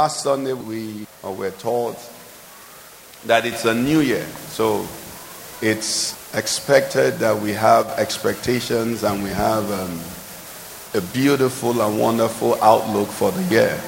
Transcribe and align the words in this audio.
Last 0.00 0.22
Sunday 0.22 0.54
we 0.54 1.06
uh, 1.22 1.30
were 1.30 1.50
taught 1.50 1.98
that 3.26 3.44
it's 3.44 3.66
a 3.66 3.74
new 3.74 4.00
year. 4.00 4.24
So 4.48 4.88
it's 5.60 6.16
expected 6.34 7.18
that 7.18 7.38
we 7.38 7.52
have 7.52 7.86
expectations 7.98 9.04
and 9.04 9.22
we 9.22 9.28
have 9.28 9.70
um, 9.70 10.00
a 10.94 11.04
beautiful 11.12 11.82
and 11.82 12.00
wonderful 12.00 12.54
outlook 12.62 13.08
for 13.08 13.30
the 13.30 13.42
year. 13.54 13.78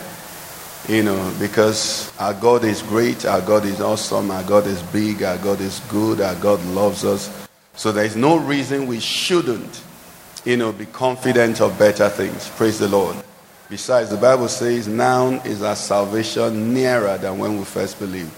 You 0.86 1.02
know, 1.02 1.34
because 1.41 2.12
our 2.19 2.34
God 2.34 2.62
is 2.64 2.83
great, 2.83 3.24
our 3.24 3.41
God 3.41 3.64
is 3.64 3.80
awesome, 3.80 4.30
our 4.30 4.44
God 4.44 4.66
is 4.66 4.83
big, 4.83 5.22
our 5.22 5.38
God 5.38 5.62
is 5.62 5.80
good, 5.88 6.20
our 6.20 6.34
God 6.34 6.62
loves 6.66 7.06
us. 7.06 7.48
So 7.74 7.91
there's 7.91 8.16
no 8.16 8.36
reason 8.36 8.86
we 8.86 9.00
shouldn't, 9.00 9.83
you 10.44 10.58
know, 10.58 10.72
be 10.72 10.84
confident 10.84 11.62
of 11.62 11.78
better 11.78 12.10
things. 12.10 12.50
Praise 12.50 12.78
the 12.78 12.88
Lord. 12.88 13.16
Besides, 13.72 14.10
the 14.10 14.18
Bible 14.18 14.48
says, 14.48 14.86
now 14.86 15.28
is 15.46 15.62
our 15.62 15.76
salvation 15.76 16.74
nearer 16.74 17.16
than 17.16 17.38
when 17.38 17.56
we 17.56 17.64
first 17.64 17.98
believed. 17.98 18.30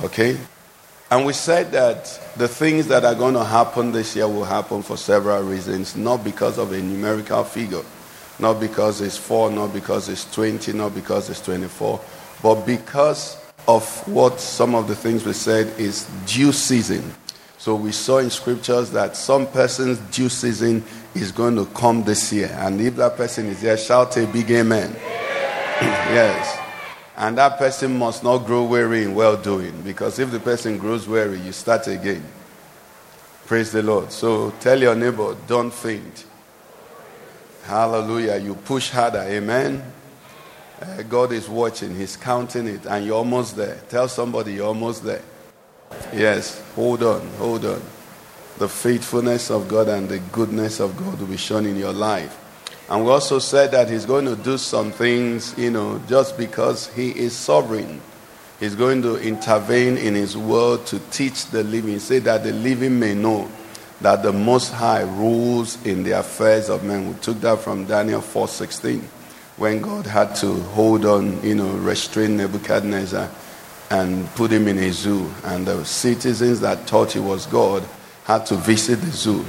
Okay? 0.00 0.38
And 1.10 1.26
we 1.26 1.32
said 1.32 1.72
that 1.72 2.04
the 2.36 2.46
things 2.46 2.86
that 2.86 3.04
are 3.04 3.16
going 3.16 3.34
to 3.34 3.42
happen 3.42 3.90
this 3.90 4.14
year 4.14 4.28
will 4.28 4.44
happen 4.44 4.82
for 4.82 4.96
several 4.96 5.42
reasons, 5.42 5.96
not 5.96 6.22
because 6.22 6.56
of 6.56 6.70
a 6.70 6.80
numerical 6.80 7.42
figure, 7.42 7.82
not 8.38 8.60
because 8.60 9.00
it's 9.00 9.16
4, 9.16 9.50
not 9.50 9.72
because 9.72 10.08
it's 10.08 10.32
20, 10.32 10.72
not 10.74 10.94
because 10.94 11.28
it's 11.30 11.40
24, 11.40 12.00
but 12.40 12.64
because 12.64 13.38
of 13.66 14.06
what 14.06 14.38
some 14.38 14.76
of 14.76 14.86
the 14.86 14.94
things 14.94 15.26
we 15.26 15.32
said 15.32 15.66
is 15.80 16.08
due 16.26 16.52
season. 16.52 17.12
So 17.58 17.74
we 17.74 17.90
saw 17.90 18.18
in 18.18 18.30
scriptures 18.30 18.92
that 18.92 19.16
some 19.16 19.48
person's 19.48 19.98
due 20.16 20.28
season 20.28 20.84
is 21.14 21.32
going 21.32 21.56
to 21.56 21.66
come 21.66 22.04
this 22.04 22.32
year. 22.32 22.54
And 22.58 22.80
if 22.80 22.96
that 22.96 23.16
person 23.16 23.46
is 23.46 23.60
there, 23.62 23.76
shout 23.76 24.16
a 24.16 24.26
big 24.26 24.50
amen. 24.50 24.94
yes. 25.80 26.58
And 27.16 27.36
that 27.38 27.58
person 27.58 27.98
must 27.98 28.24
not 28.24 28.38
grow 28.46 28.64
weary 28.64 29.04
in 29.04 29.14
well 29.14 29.36
doing. 29.36 29.82
Because 29.82 30.18
if 30.18 30.30
the 30.30 30.40
person 30.40 30.78
grows 30.78 31.06
weary, 31.06 31.40
you 31.40 31.52
start 31.52 31.86
again. 31.86 32.24
Praise 33.46 33.72
the 33.72 33.82
Lord. 33.82 34.12
So 34.12 34.50
tell 34.60 34.80
your 34.80 34.94
neighbor, 34.94 35.36
don't 35.46 35.72
faint. 35.72 36.24
Hallelujah. 37.64 38.36
You 38.36 38.54
push 38.54 38.90
harder. 38.90 39.22
Amen. 39.22 39.82
Uh, 40.80 41.02
God 41.02 41.32
is 41.32 41.48
watching, 41.48 41.94
He's 41.94 42.16
counting 42.16 42.66
it, 42.66 42.86
and 42.86 43.04
you're 43.04 43.16
almost 43.16 43.54
there. 43.54 43.78
Tell 43.90 44.08
somebody 44.08 44.54
you're 44.54 44.66
almost 44.66 45.04
there. 45.04 45.22
Yes, 46.14 46.62
hold 46.74 47.02
on, 47.02 47.26
hold 47.36 47.66
on. 47.66 47.82
The 48.60 48.68
faithfulness 48.68 49.50
of 49.50 49.68
God 49.68 49.88
and 49.88 50.06
the 50.06 50.18
goodness 50.18 50.80
of 50.80 50.94
God 50.98 51.18
will 51.18 51.28
be 51.28 51.38
shown 51.38 51.64
in 51.64 51.76
your 51.76 51.94
life. 51.94 52.36
And 52.90 53.06
we 53.06 53.10
also 53.10 53.38
said 53.38 53.70
that 53.70 53.88
He's 53.88 54.04
going 54.04 54.26
to 54.26 54.36
do 54.36 54.58
some 54.58 54.92
things, 54.92 55.56
you 55.56 55.70
know, 55.70 55.98
just 56.06 56.36
because 56.36 56.88
He 56.88 57.08
is 57.08 57.34
sovereign. 57.34 58.02
He's 58.58 58.74
going 58.74 59.00
to 59.00 59.16
intervene 59.16 59.96
in 59.96 60.14
His 60.14 60.36
world 60.36 60.84
to 60.88 60.98
teach 61.10 61.46
the 61.46 61.64
living. 61.64 61.98
Say 62.00 62.18
that 62.18 62.44
the 62.44 62.52
living 62.52 63.00
may 63.00 63.14
know 63.14 63.50
that 64.02 64.22
the 64.22 64.32
Most 64.34 64.74
High 64.74 65.04
rules 65.04 65.82
in 65.86 66.02
the 66.02 66.18
affairs 66.18 66.68
of 66.68 66.84
men. 66.84 67.08
We 67.08 67.14
took 67.14 67.40
that 67.40 67.60
from 67.60 67.86
Daniel 67.86 68.20
4:16, 68.20 69.00
when 69.56 69.80
God 69.80 70.04
had 70.04 70.36
to 70.36 70.52
hold 70.74 71.06
on, 71.06 71.42
you 71.42 71.54
know, 71.54 71.70
restrain 71.78 72.36
Nebuchadnezzar 72.36 73.26
and 73.88 74.26
put 74.34 74.50
him 74.50 74.68
in 74.68 74.76
a 74.76 74.92
zoo. 74.92 75.32
And 75.44 75.66
the 75.66 75.82
citizens 75.86 76.60
that 76.60 76.86
thought 76.86 77.12
he 77.12 77.20
was 77.20 77.46
God 77.46 77.82
had 78.24 78.46
to 78.46 78.56
visit 78.56 78.96
the 78.96 79.10
zoo 79.10 79.44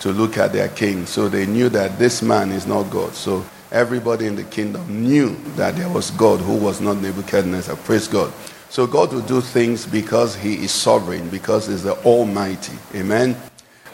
to 0.00 0.12
look 0.12 0.36
at 0.38 0.52
their 0.52 0.68
king. 0.68 1.06
So 1.06 1.28
they 1.28 1.46
knew 1.46 1.68
that 1.70 1.98
this 1.98 2.22
man 2.22 2.52
is 2.52 2.66
not 2.66 2.90
God. 2.90 3.14
So 3.14 3.44
everybody 3.72 4.26
in 4.26 4.36
the 4.36 4.44
kingdom 4.44 5.04
knew 5.04 5.36
that 5.56 5.76
there 5.76 5.88
was 5.88 6.10
God 6.12 6.40
who 6.40 6.56
was 6.56 6.80
not 6.80 6.98
Nebuchadnezzar. 6.98 7.76
Praise 7.76 8.08
God. 8.08 8.32
So 8.68 8.86
God 8.86 9.12
will 9.12 9.22
do 9.22 9.40
things 9.40 9.86
because 9.86 10.34
he 10.34 10.64
is 10.64 10.72
sovereign, 10.72 11.28
because 11.30 11.68
he's 11.68 11.82
the 11.84 11.94
Almighty. 12.04 12.76
Amen. 12.94 13.36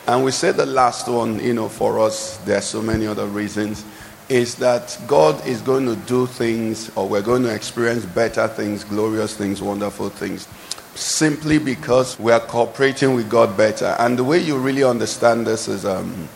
And 0.07 0.25
we 0.25 0.33
said 0.33 0.57
the 0.57 0.67
last 0.67 1.07
one, 1.07 1.39
you 1.39 1.55
know, 1.55 1.69
for 1.69 2.01
us, 2.01 2.39
there 2.39 2.59
are 2.59 2.63
so 2.63 2.83
many 2.83 3.07
other 3.07 3.27
reasons, 3.27 3.85
is 4.29 4.57
that 4.57 4.99
God 5.07 5.47
is 5.47 5.61
going 5.61 5.87
to 5.87 5.95
do 5.95 6.27
things, 6.27 6.91
or 6.97 7.09
we're 7.09 7.23
going 7.23 7.43
to 7.43 7.55
experience 7.55 8.05
better 8.07 8.49
things, 8.49 8.83
glorious 8.83 9.37
things, 9.37 9.63
wonderful 9.63 10.09
things, 10.09 10.49
simply 10.95 11.59
because 11.59 12.19
we 12.19 12.33
are 12.33 12.41
cooperating 12.41 13.15
with 13.15 13.31
God 13.31 13.57
better. 13.57 13.97
And 13.99 14.19
the 14.19 14.25
way 14.25 14.39
you 14.39 14.59
really 14.59 14.85
understand 14.85 15.47
this 15.47 15.69
is, 15.69 15.85
um, 15.85 16.29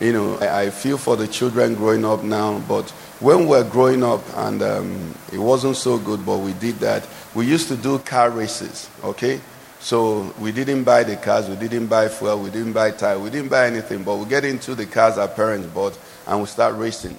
you 0.00 0.12
know, 0.12 0.36
I, 0.38 0.62
I 0.62 0.70
feel 0.70 0.98
for 0.98 1.16
the 1.16 1.26
children 1.26 1.74
growing 1.74 2.04
up 2.04 2.22
now, 2.22 2.58
but 2.68 2.88
when 3.20 3.40
we 3.40 3.46
were 3.46 3.64
growing 3.64 4.04
up 4.04 4.22
and 4.36 4.62
um, 4.62 5.14
it 5.32 5.38
wasn't 5.38 5.76
so 5.76 5.98
good, 5.98 6.24
but 6.24 6.38
we 6.38 6.52
did 6.54 6.76
that, 6.76 7.06
we 7.34 7.46
used 7.46 7.68
to 7.68 7.76
do 7.76 7.98
car 8.00 8.30
races, 8.30 8.90
okay? 9.02 9.40
So 9.80 10.34
we 10.40 10.52
didn't 10.52 10.84
buy 10.84 11.04
the 11.04 11.16
cars, 11.16 11.48
we 11.48 11.56
didn't 11.56 11.86
buy 11.86 12.08
fuel, 12.08 12.40
we 12.40 12.50
didn't 12.50 12.72
buy 12.72 12.90
tire, 12.90 13.18
we 13.18 13.30
didn't 13.30 13.50
buy 13.50 13.66
anything, 13.66 14.04
but 14.04 14.16
we 14.16 14.26
get 14.26 14.44
into 14.44 14.74
the 14.74 14.86
cars 14.86 15.18
our 15.18 15.28
parents 15.28 15.66
bought 15.68 15.98
and 16.26 16.40
we 16.40 16.46
start 16.46 16.74
racing. 16.76 17.16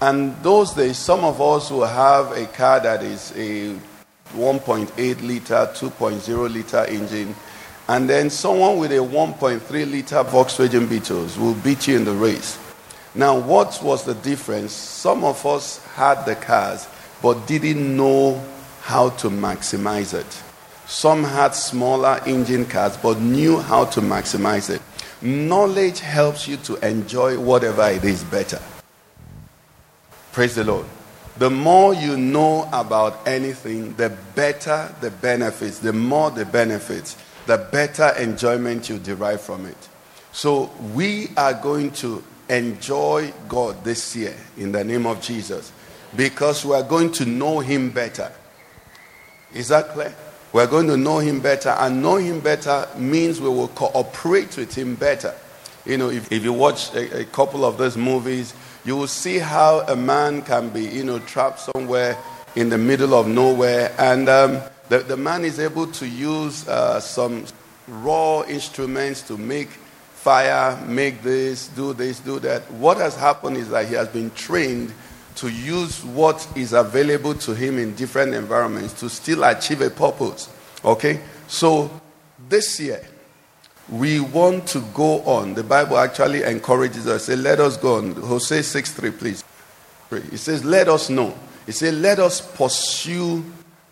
And 0.00 0.36
those 0.42 0.72
days, 0.74 0.98
some 0.98 1.24
of 1.24 1.40
us 1.40 1.70
will 1.70 1.86
have 1.86 2.32
a 2.32 2.46
car 2.46 2.80
that 2.80 3.02
is 3.04 3.32
a 3.36 3.78
1.8 4.32 5.22
liter, 5.22 5.70
2.0 5.74 6.52
liter 6.52 6.84
engine, 6.86 7.34
and 7.88 8.08
then 8.08 8.30
someone 8.30 8.78
with 8.78 8.92
a 8.92 8.96
1.3 8.96 9.90
liter 9.90 10.24
Volkswagen 10.24 10.88
Beetles 10.88 11.38
will 11.38 11.54
beat 11.54 11.88
you 11.88 11.96
in 11.96 12.04
the 12.04 12.12
race. 12.12 12.58
Now, 13.14 13.38
what 13.38 13.78
was 13.82 14.04
the 14.04 14.14
difference? 14.14 14.72
Some 14.72 15.24
of 15.24 15.44
us 15.44 15.84
had 15.94 16.24
the 16.24 16.34
cars, 16.34 16.88
but 17.20 17.46
didn't 17.46 17.96
know 17.96 18.42
how 18.80 19.10
to 19.10 19.28
maximize 19.28 20.14
it. 20.14 20.42
Some 20.86 21.24
had 21.24 21.54
smaller 21.54 22.20
engine 22.26 22.66
cars, 22.66 22.96
but 22.96 23.20
knew 23.20 23.58
how 23.58 23.84
to 23.86 24.00
maximize 24.00 24.70
it. 24.70 24.82
Knowledge 25.20 26.00
helps 26.00 26.48
you 26.48 26.56
to 26.58 26.76
enjoy 26.86 27.38
whatever 27.38 27.88
it 27.88 28.04
is 28.04 28.24
better. 28.24 28.60
Praise 30.32 30.54
the 30.54 30.64
Lord. 30.64 30.86
The 31.38 31.50
more 31.50 31.94
you 31.94 32.16
know 32.16 32.68
about 32.72 33.26
anything, 33.26 33.94
the 33.94 34.10
better 34.34 34.94
the 35.00 35.10
benefits, 35.10 35.78
the 35.78 35.92
more 35.92 36.30
the 36.30 36.44
benefits, 36.44 37.16
the 37.46 37.68
better 37.72 38.12
enjoyment 38.18 38.88
you 38.88 38.98
derive 38.98 39.40
from 39.40 39.66
it. 39.66 39.88
So 40.32 40.70
we 40.94 41.28
are 41.36 41.54
going 41.54 41.90
to 41.92 42.22
enjoy 42.48 43.32
God 43.48 43.82
this 43.84 44.14
year 44.14 44.36
in 44.56 44.72
the 44.72 44.84
name 44.84 45.06
of 45.06 45.20
Jesus 45.22 45.72
because 46.16 46.64
we 46.64 46.74
are 46.74 46.82
going 46.82 47.12
to 47.12 47.24
know 47.24 47.60
Him 47.60 47.90
better. 47.90 48.30
Is 49.54 49.68
that 49.68 49.88
clear? 49.90 50.14
We're 50.52 50.66
going 50.66 50.86
to 50.88 50.98
know 50.98 51.18
Him 51.18 51.40
better, 51.40 51.70
and 51.70 52.02
know 52.02 52.16
Him 52.16 52.40
better 52.40 52.86
means 52.96 53.40
we 53.40 53.48
will 53.48 53.68
cooperate 53.68 54.56
with 54.56 54.74
Him 54.74 54.96
better. 54.96 55.34
You 55.86 55.96
know, 55.96 56.10
if, 56.10 56.30
if 56.30 56.44
you 56.44 56.52
watch 56.52 56.94
a, 56.94 57.20
a 57.20 57.24
couple 57.24 57.64
of 57.64 57.78
those 57.78 57.96
movies, 57.96 58.54
you 58.84 58.96
will 58.96 59.06
see 59.06 59.38
how 59.38 59.80
a 59.80 59.96
man 59.96 60.42
can 60.42 60.70
be, 60.70 60.82
you 60.82 61.04
know, 61.04 61.18
trapped 61.20 61.60
somewhere 61.74 62.16
in 62.56 62.68
the 62.68 62.78
middle 62.78 63.14
of 63.14 63.26
nowhere, 63.26 63.94
and 63.98 64.28
um, 64.28 64.60
the, 64.88 64.98
the 64.98 65.16
man 65.16 65.44
is 65.44 65.58
able 65.58 65.86
to 65.86 66.06
use 66.06 66.68
uh, 66.68 67.00
some 67.00 67.44
raw 67.88 68.42
instruments 68.42 69.22
to 69.22 69.36
make 69.38 69.68
fire, 69.68 70.78
make 70.86 71.22
this, 71.22 71.68
do 71.68 71.92
this, 71.92 72.20
do 72.20 72.38
that. 72.40 72.62
What 72.72 72.98
has 72.98 73.16
happened 73.16 73.56
is 73.56 73.70
that 73.70 73.88
he 73.88 73.94
has 73.94 74.08
been 74.08 74.30
trained 74.32 74.92
to 75.36 75.48
use 75.48 76.04
what 76.04 76.46
is 76.54 76.72
available 76.72 77.34
to 77.34 77.54
him 77.54 77.78
in 77.78 77.94
different 77.94 78.34
environments 78.34 78.92
to 79.00 79.08
still 79.08 79.44
achieve 79.44 79.80
a 79.80 79.90
purpose. 79.90 80.48
Okay? 80.84 81.20
So 81.48 81.90
this 82.48 82.78
year, 82.78 83.04
we 83.88 84.20
want 84.20 84.66
to 84.68 84.80
go 84.94 85.22
on. 85.22 85.54
The 85.54 85.64
Bible 85.64 85.98
actually 85.98 86.42
encourages 86.44 87.06
us. 87.06 87.24
Say, 87.24 87.36
let 87.36 87.60
us 87.60 87.76
go 87.76 87.96
on. 87.96 88.14
Hosea 88.14 88.62
6 88.62 88.92
3, 88.92 89.10
please. 89.10 89.44
It 90.10 90.38
says, 90.38 90.64
let 90.64 90.88
us 90.88 91.08
know. 91.08 91.34
It 91.66 91.72
says, 91.72 91.94
let 91.94 92.18
us 92.18 92.40
pursue 92.56 93.44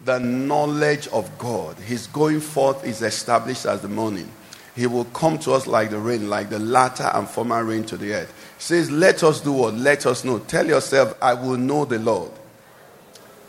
the 0.05 0.19
knowledge 0.19 1.09
of 1.09 1.37
God. 1.39 1.77
His 1.79 2.07
going 2.07 2.41
forth 2.41 2.85
is 2.85 3.03
established 3.03 3.67
as 3.67 3.81
the 3.83 3.89
morning. 3.89 4.31
He 4.77 4.87
will 4.87 5.07
come 5.07 5.39
to 5.41 5.53
us 5.53 5.67
like 5.67 5.91
the 5.91 5.99
rain, 5.99 6.31
like 6.31 6.49
the 6.51 6.59
latter 6.59 7.11
and 7.15 7.29
former 7.29 7.65
rain 7.65 7.85
to 7.85 7.97
the 7.97 8.15
earth. 8.15 8.55
It 8.57 8.63
says, 8.63 8.91
let 8.91 9.23
us 9.23 9.41
do 9.41 9.53
what? 9.53 9.75
Let 9.75 10.07
us 10.07 10.25
know. 10.25 10.39
Tell 10.39 10.67
yourself, 10.67 11.17
I 11.23 11.35
will 11.35 11.57
know 11.57 11.85
the 11.85 11.99
Lord. 11.99 12.33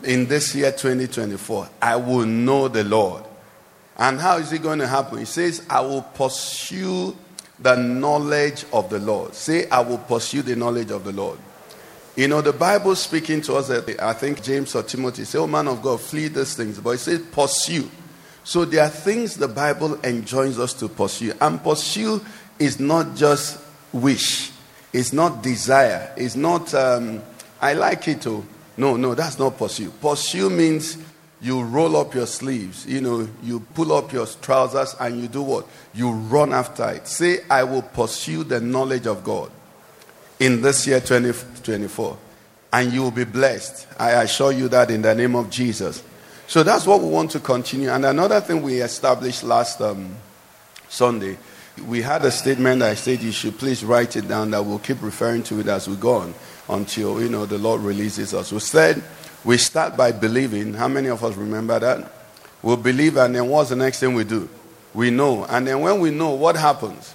in 0.04 0.26
this 0.26 0.54
year 0.54 0.72
2024, 0.72 1.68
I 1.80 1.96
will 1.96 2.26
know 2.26 2.68
the 2.68 2.84
Lord. 2.84 3.24
And 3.98 4.18
how 4.18 4.38
is 4.38 4.52
it 4.52 4.62
going 4.62 4.78
to 4.78 4.86
happen? 4.86 5.18
He 5.18 5.24
says, 5.24 5.64
I 5.68 5.80
will 5.80 6.02
pursue 6.02 7.16
the 7.58 7.76
knowledge 7.76 8.64
of 8.72 8.90
the 8.90 8.98
Lord. 8.98 9.34
Say, 9.34 9.68
I 9.68 9.80
will 9.80 9.98
pursue 9.98 10.42
the 10.42 10.56
knowledge 10.56 10.90
of 10.90 11.04
the 11.04 11.12
Lord. 11.12 11.38
You 12.16 12.28
know, 12.28 12.40
the 12.42 12.52
Bible 12.52 12.94
speaking 12.94 13.40
to 13.42 13.54
us, 13.54 13.70
I 13.70 14.12
think 14.12 14.42
James 14.42 14.74
or 14.74 14.82
Timothy 14.82 15.24
say, 15.24 15.38
Oh, 15.38 15.46
man 15.46 15.68
of 15.68 15.82
God, 15.82 16.00
flee 16.00 16.28
these 16.28 16.54
things. 16.54 16.78
But 16.78 16.90
it 16.90 16.98
says, 16.98 17.20
pursue. 17.32 17.90
So 18.44 18.64
there 18.64 18.82
are 18.82 18.90
things 18.90 19.36
the 19.36 19.48
Bible 19.48 19.98
enjoins 20.04 20.58
us 20.58 20.74
to 20.74 20.88
pursue. 20.88 21.32
And 21.40 21.62
pursue 21.62 22.20
is 22.58 22.80
not 22.80 23.16
just 23.16 23.60
wish, 23.92 24.50
it's 24.92 25.12
not 25.12 25.42
desire, 25.42 26.12
it's 26.16 26.36
not, 26.36 26.74
um, 26.74 27.22
I 27.60 27.74
like 27.74 28.08
it 28.08 28.22
to. 28.22 28.44
No, 28.76 28.96
no, 28.96 29.14
that's 29.14 29.38
not 29.38 29.58
pursue. 29.58 29.90
Pursue 29.90 30.50
means 30.50 30.96
you 31.42 31.60
roll 31.62 31.96
up 31.96 32.14
your 32.14 32.26
sleeves, 32.26 32.86
you 32.86 33.00
know, 33.00 33.28
you 33.42 33.58
pull 33.74 33.92
up 33.92 34.12
your 34.12 34.26
trousers 34.26 34.94
and 35.00 35.20
you 35.20 35.26
do 35.26 35.42
what? 35.42 35.66
You 35.92 36.12
run 36.12 36.52
after 36.52 36.88
it. 36.90 37.08
Say, 37.08 37.40
I 37.50 37.64
will 37.64 37.82
pursue 37.82 38.44
the 38.44 38.60
knowledge 38.60 39.06
of 39.06 39.24
God 39.24 39.50
in 40.38 40.62
this 40.62 40.86
year 40.86 41.00
2024. 41.00 42.16
And 42.72 42.92
you 42.92 43.02
will 43.02 43.10
be 43.10 43.24
blessed. 43.24 43.88
I 43.98 44.22
assure 44.22 44.52
you 44.52 44.68
that 44.68 44.92
in 44.92 45.02
the 45.02 45.14
name 45.16 45.34
of 45.34 45.50
Jesus. 45.50 46.04
So 46.46 46.62
that's 46.62 46.86
what 46.86 47.00
we 47.00 47.08
want 47.08 47.32
to 47.32 47.40
continue. 47.40 47.90
And 47.90 48.06
another 48.06 48.40
thing 48.40 48.62
we 48.62 48.80
established 48.80 49.42
last 49.42 49.80
um, 49.80 50.14
Sunday, 50.88 51.38
we 51.88 52.02
had 52.02 52.24
a 52.24 52.30
statement 52.30 52.80
that 52.80 52.90
I 52.90 52.94
said 52.94 53.20
you 53.20 53.32
should 53.32 53.58
please 53.58 53.84
write 53.84 54.16
it 54.16 54.28
down 54.28 54.52
that 54.52 54.64
we'll 54.64 54.78
keep 54.78 55.02
referring 55.02 55.42
to 55.44 55.58
it 55.58 55.66
as 55.66 55.88
we 55.88 55.96
go 55.96 56.16
on 56.16 56.34
until 56.68 57.20
you 57.20 57.28
know 57.28 57.46
the 57.46 57.58
Lord 57.58 57.80
releases 57.80 58.32
us. 58.32 58.52
We 58.52 58.60
said 58.60 59.02
we 59.44 59.58
start 59.58 59.96
by 59.96 60.12
believing. 60.12 60.74
How 60.74 60.88
many 60.88 61.08
of 61.08 61.22
us 61.24 61.36
remember 61.36 61.78
that? 61.78 62.12
We'll 62.62 62.76
believe, 62.76 63.16
and 63.16 63.34
then 63.34 63.48
what's 63.48 63.70
the 63.70 63.76
next 63.76 64.00
thing 64.00 64.14
we 64.14 64.24
do? 64.24 64.48
We 64.94 65.10
know. 65.10 65.44
And 65.44 65.66
then 65.66 65.80
when 65.80 66.00
we 66.00 66.10
know, 66.10 66.30
what 66.30 66.56
happens? 66.56 67.14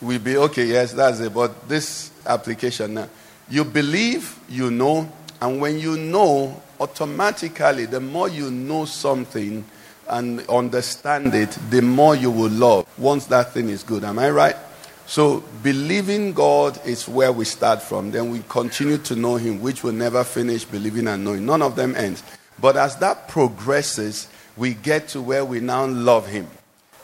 We 0.00 0.18
be 0.18 0.36
okay, 0.36 0.66
yes, 0.66 0.92
that's 0.92 1.20
it. 1.20 1.34
But 1.34 1.68
this 1.68 2.10
application 2.26 2.94
now, 2.94 3.08
you 3.48 3.64
believe, 3.64 4.38
you 4.48 4.70
know, 4.70 5.10
and 5.40 5.60
when 5.60 5.78
you 5.78 5.96
know, 5.96 6.62
automatically, 6.80 7.84
the 7.86 8.00
more 8.00 8.28
you 8.28 8.50
know 8.50 8.84
something 8.86 9.64
and 10.08 10.40
understand 10.48 11.34
it, 11.34 11.50
the 11.70 11.82
more 11.82 12.14
you 12.14 12.30
will 12.30 12.50
love 12.50 12.86
once 12.98 13.26
that 13.26 13.52
thing 13.52 13.68
is 13.68 13.82
good. 13.82 14.04
Am 14.04 14.18
I 14.18 14.30
right? 14.30 14.56
So, 15.06 15.44
believing 15.62 16.32
God 16.32 16.80
is 16.86 17.06
where 17.06 17.30
we 17.30 17.44
start 17.44 17.82
from. 17.82 18.10
Then 18.10 18.30
we 18.30 18.42
continue 18.48 18.98
to 18.98 19.14
know 19.14 19.36
Him, 19.36 19.60
which 19.60 19.82
will 19.82 19.92
never 19.92 20.24
finish 20.24 20.64
believing 20.64 21.06
and 21.08 21.24
knowing. 21.24 21.44
None 21.44 21.62
of 21.62 21.76
them 21.76 21.94
ends. 21.94 22.22
But 22.58 22.76
as 22.76 22.96
that 22.96 23.28
progresses, 23.28 24.28
we 24.56 24.74
get 24.74 25.08
to 25.08 25.20
where 25.20 25.44
we 25.44 25.60
now 25.60 25.86
love 25.86 26.26
Him. 26.26 26.48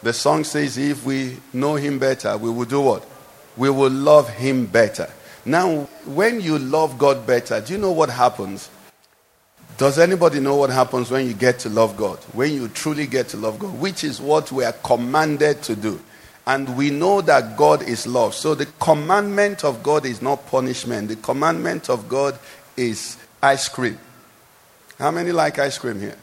The 0.03 0.15
song 0.15 0.45
says, 0.45 0.79
if 0.79 1.05
we 1.05 1.37
know 1.53 1.75
Him 1.75 1.99
better, 1.99 2.39
we 2.39 2.49
will 2.49 2.65
do 2.65 2.81
what? 2.81 3.07
We 3.57 3.69
will 3.69 3.91
love 3.91 4.31
Him 4.31 4.65
better. 4.65 5.11
Now, 5.45 5.89
when 6.07 6.41
you 6.41 6.59
love 6.59 6.97
God 6.99 7.27
better, 7.27 7.61
do 7.61 7.75
you 7.75 7.79
know 7.79 7.93
what 7.93 8.09
happens? 8.09 8.71
Does 9.77 9.99
anybody 9.99 10.41
know 10.41 10.57
what 10.57 10.71
happens 10.71 11.11
when 11.11 11.27
you 11.27 11.35
get 11.35 11.59
to 11.61 11.69
love 11.69 11.97
God? 11.97 12.19
When 12.33 12.53
you 12.53 12.69
truly 12.69 13.07
get 13.07 13.29
to 13.29 13.37
love 13.37 13.59
God, 13.59 13.79
which 13.79 14.05
is 14.05 14.21
what 14.21 14.53
we 14.53 14.65
are 14.65 14.73
commanded 14.73 15.63
to 15.63 15.77
do. 15.77 16.01
And 16.47 16.77
we 16.77 16.91
know 16.91 17.21
that 17.21 17.57
God 17.57 17.83
is 17.83 18.07
love. 18.07 18.35
So 18.35 18.55
the 18.55 18.67
commandment 18.67 19.65
of 19.65 19.83
God 19.83 20.05
is 20.07 20.23
not 20.23 20.47
punishment. 20.47 21.09
The 21.09 21.17
commandment 21.17 21.91
of 21.91 22.09
God 22.09 22.39
is 22.77 23.17
ice 23.43 23.69
cream. 23.69 23.99
How 24.99 25.11
many 25.11 25.33
like 25.33 25.59
ice 25.59 25.79
cream 25.79 26.01
here? 26.01 26.17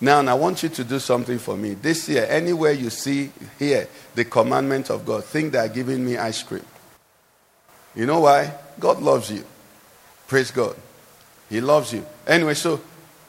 Now, 0.00 0.20
and 0.20 0.28
I 0.28 0.34
want 0.34 0.62
you 0.62 0.68
to 0.68 0.84
do 0.84 0.98
something 0.98 1.38
for 1.38 1.56
me. 1.56 1.74
This 1.74 2.08
year, 2.08 2.26
anywhere 2.28 2.72
you 2.72 2.90
see 2.90 3.30
here 3.58 3.88
the 4.14 4.24
commandment 4.24 4.90
of 4.90 5.06
God, 5.06 5.24
think 5.24 5.52
they 5.52 5.58
are 5.58 5.68
giving 5.68 6.04
me 6.04 6.18
ice 6.18 6.42
cream. 6.42 6.64
You 7.94 8.04
know 8.04 8.20
why? 8.20 8.52
God 8.78 9.00
loves 9.00 9.30
you. 9.30 9.44
Praise 10.28 10.50
God. 10.50 10.76
He 11.48 11.60
loves 11.60 11.94
you. 11.94 12.04
Anyway, 12.26 12.54
so 12.54 12.80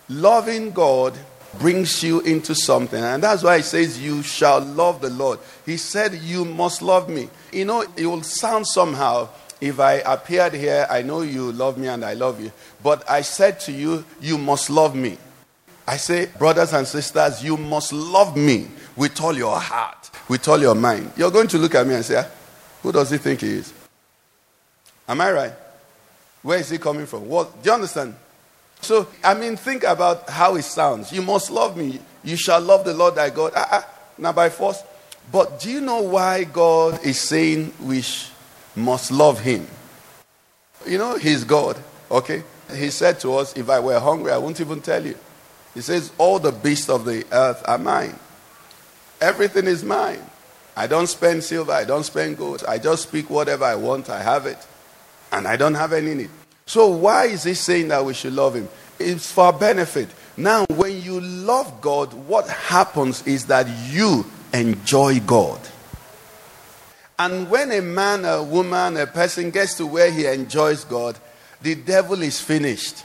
loving 0.09 0.71
God 0.71 1.13
brings 1.59 2.03
you 2.03 2.21
into 2.21 2.53
something. 2.53 3.03
And 3.03 3.23
that's 3.23 3.43
why 3.43 3.57
he 3.57 3.63
says, 3.63 4.01
You 4.01 4.21
shall 4.23 4.59
love 4.59 5.01
the 5.01 5.09
Lord. 5.09 5.39
He 5.65 5.77
said, 5.77 6.13
You 6.13 6.45
must 6.45 6.81
love 6.81 7.09
me. 7.09 7.29
You 7.51 7.65
know, 7.65 7.81
it 7.95 8.05
will 8.05 8.23
sound 8.23 8.67
somehow 8.67 9.29
if 9.59 9.79
I 9.79 9.93
appeared 10.05 10.53
here, 10.53 10.85
I 10.89 11.01
know 11.01 11.21
you 11.21 11.51
love 11.51 11.77
me 11.77 11.87
and 11.87 12.05
I 12.05 12.13
love 12.13 12.39
you. 12.41 12.51
But 12.83 13.09
I 13.09 13.21
said 13.21 13.59
to 13.61 13.71
you, 13.71 14.05
You 14.21 14.37
must 14.37 14.69
love 14.69 14.95
me. 14.95 15.17
I 15.87 15.97
say, 15.97 16.25
brothers 16.37 16.73
and 16.73 16.85
sisters, 16.85 17.43
you 17.43 17.55
must 17.55 17.93
love 17.93 18.35
me 18.35 18.67
with 18.95 19.19
all 19.21 19.35
your 19.35 19.57
heart, 19.57 20.11
with 20.27 20.45
all 20.47 20.59
your 20.59 20.75
mind. 20.75 21.13
You're 21.15 21.31
going 21.31 21.47
to 21.47 21.57
look 21.57 21.75
at 21.75 21.87
me 21.87 21.95
and 21.95 22.03
say, 22.03 22.17
ah, 22.17 22.27
Who 22.83 22.91
does 22.91 23.09
he 23.09 23.17
think 23.17 23.41
he 23.41 23.49
is? 23.53 23.73
Am 25.07 25.21
I 25.21 25.31
right? 25.31 25.53
Where 26.41 26.59
is 26.59 26.69
he 26.69 26.77
coming 26.77 27.05
from? 27.05 27.27
What 27.27 27.63
do 27.63 27.69
you 27.69 27.73
understand? 27.73 28.15
So, 28.81 29.07
I 29.23 29.33
mean, 29.33 29.57
think 29.57 29.83
about 29.83 30.29
how 30.29 30.55
it 30.55 30.63
sounds. 30.63 31.11
You 31.11 31.21
must 31.21 31.49
love 31.49 31.75
me. 31.75 31.99
You 32.23 32.37
shall 32.37 32.61
love 32.61 32.85
the 32.85 32.93
Lord 32.93 33.15
thy 33.15 33.29
God. 33.29 33.53
Ah, 33.55 33.67
ah, 33.71 33.87
now 34.17 34.31
by 34.31 34.49
force. 34.49 34.81
But 35.31 35.59
do 35.59 35.69
you 35.69 35.81
know 35.81 36.01
why 36.01 36.45
God 36.45 37.03
is 37.05 37.19
saying 37.19 37.73
we 37.81 38.03
must 38.75 39.11
love 39.11 39.41
him? 39.41 39.67
You 40.85 40.97
know, 40.97 41.17
he's 41.17 41.43
God, 41.43 41.77
okay? 42.09 42.43
He 42.73 42.89
said 42.89 43.19
to 43.21 43.35
us, 43.35 43.55
if 43.57 43.69
I 43.69 43.79
were 43.79 43.99
hungry, 43.99 44.31
I 44.31 44.37
wouldn't 44.37 44.61
even 44.61 44.81
tell 44.81 45.05
you. 45.05 45.17
He 45.73 45.81
says, 45.81 46.11
all 46.17 46.39
the 46.39 46.51
beasts 46.51 46.89
of 46.89 47.05
the 47.05 47.25
earth 47.31 47.61
are 47.67 47.77
mine. 47.77 48.17
Everything 49.19 49.65
is 49.65 49.83
mine. 49.83 50.21
I 50.75 50.87
don't 50.87 51.07
spend 51.07 51.43
silver, 51.43 51.71
I 51.71 51.85
don't 51.85 52.03
spend 52.03 52.37
gold. 52.37 52.63
I 52.67 52.77
just 52.77 53.03
speak 53.03 53.29
whatever 53.29 53.65
I 53.65 53.75
want, 53.75 54.09
I 54.09 54.21
have 54.21 54.45
it. 54.45 54.57
And 55.31 55.47
I 55.47 55.57
don't 55.57 55.73
have 55.73 55.91
any 55.91 56.13
need. 56.13 56.29
So 56.67 56.87
why 56.87 57.25
is 57.25 57.43
he 57.43 57.53
saying 57.53 57.87
that 57.87 58.05
we 58.05 58.13
should 58.13 58.33
love 58.33 58.55
him? 58.55 58.67
It's 58.99 59.31
for 59.31 59.53
benefit. 59.53 60.09
Now, 60.35 60.65
when 60.65 61.01
you 61.01 61.21
love 61.21 61.81
God, 61.81 62.13
what 62.13 62.47
happens 62.47 63.25
is 63.25 63.45
that 63.45 63.67
you 63.89 64.25
enjoy 64.53 65.21
God. 65.21 65.59
And 67.17 67.49
when 67.49 67.71
a 67.71 67.81
man, 67.81 68.25
a 68.25 68.43
woman, 68.43 68.97
a 68.97 69.07
person 69.07 69.49
gets 69.49 69.75
to 69.75 69.87
where 69.87 70.11
he 70.11 70.25
enjoys 70.25 70.83
God, 70.83 71.17
the 71.61 71.73
devil 71.73 72.21
is 72.21 72.39
finished. 72.39 73.03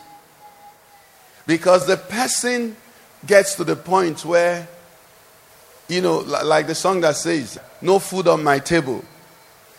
Because 1.46 1.86
the 1.86 1.96
person 1.96 2.76
gets 3.24 3.54
to 3.54 3.64
the 3.64 3.76
point 3.76 4.24
where, 4.24 4.68
you 5.88 6.02
know, 6.02 6.18
like 6.18 6.66
the 6.66 6.74
song 6.74 7.00
that 7.02 7.16
says, 7.16 7.58
No 7.80 8.00
food 8.00 8.26
on 8.26 8.42
my 8.42 8.58
table, 8.58 9.04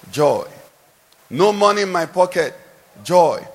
joy. 0.10 0.48
No 1.30 1.52
money 1.52 1.82
in 1.82 1.92
my 1.92 2.06
pocket, 2.06 2.56
joy. 3.04 3.46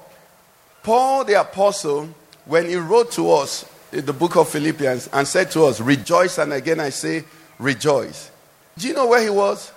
Paul 0.88 1.24
the 1.24 1.38
apostle, 1.38 2.08
when 2.46 2.64
he 2.66 2.76
wrote 2.76 3.12
to 3.12 3.30
us 3.30 3.66
in 3.92 4.06
the 4.06 4.14
book 4.14 4.36
of 4.36 4.48
Philippians 4.48 5.10
and 5.12 5.28
said 5.28 5.50
to 5.50 5.66
us, 5.66 5.82
Rejoice, 5.82 6.38
and 6.38 6.50
again 6.50 6.80
I 6.80 6.88
say, 6.88 7.24
Rejoice. 7.58 8.30
Do 8.78 8.88
you 8.88 8.94
know 8.94 9.06
where 9.06 9.22
he 9.22 9.28
was? 9.28 9.70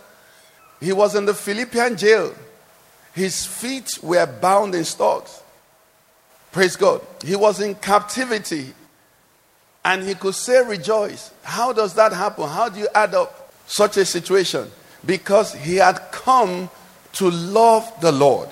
He 0.79 0.93
was 0.93 1.13
in 1.15 1.25
the 1.25 1.33
Philippian 1.33 1.97
jail. 1.97 2.33
His 3.13 3.45
feet 3.45 3.89
were 4.01 4.25
bound 4.25 4.73
in 4.73 4.85
stocks. 4.85 5.43
Praise 6.53 6.77
God. 6.77 7.01
He 7.25 7.35
was 7.35 7.59
in 7.59 7.75
captivity 7.75 8.67
and 9.83 10.03
he 10.03 10.15
could 10.15 10.35
say, 10.35 10.63
Rejoice. 10.63 11.33
How 11.43 11.73
does 11.73 11.93
that 11.95 12.13
happen? 12.13 12.47
How 12.47 12.69
do 12.69 12.79
you 12.79 12.87
add 12.95 13.15
up 13.15 13.51
such 13.67 13.97
a 13.97 14.05
situation? 14.05 14.71
Because 15.05 15.53
he 15.55 15.75
had 15.75 15.97
come 16.13 16.69
to 17.15 17.29
love 17.29 17.91
the 17.99 18.13
Lord. 18.13 18.47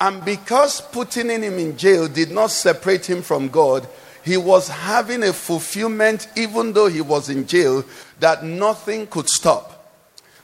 And 0.00 0.24
because 0.24 0.80
putting 0.80 1.30
him 1.30 1.58
in 1.58 1.76
jail 1.76 2.06
did 2.08 2.30
not 2.30 2.50
separate 2.50 3.06
him 3.06 3.22
from 3.22 3.48
God, 3.48 3.88
he 4.24 4.36
was 4.36 4.68
having 4.68 5.22
a 5.22 5.32
fulfillment, 5.32 6.28
even 6.36 6.72
though 6.72 6.88
he 6.88 7.00
was 7.00 7.30
in 7.30 7.46
jail, 7.46 7.84
that 8.20 8.44
nothing 8.44 9.06
could 9.06 9.28
stop. 9.28 9.72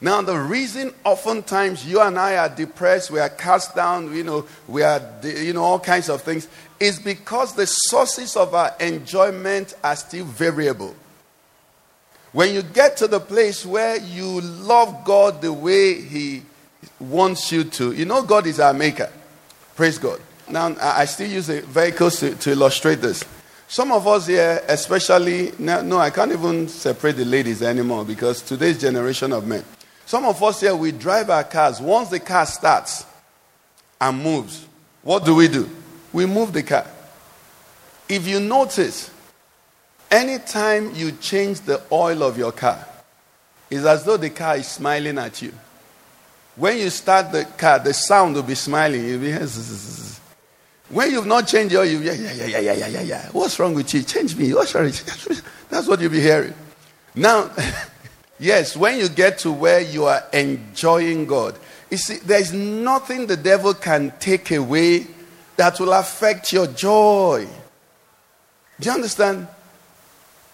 Now, 0.00 0.22
the 0.22 0.38
reason 0.38 0.92
oftentimes 1.04 1.86
you 1.86 2.00
and 2.00 2.18
I 2.18 2.36
are 2.36 2.48
depressed, 2.48 3.10
we 3.10 3.20
are 3.20 3.28
cast 3.28 3.76
down, 3.76 4.14
you 4.14 4.24
know, 4.24 4.46
we 4.66 4.82
are, 4.82 5.00
you 5.22 5.52
know, 5.52 5.62
all 5.62 5.78
kinds 5.78 6.08
of 6.08 6.22
things, 6.22 6.48
is 6.80 6.98
because 6.98 7.54
the 7.54 7.66
sources 7.66 8.36
of 8.36 8.54
our 8.54 8.74
enjoyment 8.80 9.74
are 9.84 9.94
still 9.94 10.24
variable. 10.24 10.96
When 12.32 12.54
you 12.54 12.62
get 12.62 12.96
to 12.96 13.06
the 13.06 13.20
place 13.20 13.64
where 13.64 13.98
you 13.98 14.40
love 14.40 15.04
God 15.04 15.42
the 15.42 15.52
way 15.52 16.00
He 16.00 16.42
wants 16.98 17.52
you 17.52 17.62
to, 17.64 17.92
you 17.92 18.04
know, 18.04 18.22
God 18.22 18.46
is 18.46 18.58
our 18.58 18.74
maker. 18.74 19.10
Praise 19.74 19.98
God. 19.98 20.20
Now, 20.48 20.76
I 20.80 21.06
still 21.06 21.30
use 21.30 21.46
the 21.46 21.62
vehicles 21.62 22.20
to, 22.20 22.34
to 22.34 22.50
illustrate 22.50 22.96
this. 22.96 23.24
Some 23.68 23.90
of 23.90 24.06
us 24.06 24.26
here, 24.26 24.62
especially, 24.68 25.52
no, 25.58 25.80
no, 25.80 25.98
I 25.98 26.10
can't 26.10 26.30
even 26.30 26.68
separate 26.68 27.16
the 27.16 27.24
ladies 27.24 27.62
anymore 27.62 28.04
because 28.04 28.42
today's 28.42 28.78
generation 28.78 29.32
of 29.32 29.46
men. 29.46 29.64
Some 30.04 30.26
of 30.26 30.42
us 30.42 30.60
here, 30.60 30.76
we 30.76 30.92
drive 30.92 31.30
our 31.30 31.44
cars. 31.44 31.80
Once 31.80 32.10
the 32.10 32.20
car 32.20 32.44
starts 32.44 33.06
and 33.98 34.22
moves, 34.22 34.66
what 35.02 35.24
do 35.24 35.34
we 35.34 35.48
do? 35.48 35.70
We 36.12 36.26
move 36.26 36.52
the 36.52 36.62
car. 36.62 36.86
if 38.08 38.26
you 38.28 38.40
notice, 38.40 39.10
anytime 40.10 40.94
you 40.94 41.12
change 41.12 41.60
the 41.62 41.80
oil 41.90 42.22
of 42.22 42.36
your 42.36 42.52
car, 42.52 42.86
it's 43.70 43.86
as 43.86 44.04
though 44.04 44.18
the 44.18 44.28
car 44.28 44.58
is 44.58 44.68
smiling 44.68 45.16
at 45.16 45.40
you. 45.40 45.54
When 46.56 46.78
you 46.78 46.90
start 46.90 47.32
the 47.32 47.44
car, 47.44 47.78
the 47.78 47.94
sound 47.94 48.34
will 48.34 48.42
be 48.42 48.54
smiling. 48.54 49.04
You'll 49.04 49.20
be 49.20 49.32
when 50.92 51.10
you've 51.10 51.26
not 51.26 51.46
changed 51.46 51.72
your, 51.72 51.86
you 51.86 52.00
yeah, 52.00 52.12
yeah, 52.12 52.32
yeah, 52.32 52.58
yeah, 52.58 52.72
yeah, 52.74 52.86
yeah, 52.86 53.00
yeah. 53.00 53.28
What's 53.32 53.58
wrong 53.58 53.74
with 53.74 53.94
you? 53.94 54.02
Change 54.02 54.36
me. 54.36 54.52
What's 54.52 54.74
wrong? 54.74 54.84
That's 55.70 55.88
what 55.88 56.00
you'll 56.00 56.10
be 56.10 56.20
hearing. 56.20 56.52
Now, 57.14 57.50
yes, 58.38 58.76
when 58.76 58.98
you 58.98 59.08
get 59.08 59.38
to 59.38 59.52
where 59.52 59.80
you 59.80 60.04
are 60.04 60.22
enjoying 60.34 61.24
God, 61.24 61.58
you 61.90 61.96
see, 61.96 62.16
there's 62.16 62.52
nothing 62.52 63.26
the 63.26 63.38
devil 63.38 63.72
can 63.72 64.12
take 64.20 64.50
away 64.50 65.06
that 65.56 65.80
will 65.80 65.94
affect 65.94 66.52
your 66.52 66.66
joy. 66.66 67.48
Do 68.78 68.88
you 68.88 68.94
understand? 68.94 69.48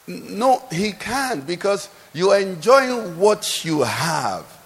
No, 0.07 0.63
he 0.71 0.93
can't 0.93 1.45
because 1.45 1.89
you 2.13 2.31
are 2.31 2.39
enjoying 2.39 3.19
what 3.19 3.65
you 3.65 3.83
have. 3.83 4.58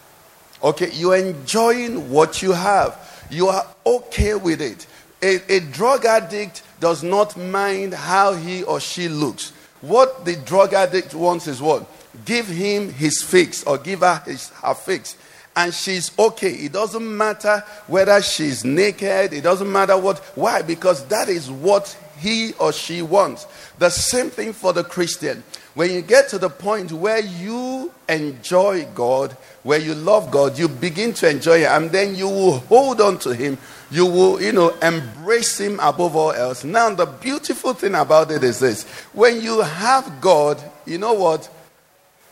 Okay, 0.63 0.91
you 0.93 1.13
are 1.13 1.17
enjoying 1.17 2.11
what 2.11 2.43
you 2.43 2.53
have. 2.53 3.27
You 3.31 3.49
are 3.49 3.67
okay 3.85 4.35
with 4.35 4.61
it. 4.61 4.87
A, 5.23 5.57
a 5.57 5.61
drug 5.61 6.05
addict 6.05 6.63
does 6.81 7.03
not 7.03 7.37
mind 7.37 7.95
how 7.95 8.35
he 8.35 8.63
or 8.65 8.81
she 8.81 9.09
looks. 9.09 9.51
What 9.81 10.25
the 10.25 10.37
drug 10.37 10.75
addict 10.75 11.15
wants 11.15 11.47
is 11.49 11.61
what? 11.61 11.87
Give 12.25 12.47
him 12.47 12.93
his 12.93 13.23
fix 13.23 13.65
or 13.65 13.79
give 13.79 14.01
her 14.01 14.23
his, 14.25 14.51
her 14.51 14.75
fix. 14.75 15.17
And 15.57 15.75
she's 15.75 16.17
okay. 16.19 16.51
It 16.51 16.73
doesn't 16.73 17.17
matter 17.17 17.65
whether 17.87 18.21
she's 18.23 18.65
naked. 18.65 19.33
It 19.33 19.43
doesn't 19.43 19.71
matter 19.71 19.99
what. 19.99 20.19
Why? 20.37 20.63
Because 20.63 21.05
that 21.07 21.29
is 21.29 21.51
what 21.51 21.97
he 22.19 22.53
or 22.55 22.73
she 22.73 23.03
wants. 23.03 23.47
The 23.79 23.91
same 23.91 24.31
thing 24.31 24.53
for 24.53 24.73
the 24.73 24.85
Christian. 24.85 25.43
When 25.75 25.91
you 25.91 26.03
get 26.03 26.29
to 26.31 26.39
the 26.39 26.51
point 26.51 26.93
where 26.93 27.21
you 27.21 27.93
enjoy 28.09 28.87
God, 28.95 29.37
where 29.63 29.79
you 29.79 29.95
love 29.95 30.31
God, 30.31 30.59
you 30.59 30.69
begin 30.69 31.13
to 31.15 31.31
enjoy 31.31 31.61
Him, 31.61 31.71
and 31.71 31.91
then 31.91 32.15
you 32.15 32.29
will 32.29 32.59
hold 32.59 33.01
on 33.01 33.19
to 33.21 33.35
Him. 33.35 33.59
You 33.91 34.07
will, 34.07 34.43
you 34.43 34.53
know, 34.53 34.71
embrace 34.79 35.61
Him 35.61 35.79
above 35.81 36.17
all 36.17 36.33
else. 36.33 36.65
Now, 36.65 36.91
the 36.95 37.07
beautiful 37.07 37.73
thing 37.73 37.95
about 37.95 38.31
it 38.31 38.43
is 38.43 38.59
this 38.59 38.85
when 39.13 39.41
you 39.41 39.61
have 39.61 40.21
God, 40.21 40.63
you 40.87 40.99
know 40.99 41.13
what? 41.13 41.49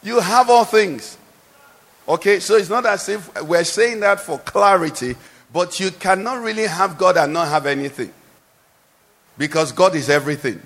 You 0.03 0.21
have 0.21 0.51
all 0.51 0.65
things. 0.65 1.19
Okay, 2.09 2.41
so 2.41 2.57
it's 2.57 2.71
not 2.71 2.87
as 2.87 3.09
if 3.09 3.43
we're 3.45 3.63
saying 3.63 4.01
that 4.01 4.21
for 4.21 4.39
clarity, 4.39 5.15
but 5.53 5.79
you 5.79 5.91
cannot 5.93 6.43
really 6.43 6.67
have 6.67 6.99
God 6.99 7.17
and 7.17 7.33
not 7.33 7.49
have 7.49 7.67
anything. 7.67 8.13
Because 9.39 9.71
God 9.71 9.95
is 9.95 10.11
everything, 10.11 10.61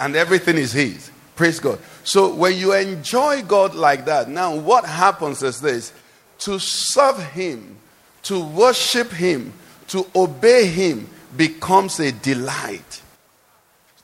and 0.00 0.16
everything 0.16 0.56
is 0.56 0.72
His. 0.72 1.10
Praise 1.36 1.60
God. 1.60 1.78
So 2.02 2.34
when 2.34 2.56
you 2.56 2.72
enjoy 2.72 3.42
God 3.42 3.74
like 3.74 4.06
that, 4.06 4.28
now 4.28 4.56
what 4.56 4.86
happens 4.86 5.42
is 5.42 5.60
this 5.60 5.92
to 6.38 6.58
serve 6.58 7.22
Him, 7.22 7.76
to 8.24 8.42
worship 8.42 9.10
Him, 9.10 9.52
to 9.88 10.06
obey 10.16 10.66
Him 10.66 11.08
becomes 11.36 12.00
a 12.00 12.10
delight. 12.10 13.02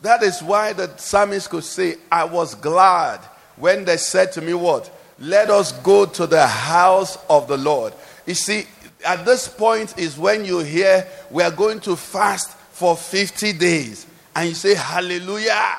That 0.02 0.22
is 0.22 0.42
why 0.42 0.74
the 0.74 0.94
psalmist 0.98 1.48
could 1.48 1.64
say, 1.64 1.96
I 2.10 2.24
was 2.24 2.54
glad 2.54 3.20
when 3.56 3.86
they 3.86 3.96
said 3.96 4.32
to 4.32 4.42
me, 4.42 4.52
What? 4.52 4.90
Let 5.18 5.50
us 5.50 5.72
go 5.72 6.04
to 6.04 6.26
the 6.26 6.46
house 6.46 7.16
of 7.30 7.48
the 7.48 7.56
Lord. 7.56 7.94
You 8.26 8.34
see, 8.34 8.66
at 9.06 9.24
this 9.24 9.48
point 9.48 9.96
is 9.96 10.18
when 10.18 10.44
you 10.44 10.58
hear 10.58 11.06
we 11.30 11.42
are 11.42 11.50
going 11.50 11.80
to 11.80 11.96
fast 11.96 12.50
for 12.50 12.96
50 12.96 13.52
days. 13.54 14.06
And 14.34 14.50
you 14.50 14.54
say, 14.54 14.74
Hallelujah. 14.74 15.76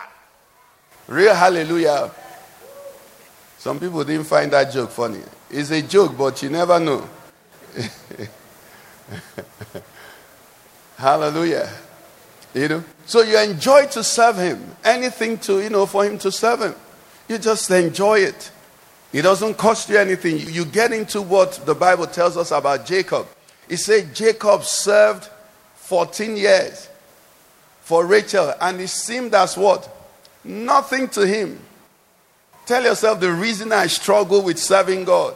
Real 1.13 1.36
hallelujah. 1.36 2.10
Some 3.60 3.79
people 3.79 4.03
didn't 4.03 4.25
find 4.25 4.51
that 4.51 4.74
joke 4.74 4.89
funny. 4.89 5.22
It's 5.48 5.70
a 5.70 5.84
joke, 5.84 6.17
but 6.17 6.41
you 6.41 6.50
never 6.50 6.79
know. 6.79 7.08
hallelujah. 10.98 11.70
You 12.55 12.67
know? 12.67 12.84
So 13.05 13.22
you 13.22 13.38
enjoy 13.38 13.86
to 13.88 14.03
serve 14.03 14.38
him. 14.38 14.75
Anything 14.84 15.38
to, 15.39 15.62
you 15.62 15.70
know, 15.70 15.86
for 15.86 16.03
him 16.03 16.17
to 16.17 16.32
serve 16.32 16.62
him. 16.62 16.75
You 17.29 17.38
just 17.38 17.70
enjoy 17.70 18.22
it. 18.22 18.51
It 19.12 19.22
doesn't 19.22 19.55
cost 19.55 19.89
you 19.89 19.98
anything. 19.98 20.39
You 20.39 20.65
get 20.65 20.91
into 20.91 21.22
what 21.22 21.62
the 21.63 21.75
Bible 21.75 22.08
tells 22.08 22.38
us 22.38 22.50
about 22.50 22.88
Jacob. 22.88 23.27
It 23.70 23.77
said 23.77 24.15
Jacob 24.15 24.63
served 24.63 25.29
14 25.75 26.36
years 26.36 26.89
for 27.82 28.03
Rachel, 28.03 28.51
and 28.60 28.82
it 28.82 28.88
seemed 28.88 29.36
as 29.36 29.55
what? 29.55 30.00
Nothing 30.44 31.08
to 31.10 31.26
him. 31.26 31.60
Tell 32.66 32.84
yourself 32.84 33.20
the 33.20 33.32
reason 33.32 33.72
I 33.72 33.88
struggle 33.88 34.42
with 34.42 34.58
serving 34.58 35.06
God 35.06 35.36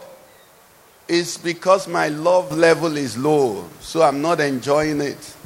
is 1.06 1.38
because 1.38 1.88
my 1.88 2.08
love 2.08 2.56
level 2.56 2.96
is 2.96 3.16
low, 3.16 3.68
so 3.80 4.02
I'm 4.02 4.20
not 4.20 4.40
enjoying 4.40 5.00
it. 5.00 5.36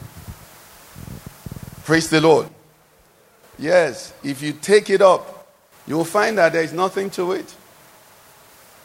Praise 1.84 2.10
the 2.10 2.20
Lord. 2.20 2.48
Yes, 3.58 4.12
if 4.24 4.42
you 4.42 4.52
take 4.52 4.90
it 4.90 5.02
up, 5.02 5.46
you 5.86 5.96
will 5.96 6.04
find 6.04 6.38
that 6.38 6.52
there 6.52 6.62
is 6.62 6.72
nothing 6.72 7.10
to 7.10 7.32
it. 7.32 7.54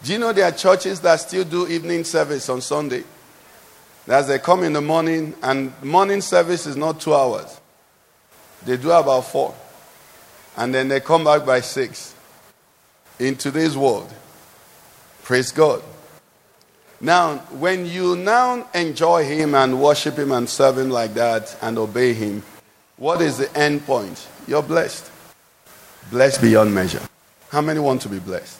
Do 0.03 0.13
you 0.13 0.19
know 0.19 0.33
there 0.33 0.45
are 0.45 0.51
churches 0.51 0.99
that 1.01 1.19
still 1.19 1.43
do 1.43 1.67
evening 1.67 2.03
service 2.03 2.49
on 2.49 2.61
Sunday? 2.61 3.03
As 4.07 4.27
they 4.27 4.39
come 4.39 4.63
in 4.63 4.73
the 4.73 4.81
morning, 4.81 5.33
and 5.41 5.71
morning 5.83 6.21
service 6.21 6.65
is 6.65 6.77
not 6.77 7.01
two 7.01 7.13
hours, 7.13 7.59
they 8.65 8.77
do 8.77 8.91
about 8.91 9.21
four 9.21 9.53
and 10.57 10.73
then 10.73 10.87
they 10.87 10.99
come 10.99 11.23
back 11.23 11.45
by 11.45 11.61
six. 11.61 12.13
In 13.19 13.35
today's 13.35 13.77
world, 13.77 14.11
praise 15.23 15.51
God. 15.51 15.81
Now, 16.99 17.37
when 17.59 17.85
you 17.85 18.15
now 18.15 18.67
enjoy 18.73 19.23
Him 19.23 19.53
and 19.53 19.79
worship 19.79 20.17
Him 20.17 20.31
and 20.31 20.49
serve 20.49 20.79
Him 20.79 20.89
like 20.89 21.13
that 21.13 21.55
and 21.61 21.77
obey 21.77 22.13
Him, 22.13 22.43
what 22.97 23.21
is 23.21 23.37
the 23.37 23.55
end 23.55 23.85
point? 23.85 24.27
You're 24.47 24.63
blessed. 24.63 25.11
Blessed 26.09 26.41
beyond 26.41 26.73
measure. 26.73 27.01
How 27.49 27.61
many 27.61 27.79
want 27.79 28.01
to 28.01 28.09
be 28.09 28.19
blessed? 28.19 28.59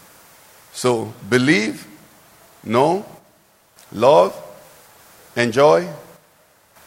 So, 0.71 1.11
believe, 1.27 1.87
know, 2.63 3.05
love, 3.91 4.35
enjoy, 5.35 5.87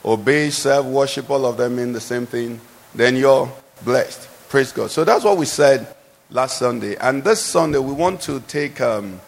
obey, 0.04 0.50
serve, 0.50 0.86
worship, 0.86 1.28
all 1.30 1.46
of 1.46 1.56
them 1.56 1.76
mean 1.76 1.92
the 1.92 2.00
same 2.00 2.26
thing. 2.26 2.60
Then 2.94 3.16
you're 3.16 3.50
blessed. 3.84 4.28
Praise 4.50 4.72
God. 4.72 4.90
So 4.90 5.04
that's 5.04 5.24
what 5.24 5.38
we 5.38 5.46
said 5.46 5.94
last 6.28 6.58
Sunday. 6.58 6.96
And 6.96 7.22
this 7.22 7.40
Sunday, 7.40 7.78
we 7.78 7.92
want 7.92 8.20
to 8.22 8.40
take 8.40 8.80
um, 8.80 9.20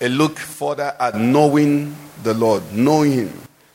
a 0.00 0.08
look 0.08 0.36
further 0.36 0.96
at 0.98 1.14
knowing 1.14 1.94
the 2.24 2.34
Lord, 2.34 2.64
knowing 2.72 3.12
Him. 3.12 3.32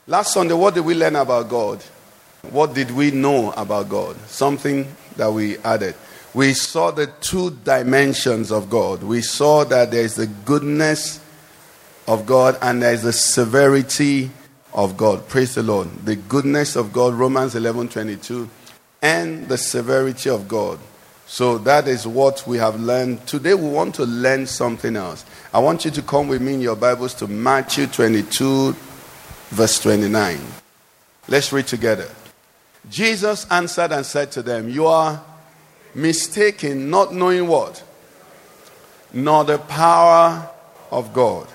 Last 0.08 0.34
Sunday, 0.34 0.54
what 0.56 0.74
did 0.74 0.84
we 0.84 0.94
learn 0.94 1.16
about 1.16 1.48
God? 1.48 1.82
What 2.52 2.74
did 2.74 2.92
we 2.92 3.12
know 3.12 3.54
about 3.54 3.88
God? 3.88 4.18
Something 4.28 4.94
that 5.16 5.32
we 5.32 5.58
added. 5.60 5.96
We 6.34 6.52
saw 6.52 6.92
the 6.92 7.08
two 7.22 7.52
dimensions 7.64 8.52
of 8.52 8.70
God. 8.70 9.04
We 9.04 9.22
saw 9.22 9.64
that 9.64 9.92
there 9.92 10.04
is 10.04 10.16
the 10.16 10.28
goodness 10.28 11.22
of 12.10 12.26
God 12.26 12.58
and 12.62 12.84
there 12.84 12.94
is 12.94 13.04
the 13.04 13.14
severity 13.14 14.32
of 14.74 14.98
God. 14.98 15.30
Praise 15.30 15.56
the 15.56 15.64
Lord. 15.64 15.88
The 16.04 16.18
goodness 16.18 16.76
of 16.76 16.92
God, 16.92 17.14
Romans 17.14 17.56
11 17.56 17.88
22 17.88 18.50
and 19.02 19.48
the 19.48 19.58
severity 19.58 20.30
of 20.30 20.48
God. 20.48 20.80
So 21.26 21.58
that 21.60 21.88
is 21.88 22.08
what 22.08 22.48
we 22.48 22.58
have 22.58 22.80
learned. 22.80 23.28
Today 23.28 23.54
we 23.54 23.70
want 23.70 23.96
to 23.96 24.06
learn 24.06 24.48
something 24.48 24.96
else. 24.96 25.26
I 25.54 25.60
want 25.60 25.84
you 25.84 25.92
to 25.92 26.02
come 26.02 26.30
with 26.30 26.42
me 26.42 26.54
in 26.54 26.62
your 26.62 26.78
Bibles 26.78 27.14
to 27.16 27.28
Matthew 27.28 27.88
22, 27.88 28.72
verse 29.50 29.80
29. 29.82 30.40
Let's 31.28 31.52
read 31.52 31.68
together. 31.68 32.10
Jesus 32.90 33.46
answered 33.52 33.92
and 33.92 34.06
said 34.06 34.32
to 34.32 34.42
them, 34.42 34.70
You 34.70 34.88
are 34.88 35.22
mistaken, 35.94 36.90
not 36.90 37.14
knowing 37.14 37.48
what? 37.48 37.84
Nor 39.12 39.44
the 39.44 39.58
power 39.58 40.50
of 40.92 41.14
God. 41.14 41.48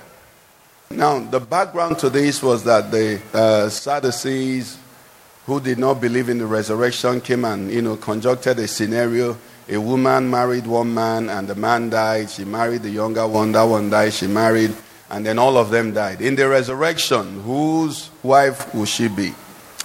Now, 0.90 1.18
the 1.20 1.40
background 1.40 1.98
to 2.00 2.10
this 2.10 2.42
was 2.42 2.64
that 2.64 2.90
the 2.90 3.20
uh, 3.32 3.70
Sadducees 3.70 4.76
who 5.46 5.60
did 5.60 5.78
not 5.78 6.00
believe 6.00 6.28
in 6.28 6.38
the 6.38 6.46
resurrection 6.46 7.20
came 7.20 7.44
and, 7.44 7.70
you 7.70 7.82
know, 7.82 7.96
conjuncted 7.96 8.58
a 8.58 8.68
scenario. 8.68 9.36
A 9.68 9.78
woman 9.78 10.30
married 10.30 10.66
one 10.66 10.92
man 10.92 11.28
and 11.28 11.48
the 11.48 11.54
man 11.54 11.90
died. 11.90 12.30
She 12.30 12.44
married 12.44 12.82
the 12.82 12.90
younger 12.90 13.26
one. 13.26 13.52
That 13.52 13.64
one 13.64 13.90
died. 13.90 14.12
She 14.12 14.26
married. 14.26 14.74
And 15.10 15.26
then 15.26 15.38
all 15.38 15.56
of 15.56 15.70
them 15.70 15.92
died. 15.92 16.20
In 16.20 16.36
the 16.36 16.48
resurrection, 16.48 17.42
whose 17.42 18.10
wife 18.22 18.74
will 18.74 18.86
she 18.86 19.08
be? 19.08 19.34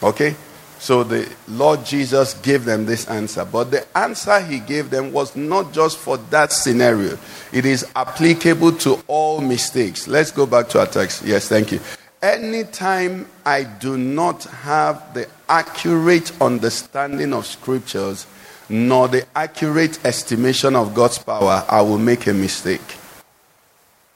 Okay? 0.01 0.35
So 0.79 1.03
the 1.03 1.27
Lord 1.47 1.83
Jesus 1.85 2.35
gave 2.35 2.63
them 2.63 2.85
this 2.85 3.07
answer. 3.07 3.43
But 3.43 3.71
the 3.71 3.97
answer 3.97 4.39
he 4.39 4.59
gave 4.59 4.89
them 4.89 5.11
was 5.11 5.35
not 5.35 5.73
just 5.73 5.97
for 5.97 6.17
that 6.29 6.51
scenario, 6.51 7.17
it 7.51 7.65
is 7.65 7.85
applicable 7.95 8.73
to 8.73 9.03
all 9.07 9.41
mistakes. 9.41 10.07
Let's 10.07 10.31
go 10.31 10.45
back 10.45 10.69
to 10.69 10.79
our 10.79 10.85
text. 10.85 11.25
Yes, 11.25 11.49
thank 11.49 11.71
you. 11.71 11.79
Anytime 12.21 13.27
I 13.45 13.63
do 13.63 13.95
not 13.95 14.45
have 14.45 15.13
the 15.13 15.27
accurate 15.47 16.31
understanding 16.41 17.31
of 17.31 17.45
scriptures, 17.45 18.25
nor 18.69 19.07
the 19.07 19.25
accurate 19.35 20.03
estimation 20.03 20.75
of 20.75 20.95
God's 20.95 21.19
power, 21.19 21.63
I 21.69 21.81
will 21.81 21.99
make 21.99 22.25
a 22.27 22.33
mistake. 22.33 22.97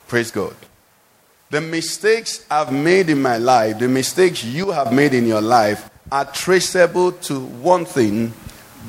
Praise 0.08 0.32
God. 0.32 0.56
The 1.52 1.62
mistakes 1.62 2.46
I've 2.50 2.74
made 2.74 3.10
in 3.10 3.22
my 3.22 3.38
life, 3.38 3.78
the 3.78 3.88
mistakes 3.88 4.44
you 4.44 4.72
have 4.72 4.92
made 4.92 5.14
in 5.14 5.28
your 5.28 5.42
life, 5.42 5.90
are 6.12 6.26
traceable 6.26 7.12
to 7.14 7.40
one 7.40 7.86
thing 7.86 8.34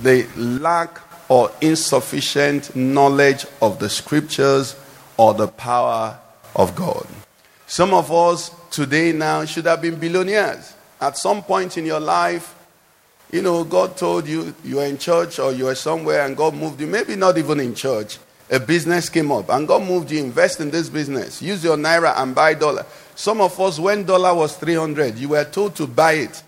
the 0.02 0.26
lack 0.36 1.00
or 1.28 1.50
insufficient 1.60 2.74
knowledge 2.74 3.46
of 3.60 3.78
the 3.78 3.90
scriptures 3.90 4.74
or 5.16 5.34
the 5.34 5.48
power 5.48 6.18
of 6.56 6.74
God. 6.74 7.06
Some 7.72 7.94
of 7.94 8.12
us 8.12 8.50
today 8.70 9.12
now 9.12 9.46
should 9.46 9.64
have 9.64 9.80
been 9.80 9.94
billionaires. 9.94 10.74
At 11.00 11.16
some 11.16 11.42
point 11.42 11.78
in 11.78 11.86
your 11.86 12.00
life, 12.00 12.54
you 13.30 13.40
know, 13.40 13.64
God 13.64 13.96
told 13.96 14.28
you 14.28 14.54
you 14.62 14.76
were 14.76 14.84
in 14.84 14.98
church 14.98 15.38
or 15.38 15.52
you 15.52 15.64
were 15.64 15.74
somewhere 15.74 16.26
and 16.26 16.36
God 16.36 16.52
moved 16.52 16.82
you, 16.82 16.86
maybe 16.86 17.16
not 17.16 17.38
even 17.38 17.60
in 17.60 17.74
church. 17.74 18.18
A 18.50 18.60
business 18.60 19.08
came 19.08 19.32
up 19.32 19.48
and 19.48 19.66
God 19.66 19.84
moved 19.84 20.10
you, 20.10 20.22
invest 20.22 20.60
in 20.60 20.70
this 20.70 20.90
business, 20.90 21.40
use 21.40 21.64
your 21.64 21.78
naira 21.78 22.12
and 22.18 22.34
buy 22.34 22.52
dollar. 22.52 22.84
Some 23.14 23.40
of 23.40 23.58
us, 23.58 23.78
when 23.78 24.04
dollar 24.04 24.34
was 24.34 24.54
300, 24.58 25.16
you 25.16 25.30
were 25.30 25.44
told 25.44 25.74
to 25.76 25.86
buy 25.86 26.12
it. 26.12 26.42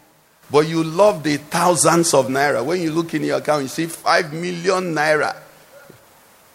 But 0.51 0.69
you 0.69 0.85
love 0.85 1.23
the 1.23 1.39
thousands 1.39 2.13
of 2.13 2.27
naira. 2.27 2.63
When 2.63 2.83
you 2.83 2.91
look 2.91 3.15
in 3.15 3.25
your 3.25 3.39
account, 3.39 3.63
you 3.63 3.69
see 3.69 3.87
5 3.87 4.35
million 4.35 4.95
naira. 4.95 5.35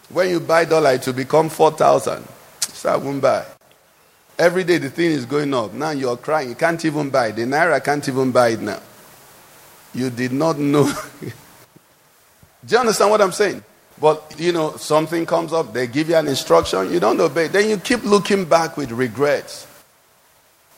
When 0.10 0.30
you 0.30 0.40
buy 0.40 0.66
dollar, 0.66 0.92
it 0.92 1.08
will 1.08 1.14
become 1.14 1.50
4,000. 1.50 2.24
So 2.60 2.90
I 2.94 2.98
won't 2.98 3.20
buy. 3.20 3.46
Every 4.40 4.64
day 4.64 4.78
the 4.78 4.90
thing 4.90 5.12
is 5.12 5.26
going 5.26 5.54
up. 5.54 5.74
Now 5.74 5.92
you're 5.92 6.16
crying. 6.16 6.48
You 6.50 6.56
can't 6.56 6.84
even 6.86 7.10
buy 7.10 7.28
it. 7.28 7.36
The 7.36 7.42
naira 7.42 7.84
can't 7.84 8.08
even 8.08 8.32
buy 8.32 8.50
it 8.50 8.62
now. 8.62 8.80
You 9.94 10.10
did 10.10 10.32
not 10.32 10.58
know. 10.58 10.86
Do 11.22 12.76
you 12.76 12.78
understand 12.78 13.12
what 13.12 13.22
I'm 13.22 13.34
saying? 13.34 13.62
But 14.00 14.36
you 14.38 14.54
know, 14.54 14.78
something 14.78 15.26
comes 15.26 15.52
up, 15.52 15.74
they 15.74 15.88
give 15.88 16.08
you 16.08 16.16
an 16.16 16.28
instruction, 16.28 16.92
you 16.92 17.02
don't 17.02 17.20
obey. 17.20 17.48
Then 17.48 17.70
you 17.70 17.78
keep 17.78 18.04
looking 18.04 18.46
back 18.46 18.78
with 18.78 18.92
regrets. 18.92 19.68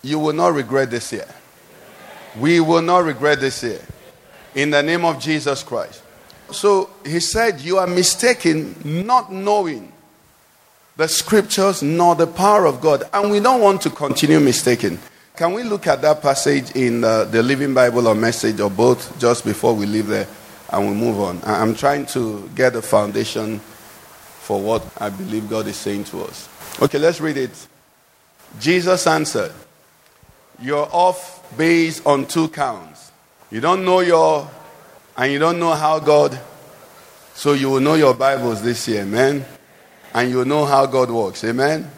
You 0.01 0.17
will 0.17 0.33
not 0.33 0.53
regret 0.55 0.89
this 0.89 1.13
year. 1.13 1.27
We 2.39 2.59
will 2.59 2.81
not 2.81 3.03
regret 3.03 3.39
this 3.39 3.61
year. 3.61 3.81
In 4.55 4.71
the 4.71 4.81
name 4.81 5.05
of 5.05 5.19
Jesus 5.19 5.61
Christ. 5.61 6.01
So 6.51 6.89
he 7.05 7.19
said, 7.19 7.61
You 7.61 7.77
are 7.77 7.87
mistaken, 7.87 9.05
not 9.05 9.31
knowing 9.31 9.91
the 10.97 11.07
scriptures 11.07 11.81
nor 11.81 12.15
the 12.15 12.27
power 12.27 12.65
of 12.65 12.81
God. 12.81 13.03
And 13.13 13.31
we 13.31 13.39
don't 13.39 13.61
want 13.61 13.81
to 13.83 13.89
continue 13.89 14.39
mistaken. 14.39 14.99
Can 15.35 15.53
we 15.53 15.63
look 15.63 15.87
at 15.87 16.01
that 16.01 16.21
passage 16.21 16.71
in 16.75 17.03
uh, 17.03 17.23
the 17.23 17.41
Living 17.41 17.73
Bible 17.73 18.07
or 18.07 18.15
message 18.15 18.59
or 18.59 18.69
both 18.69 19.17
just 19.19 19.45
before 19.45 19.73
we 19.73 19.85
leave 19.85 20.07
there 20.07 20.27
and 20.69 20.87
we 20.87 20.93
move 20.93 21.19
on? 21.19 21.41
I'm 21.43 21.73
trying 21.73 22.05
to 22.07 22.49
get 22.55 22.75
a 22.75 22.81
foundation 22.81 23.59
for 23.59 24.59
what 24.61 24.85
I 24.97 25.09
believe 25.09 25.49
God 25.49 25.67
is 25.67 25.77
saying 25.77 26.05
to 26.05 26.23
us. 26.23 26.49
Okay, 26.81 26.99
let's 26.99 27.21
read 27.21 27.37
it. 27.37 27.67
Jesus 28.59 29.07
answered, 29.07 29.53
You're 30.61 30.89
off 30.91 31.41
based 31.57 32.05
on 32.05 32.25
two 32.25 32.49
counts. 32.49 33.11
You 33.49 33.61
don't 33.61 33.85
know 33.85 34.01
your, 34.01 34.49
and 35.17 35.31
you 35.31 35.39
don't 35.39 35.59
know 35.59 35.73
how 35.73 35.99
God, 35.99 36.39
so 37.33 37.53
you 37.53 37.69
will 37.69 37.79
know 37.79 37.95
your 37.95 38.13
Bibles 38.13 38.61
this 38.61 38.87
year, 38.87 39.05
man. 39.05 39.45
And 40.13 40.29
you 40.29 40.43
know 40.45 40.65
how 40.65 40.85
God 40.85 41.09
works, 41.09 41.43
amen. 41.43 41.89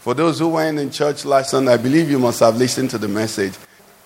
For 0.00 0.14
those 0.14 0.38
who 0.38 0.48
weren't 0.48 0.78
in 0.78 0.90
church 0.90 1.24
last 1.24 1.50
Sunday, 1.50 1.72
I 1.72 1.76
believe 1.76 2.10
you 2.10 2.18
must 2.18 2.40
have 2.40 2.56
listened 2.56 2.90
to 2.90 2.98
the 2.98 3.08
message. 3.08 3.54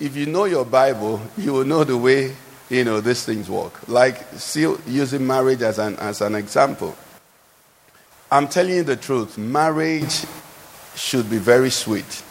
If 0.00 0.16
you 0.16 0.26
know 0.26 0.44
your 0.44 0.64
Bible, 0.64 1.20
you 1.38 1.52
will 1.52 1.64
know 1.64 1.84
the 1.84 1.96
way 1.96 2.34
you 2.68 2.84
know 2.84 3.00
these 3.00 3.24
things 3.24 3.48
work. 3.48 3.88
Like 3.88 4.16
still 4.34 4.80
using 4.86 5.26
marriage 5.26 5.62
as 5.62 5.78
an 5.78 5.96
as 5.96 6.20
an 6.20 6.34
example. 6.34 6.96
I'm 8.30 8.48
telling 8.48 8.74
you 8.74 8.82
the 8.82 8.96
truth. 8.96 9.38
Marriage 9.38 10.24
should 10.96 11.30
be 11.30 11.38
very 11.38 11.70
sweet. 11.70 12.22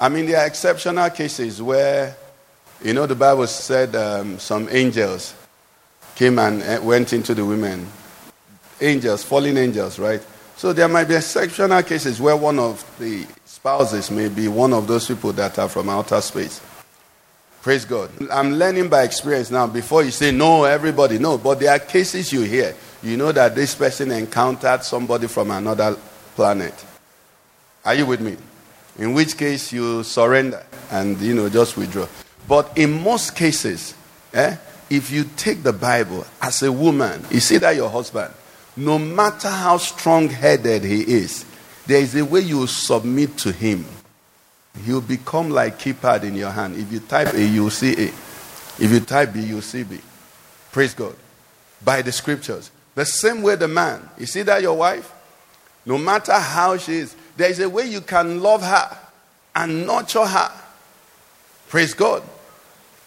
I 0.00 0.08
mean, 0.08 0.26
there 0.26 0.38
are 0.38 0.46
exceptional 0.46 1.10
cases 1.10 1.60
where, 1.60 2.16
you 2.82 2.94
know, 2.94 3.06
the 3.06 3.14
Bible 3.14 3.46
said 3.46 3.94
um, 3.96 4.38
some 4.38 4.68
angels 4.70 5.34
came 6.14 6.38
and 6.38 6.62
uh, 6.62 6.80
went 6.82 7.12
into 7.12 7.34
the 7.34 7.44
women. 7.44 7.86
Angels, 8.80 9.24
fallen 9.24 9.56
angels, 9.56 9.98
right? 9.98 10.22
So 10.56 10.72
there 10.72 10.88
might 10.88 11.04
be 11.04 11.14
exceptional 11.14 11.82
cases 11.82 12.20
where 12.20 12.36
one 12.36 12.58
of 12.58 12.84
the 12.98 13.26
spouses 13.44 14.10
may 14.10 14.28
be 14.28 14.48
one 14.48 14.72
of 14.72 14.86
those 14.86 15.06
people 15.06 15.32
that 15.34 15.58
are 15.58 15.68
from 15.68 15.88
outer 15.88 16.20
space. 16.20 16.60
Praise 17.62 17.84
God. 17.84 18.10
I'm 18.30 18.54
learning 18.54 18.88
by 18.88 19.02
experience 19.02 19.50
now. 19.50 19.66
Before 19.66 20.04
you 20.04 20.12
say, 20.12 20.30
no, 20.30 20.64
everybody, 20.64 21.18
no. 21.18 21.36
But 21.36 21.60
there 21.60 21.72
are 21.72 21.80
cases 21.80 22.32
you 22.32 22.42
hear. 22.42 22.74
You 23.02 23.16
know 23.16 23.32
that 23.32 23.54
this 23.54 23.74
person 23.74 24.12
encountered 24.12 24.84
somebody 24.84 25.26
from 25.26 25.50
another 25.50 25.96
planet. 26.36 26.74
Are 27.84 27.94
you 27.94 28.06
with 28.06 28.20
me? 28.20 28.36
In 28.98 29.14
which 29.14 29.36
case 29.36 29.72
you 29.72 30.04
surrender 30.04 30.64
and, 30.90 31.20
you 31.20 31.34
know, 31.34 31.48
just 31.48 31.76
withdraw. 31.76 32.06
But 32.48 32.78
in 32.78 33.02
most 33.02 33.34
cases, 33.34 33.94
eh, 34.32 34.56
if 34.88 35.10
you 35.10 35.24
take 35.36 35.62
the 35.62 35.72
Bible 35.72 36.24
as 36.40 36.62
a 36.62 36.70
woman, 36.70 37.24
you 37.30 37.40
see 37.40 37.58
that 37.58 37.74
your 37.74 37.90
husband, 37.90 38.32
no 38.76 38.98
matter 38.98 39.48
how 39.48 39.78
strong 39.78 40.28
headed 40.28 40.84
he 40.84 41.00
is, 41.00 41.44
there 41.86 42.00
is 42.00 42.14
a 42.14 42.24
way 42.24 42.40
you 42.40 42.66
submit 42.66 43.38
to 43.38 43.52
him. 43.52 43.84
He'll 44.84 45.00
become 45.00 45.50
like 45.50 45.78
keypad 45.78 46.24
in 46.24 46.34
your 46.34 46.50
hand. 46.50 46.76
If 46.76 46.92
you 46.92 47.00
type 47.00 47.32
A, 47.32 47.42
you'll 47.42 47.70
see 47.70 47.92
A. 47.92 48.08
If 48.78 48.90
you 48.90 49.00
type 49.00 49.32
B, 49.32 49.40
you'll 49.40 49.62
see 49.62 49.84
B. 49.84 49.98
Praise 50.72 50.92
God. 50.92 51.16
By 51.82 52.02
the 52.02 52.12
scriptures. 52.12 52.70
The 52.94 53.06
same 53.06 53.42
way 53.42 53.56
the 53.56 53.68
man. 53.68 54.06
You 54.18 54.26
see 54.26 54.42
that 54.42 54.60
your 54.60 54.76
wife? 54.76 55.12
No 55.86 55.96
matter 55.96 56.34
how 56.34 56.76
she 56.76 56.96
is, 56.96 57.16
there 57.36 57.50
is 57.50 57.60
a 57.60 57.70
way 57.70 57.86
you 57.86 58.00
can 58.00 58.42
love 58.42 58.62
her 58.62 58.98
and 59.54 59.86
nurture 59.86 60.26
her. 60.26 60.52
Praise 61.68 61.94
God. 61.94 62.22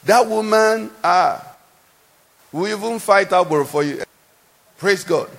That 0.05 0.25
woman, 0.27 0.89
ah, 1.03 1.45
will 2.51 2.67
even 2.67 2.99
fight 2.99 3.31
out 3.33 3.49
for 3.67 3.83
you. 3.83 4.01
Praise 4.77 5.03
God. 5.03 5.29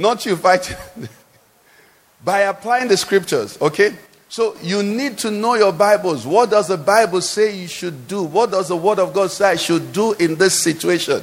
Not 0.00 0.24
you 0.24 0.34
fight. 0.34 0.74
By 2.24 2.40
applying 2.40 2.88
the 2.88 2.96
scriptures, 2.96 3.60
okay? 3.60 3.94
So 4.30 4.56
you 4.62 4.82
need 4.82 5.18
to 5.18 5.30
know 5.30 5.54
your 5.54 5.72
Bibles. 5.72 6.26
What 6.26 6.50
does 6.50 6.68
the 6.68 6.78
Bible 6.78 7.20
say 7.20 7.54
you 7.54 7.68
should 7.68 8.08
do? 8.08 8.22
What 8.22 8.50
does 8.50 8.68
the 8.68 8.76
Word 8.76 8.98
of 8.98 9.12
God 9.12 9.30
say 9.30 9.50
I 9.50 9.56
should 9.56 9.92
do 9.92 10.12
in 10.14 10.36
this 10.36 10.62
situation? 10.62 11.22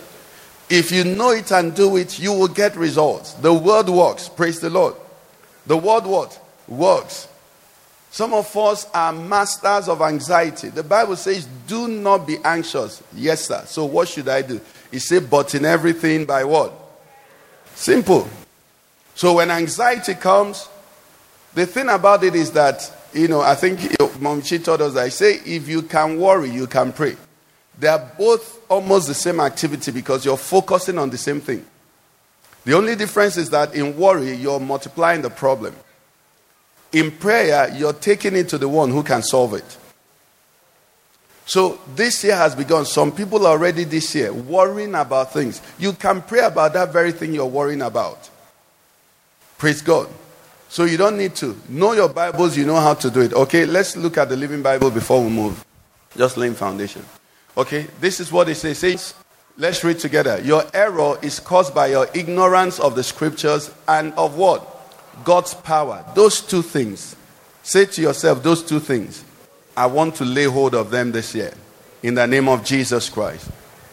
If 0.69 0.91
you 0.91 1.05
know 1.05 1.31
it 1.31 1.51
and 1.51 1.75
do 1.75 1.97
it, 1.97 2.19
you 2.19 2.33
will 2.33 2.49
get 2.49 2.75
results. 2.75 3.33
The 3.33 3.53
word 3.53 3.87
works. 3.87 4.27
Praise 4.27 4.59
the 4.59 4.69
Lord. 4.69 4.95
The 5.65 5.77
word 5.77 6.03
what? 6.03 6.39
Works. 6.67 7.29
Some 8.11 8.33
of 8.33 8.55
us 8.57 8.85
are 8.93 9.13
masters 9.13 9.87
of 9.87 10.01
anxiety. 10.01 10.69
The 10.69 10.83
Bible 10.83 11.15
says, 11.15 11.47
do 11.67 11.87
not 11.87 12.27
be 12.27 12.37
anxious. 12.43 13.01
Yes, 13.15 13.45
sir. 13.47 13.63
So 13.65 13.85
what 13.85 14.09
should 14.09 14.27
I 14.27 14.41
do? 14.41 14.59
He 14.91 14.99
said, 14.99 15.29
but 15.29 15.55
in 15.55 15.63
everything 15.63 16.25
by 16.25 16.43
what? 16.43 16.73
Simple. 17.75 18.27
So 19.17 19.33
when 19.33 19.49
anxiety 19.49 20.13
comes, 20.13 20.69
the 21.55 21.65
thing 21.65 21.89
about 21.89 22.23
it 22.23 22.35
is 22.35 22.51
that, 22.51 22.87
you 23.15 23.27
know, 23.27 23.41
I 23.41 23.55
think 23.55 23.79
Mom 24.21 24.43
Chi 24.43 24.57
told 24.57 24.79
us, 24.79 24.95
I 24.95 25.09
say, 25.09 25.39
if 25.43 25.67
you 25.67 25.81
can 25.81 26.19
worry, 26.19 26.51
you 26.51 26.67
can 26.67 26.93
pray. 26.93 27.17
They 27.79 27.87
are 27.87 28.11
both 28.15 28.59
almost 28.69 29.07
the 29.07 29.15
same 29.15 29.39
activity 29.39 29.89
because 29.89 30.23
you're 30.23 30.37
focusing 30.37 30.99
on 30.99 31.09
the 31.09 31.17
same 31.17 31.41
thing. 31.41 31.65
The 32.63 32.73
only 32.73 32.95
difference 32.95 33.37
is 33.37 33.49
that 33.49 33.73
in 33.73 33.97
worry, 33.97 34.33
you're 34.35 34.59
multiplying 34.59 35.23
the 35.23 35.31
problem. 35.31 35.75
In 36.91 37.09
prayer, 37.09 37.75
you're 37.75 37.93
taking 37.93 38.35
it 38.35 38.49
to 38.49 38.59
the 38.59 38.69
one 38.69 38.91
who 38.91 39.01
can 39.01 39.23
solve 39.23 39.55
it. 39.55 39.77
So 41.47 41.79
this 41.95 42.23
year 42.23 42.35
has 42.35 42.53
begun. 42.53 42.85
Some 42.85 43.11
people 43.11 43.47
already 43.47 43.83
this 43.83 44.13
year 44.13 44.31
worrying 44.31 44.93
about 44.93 45.33
things. 45.33 45.59
You 45.79 45.93
can 45.93 46.21
pray 46.21 46.41
about 46.41 46.73
that 46.73 46.93
very 46.93 47.13
thing 47.13 47.33
you're 47.33 47.47
worrying 47.47 47.81
about. 47.81 48.29
Praise 49.57 49.81
God. 49.81 50.07
So 50.69 50.83
you 50.83 50.97
don't 50.97 51.17
need 51.17 51.35
to. 51.37 51.57
Know 51.69 51.93
your 51.93 52.09
Bibles, 52.09 52.57
you 52.57 52.65
know 52.65 52.75
how 52.75 52.93
to 52.95 53.09
do 53.09 53.21
it. 53.21 53.33
Okay, 53.33 53.65
let's 53.65 53.95
look 53.95 54.17
at 54.17 54.29
the 54.29 54.35
Living 54.35 54.61
Bible 54.61 54.91
before 54.91 55.23
we 55.23 55.29
move. 55.29 55.65
Just 56.15 56.37
laying 56.37 56.53
foundation. 56.53 57.05
Okay, 57.55 57.87
this 57.99 58.19
is 58.19 58.31
what 58.31 58.49
it 58.49 58.55
says. 58.55 58.83
It 58.83 58.99
says. 58.99 59.13
Let's 59.57 59.83
read 59.83 59.97
together. 59.97 60.39
Your 60.41 60.63
error 60.73 61.17
is 61.23 61.39
caused 61.39 61.73
by 61.73 61.87
your 61.87 62.07
ignorance 62.13 62.79
of 62.79 62.95
the 62.95 63.03
scriptures 63.03 63.71
and 63.87 64.13
of 64.13 64.37
what? 64.37 64.73
God's 65.23 65.55
power. 65.55 66.05
Those 66.13 66.41
two 66.41 66.61
things. 66.61 67.15
Say 67.63 67.85
to 67.85 68.01
yourself, 68.01 68.43
those 68.43 68.61
two 68.61 68.79
things. 68.79 69.23
I 69.75 69.87
want 69.87 70.15
to 70.15 70.25
lay 70.25 70.43
hold 70.43 70.75
of 70.75 70.91
them 70.91 71.11
this 71.11 71.33
year. 71.33 71.53
In 72.03 72.13
the 72.13 72.27
name 72.27 72.47
of 72.47 72.63
Jesus 72.63 73.09
Christ. 73.09 73.49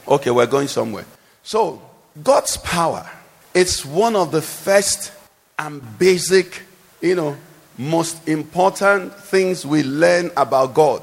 Okay, 0.06 0.30
we're 0.30 0.46
going 0.46 0.68
somewhere. 0.68 1.06
So, 1.42 1.80
God's 2.22 2.58
power. 2.58 3.08
It's 3.54 3.84
one 3.86 4.16
of 4.16 4.32
the 4.32 4.42
first 4.42 5.12
and 5.58 5.82
basic, 5.98 6.62
you 7.00 7.14
know, 7.14 7.36
most 7.78 8.28
important 8.28 9.14
things 9.14 9.64
we 9.66 9.82
learn 9.82 10.30
about 10.36 10.74
God. 10.74 11.02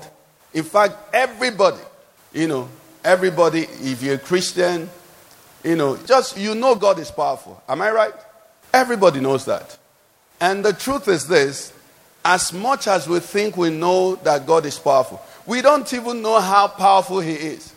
In 0.53 0.63
fact, 0.63 0.95
everybody, 1.13 1.81
you 2.33 2.47
know, 2.47 2.69
everybody, 3.03 3.61
if 3.61 4.01
you're 4.01 4.15
a 4.15 4.19
Christian, 4.19 4.89
You 5.63 5.75
know, 5.75 5.97
just 6.07 6.37
you 6.37 6.55
know 6.55 6.75
God 6.75 6.99
is 6.99 7.11
powerful. 7.11 7.61
Am 7.67 7.81
I 7.81 7.91
right? 7.91 8.13
Everybody 8.73 9.19
knows 9.19 9.45
that. 9.45 9.77
And 10.39 10.65
the 10.65 10.73
truth 10.73 11.07
is 11.07 11.27
this 11.27 11.71
as 12.25 12.51
much 12.51 12.87
as 12.87 13.07
we 13.07 13.19
think 13.19 13.57
we 13.57 13.69
know 13.69 14.15
that 14.15 14.45
God 14.45 14.65
is 14.65 14.79
powerful, 14.79 15.21
we 15.45 15.61
don't 15.61 15.91
even 15.93 16.21
know 16.21 16.39
how 16.39 16.67
powerful 16.67 17.19
He 17.19 17.33
is. 17.33 17.73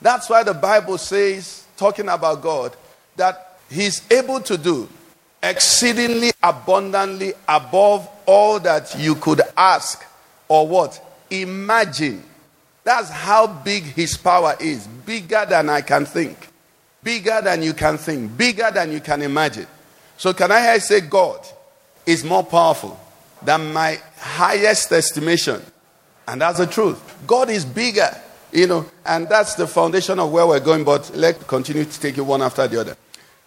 That's 0.00 0.28
why 0.28 0.42
the 0.42 0.54
Bible 0.54 0.98
says, 0.98 1.64
talking 1.76 2.08
about 2.08 2.42
God, 2.42 2.76
that 3.16 3.58
He's 3.70 4.00
able 4.10 4.40
to 4.40 4.56
do 4.56 4.88
exceedingly 5.50 6.32
abundantly 6.42 7.32
above 7.48 8.08
all 8.26 8.58
that 8.60 8.94
you 8.98 9.14
could 9.14 9.40
ask 9.56 10.04
or 10.48 10.66
what? 10.66 11.02
Imagine. 11.30 12.22
That's 12.84 13.10
how 13.10 13.46
big 13.46 13.82
His 13.82 14.16
power 14.16 14.56
is. 14.60 14.86
Bigger 14.86 15.46
than 15.48 15.68
I 15.68 15.80
can 15.80 16.04
think. 16.04 16.48
Bigger 17.02 17.40
than 17.42 17.62
you 17.62 17.72
can 17.72 17.98
think. 17.98 18.36
Bigger 18.36 18.70
than 18.72 18.92
you 18.92 19.00
can 19.00 19.22
imagine. 19.22 19.66
So, 20.16 20.32
can 20.32 20.50
I 20.50 20.78
say, 20.78 21.00
God 21.00 21.46
is 22.06 22.24
more 22.24 22.44
powerful 22.44 22.98
than 23.42 23.72
my 23.72 24.00
highest 24.18 24.92
estimation? 24.92 25.62
And 26.26 26.40
that's 26.40 26.58
the 26.58 26.66
truth. 26.66 27.00
God 27.26 27.50
is 27.50 27.64
bigger, 27.64 28.10
you 28.52 28.66
know, 28.66 28.86
and 29.04 29.28
that's 29.28 29.54
the 29.54 29.66
foundation 29.66 30.18
of 30.18 30.32
where 30.32 30.46
we're 30.46 30.60
going. 30.60 30.84
But 30.84 31.10
let's 31.14 31.42
continue 31.44 31.84
to 31.84 32.00
take 32.00 32.18
it 32.18 32.22
one 32.22 32.42
after 32.42 32.66
the 32.66 32.80
other. 32.80 32.96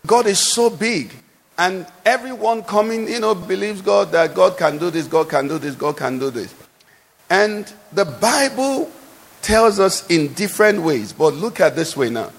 God 0.05 0.27
is 0.27 0.39
so 0.39 0.69
big, 0.69 1.12
and 1.60 1.86
everyone 2.06 2.63
coming, 2.63 3.08
you 3.10 3.19
know, 3.19 3.36
believes 3.36 3.82
God 3.82 4.13
that 4.13 4.34
God 4.34 4.58
can 4.58 4.78
do 4.78 4.89
this, 4.89 5.08
God 5.08 5.30
can 5.30 5.50
do 5.50 5.60
this, 5.60 5.76
God 5.76 5.98
can 5.98 6.17
do 6.17 6.32
this. 6.32 6.56
And 7.30 7.72
the 7.91 8.06
Bible 8.06 8.89
tells 9.41 9.78
us 9.78 10.10
in 10.10 10.34
different 10.34 10.82
ways, 10.82 11.12
but 11.12 11.34
look 11.34 11.60
at 11.60 11.76
this 11.76 11.98
way 11.98 12.10
now. 12.10 12.32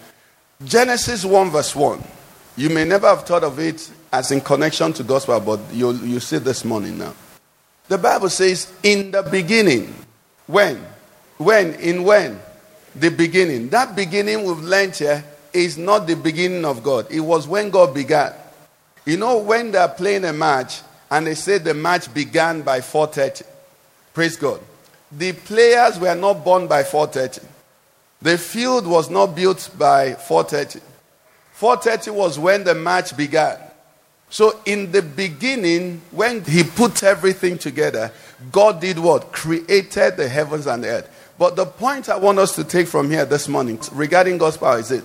Genesis 0.64 1.22
1, 1.22 1.50
verse 1.50 1.76
1. 1.76 2.02
You 2.56 2.70
may 2.70 2.84
never 2.84 3.08
have 3.08 3.24
thought 3.24 3.44
of 3.44 3.58
it 3.58 3.90
as 4.10 4.32
in 4.32 4.40
connection 4.40 4.92
to 4.94 5.04
gospel, 5.04 5.38
but 5.38 5.60
you 5.72 5.92
you 5.92 6.18
see 6.18 6.38
this 6.38 6.64
morning 6.64 6.96
now. 6.96 7.14
The 7.88 7.98
Bible 7.98 8.30
says, 8.30 8.72
in 8.82 9.10
the 9.10 9.22
beginning, 9.22 9.94
when? 10.46 10.76
When? 11.36 11.74
In 11.74 12.04
when? 12.04 12.40
The 12.96 13.10
beginning. 13.10 13.68
That 13.68 13.94
beginning 13.94 14.44
we've 14.44 14.58
learned 14.60 14.96
here 14.96 15.24
is 15.52 15.76
not 15.76 16.06
the 16.06 16.16
beginning 16.16 16.64
of 16.64 16.82
God. 16.82 17.06
It 17.10 17.20
was 17.20 17.46
when 17.46 17.68
God 17.70 17.92
began. 17.94 18.32
You 19.10 19.16
know, 19.16 19.38
when 19.38 19.72
they're 19.72 19.88
playing 19.88 20.24
a 20.24 20.32
match 20.32 20.82
and 21.10 21.26
they 21.26 21.34
say 21.34 21.58
the 21.58 21.74
match 21.74 22.14
began 22.14 22.62
by 22.62 22.80
4:30. 22.80 23.42
Praise 24.14 24.36
God. 24.36 24.60
The 25.10 25.32
players 25.32 25.98
were 25.98 26.14
not 26.14 26.44
born 26.44 26.68
by 26.68 26.84
4:30. 26.84 27.40
The 28.22 28.38
field 28.38 28.86
was 28.86 29.10
not 29.10 29.34
built 29.34 29.68
by 29.76 30.14
4:30. 30.14 30.80
4:30 31.52 32.12
was 32.12 32.38
when 32.38 32.62
the 32.62 32.76
match 32.76 33.16
began. 33.16 33.56
So 34.28 34.60
in 34.64 34.92
the 34.92 35.02
beginning, 35.02 36.02
when 36.12 36.44
he 36.44 36.62
put 36.62 37.02
everything 37.02 37.58
together, 37.58 38.12
God 38.52 38.80
did 38.80 39.00
what? 39.00 39.32
Created 39.32 40.18
the 40.18 40.28
heavens 40.28 40.68
and 40.68 40.84
the 40.84 40.88
earth. 40.88 41.08
But 41.36 41.56
the 41.56 41.66
point 41.66 42.08
I 42.08 42.16
want 42.16 42.38
us 42.38 42.54
to 42.54 42.62
take 42.62 42.86
from 42.86 43.10
here 43.10 43.24
this 43.24 43.48
morning 43.48 43.80
regarding 43.90 44.38
God's 44.38 44.58
power 44.58 44.78
is 44.78 44.92
it 44.92 45.02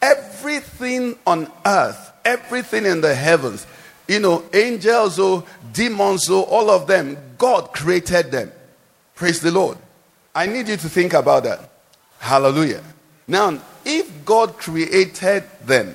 everything 0.00 1.18
on 1.26 1.50
earth, 1.66 2.09
everything 2.24 2.86
in 2.86 3.00
the 3.00 3.14
heavens, 3.14 3.66
you 4.08 4.18
know, 4.18 4.44
angels 4.52 5.18
or 5.18 5.44
demons 5.72 6.28
or 6.28 6.44
all 6.44 6.70
of 6.70 6.86
them, 6.86 7.16
God 7.38 7.72
created 7.72 8.30
them. 8.30 8.50
Praise 9.14 9.40
the 9.40 9.50
Lord. 9.50 9.78
I 10.34 10.46
need 10.46 10.68
you 10.68 10.76
to 10.76 10.88
think 10.88 11.12
about 11.12 11.44
that. 11.44 11.70
Hallelujah. 12.18 12.82
Now, 13.26 13.60
if 13.84 14.24
God 14.24 14.56
created 14.56 15.44
them, 15.64 15.94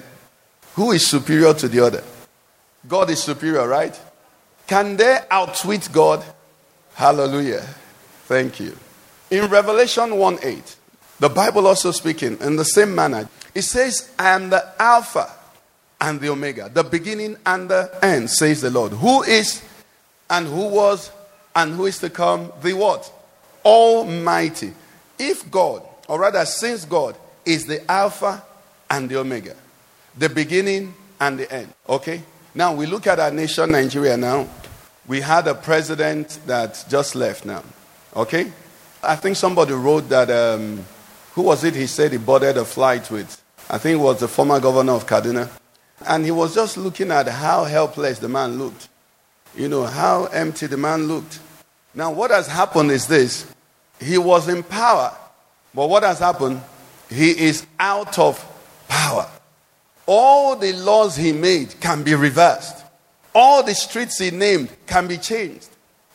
who 0.76 0.92
is 0.92 1.08
superior 1.08 1.54
to 1.54 1.68
the 1.68 1.80
other? 1.80 2.04
God 2.88 3.10
is 3.10 3.22
superior, 3.22 3.68
right? 3.68 4.00
Can 4.68 4.98
they 4.98 5.20
outwit 5.30 5.90
God? 5.92 6.24
Hallelujah. 6.94 7.62
Thank 8.26 8.60
you. 8.60 8.76
In 9.30 9.50
Revelation 9.50 10.18
1 10.18 10.40
8, 10.42 10.76
the 11.20 11.30
Bible 11.30 11.68
also 11.68 11.92
speaking 11.92 12.38
in 12.42 12.56
the 12.56 12.66
same 12.66 12.94
manner, 12.94 13.30
it 13.54 13.62
says, 13.64 14.12
I 14.20 14.30
am 14.30 14.50
the 14.50 14.74
Alpha 14.80 15.32
and 16.06 16.22
the 16.22 16.30
Omega, 16.30 16.70
the 16.72 16.84
beginning 16.84 17.36
and 17.48 17.68
the 17.68 17.90
end, 18.04 18.30
says 18.30 18.62
the 18.62 18.70
Lord. 18.70 18.92
Who 18.92 19.24
is 19.24 19.64
and 20.30 20.46
who 20.46 20.68
was 20.68 21.10
and 21.56 21.74
who 21.74 21.88
is 21.88 21.98
to 22.00 22.12
come? 22.12 22.54
The 22.62 22.74
what? 22.74 23.12
Almighty. 23.66 24.72
If 25.18 25.50
God, 25.50 25.82
or 26.08 26.20
rather, 26.20 26.46
since 26.46 26.86
God 26.86 27.18
is 27.44 27.66
the 27.66 27.90
Alpha 27.92 28.44
and 28.88 29.10
the 29.10 29.18
Omega, 29.18 29.56
the 30.16 30.30
beginning 30.30 30.94
and 31.20 31.40
the 31.40 31.52
end. 31.52 31.74
Okay? 31.90 32.22
Now 32.54 32.76
we 32.76 32.86
look 32.86 33.08
at 33.08 33.20
our 33.20 33.32
nation, 33.32 33.72
Nigeria 33.72 34.16
now. 34.16 34.48
We 35.08 35.22
had 35.22 35.48
a 35.48 35.56
president 35.56 36.40
that 36.46 36.86
just 36.88 37.16
left 37.16 37.46
now. 37.46 37.64
Okay? 38.16 38.52
I 39.02 39.16
think 39.16 39.38
somebody 39.38 39.74
wrote 39.74 40.08
that, 40.10 40.30
um, 40.30 40.86
who 41.34 41.42
was 41.42 41.64
it 41.64 41.74
he 41.74 41.88
said 41.88 42.12
he 42.12 42.20
boarded 42.20 42.58
a 42.58 42.66
flight 42.66 43.10
with? 43.10 43.42
I 43.72 43.80
think 43.80 43.96
it 44.00 44.04
was 44.04 44.20
the 44.20 44.28
former 44.28 44.60
governor 44.60 44.94
of 44.94 45.08
Kaduna. 45.08 45.50
And 46.08 46.26
he 46.26 46.32
was 46.32 46.54
just 46.54 46.78
looking 46.78 47.12
at 47.12 47.28
how 47.28 47.64
helpless 47.64 48.20
the 48.20 48.30
man 48.30 48.58
looked. 48.58 48.90
You 49.56 49.70
know, 49.70 49.86
how 49.86 50.26
empty 50.26 50.68
the 50.68 50.78
man 50.78 51.08
looked. 51.08 51.40
Now, 51.94 52.12
what 52.12 52.32
has 52.32 52.48
happened 52.48 52.92
is 52.92 53.08
this 53.08 53.46
he 54.00 54.18
was 54.18 54.50
in 54.50 54.64
power, 54.64 55.16
but 55.74 55.88
what 55.88 56.04
has 56.04 56.20
happened? 56.20 56.62
He 57.10 57.32
is 57.32 57.66
out 57.80 58.20
of 58.20 58.44
power. 58.88 59.30
All 60.06 60.56
the 60.56 60.74
laws 60.74 61.16
he 61.16 61.32
made 61.32 61.80
can 61.80 62.04
be 62.04 62.14
reversed. 62.14 62.84
All 63.34 63.64
the 63.64 63.74
streets 63.74 64.20
he 64.20 64.32
named 64.32 64.70
can 64.86 65.08
be 65.08 65.18
changed. 65.18 65.70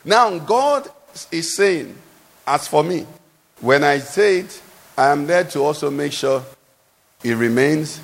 Now, 0.05 0.39
God 0.39 0.89
is 1.31 1.57
saying, 1.57 1.95
as 2.47 2.69
for 2.69 2.83
me, 2.83 3.07
when 3.61 3.85
I 3.85 3.99
say 3.99 4.41
it, 4.41 4.63
I 4.97 5.09
am 5.09 5.27
there 5.27 5.45
to 5.45 5.61
also 5.61 5.91
make 5.91 6.13
sure 6.13 6.43
it 7.23 7.35
remains. 7.35 8.01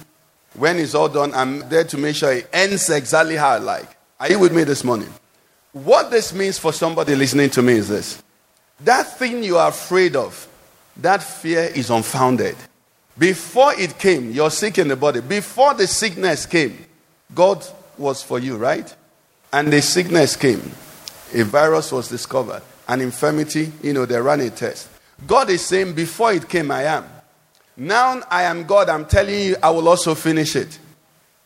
When 0.57 0.79
it's 0.79 0.95
all 0.95 1.09
done, 1.09 1.35
I'm 1.35 1.69
there 1.69 1.85
to 1.85 1.99
make 1.99 2.17
sure 2.17 2.33
it 2.33 2.49
ends 2.53 2.89
exactly 2.89 3.37
how 3.37 3.51
I 3.51 3.59
like. 3.59 3.97
Are 4.19 4.31
you 4.31 4.39
with 4.39 4.55
me 4.55 4.65
this 4.65 4.83
morning? 4.85 5.13
What 5.73 6.11
this 6.11 6.33
means 6.33 6.59
for 6.59 6.73
somebody 6.73 7.15
listening 7.15 7.51
to 7.51 7.63
me 7.63 7.75
is 7.75 7.89
this 7.89 8.23
that 8.81 9.19
thing 9.19 9.43
you 9.43 9.59
are 9.59 9.69
afraid 9.69 10.17
of, 10.17 10.49
that 10.97 11.23
fear 11.23 11.65
is 11.75 11.91
unfounded. 11.91 12.57
Before 13.19 13.73
it 13.79 13.99
came, 13.99 14.31
you're 14.33 14.51
sick 14.51 14.79
in 14.79 14.89
the 14.89 14.97
body. 14.97 15.21
Before 15.21 15.75
the 15.75 15.87
sickness 15.87 16.47
came, 16.47 16.85
God 17.35 17.67
was 17.97 18.23
for 18.23 18.39
you, 18.39 18.57
right? 18.57 18.95
And 19.53 19.73
the 19.73 19.81
sickness 19.81 20.37
came. 20.37 20.61
A 21.35 21.43
virus 21.43 21.93
was 21.93 22.09
discovered. 22.09 22.63
An 22.89 23.01
infirmity, 23.01 23.73
you 23.83 23.93
know, 23.93 24.07
they 24.07 24.21
ran 24.21 24.41
a 24.41 24.51
test. 24.51 24.89
God 25.27 25.51
is 25.51 25.65
saying, 25.65 25.95
Before 25.95 26.33
it 26.33 26.49
came, 26.49 26.71
I 26.71 26.85
am. 26.85 27.05
Now 27.77 28.23
I 28.31 28.45
am 28.45 28.65
God. 28.65 28.89
I'm 28.89 29.05
telling 29.05 29.39
you, 29.39 29.57
I 29.63 29.71
will 29.71 29.89
also 29.89 30.15
finish 30.15 30.57
it. 30.57 30.79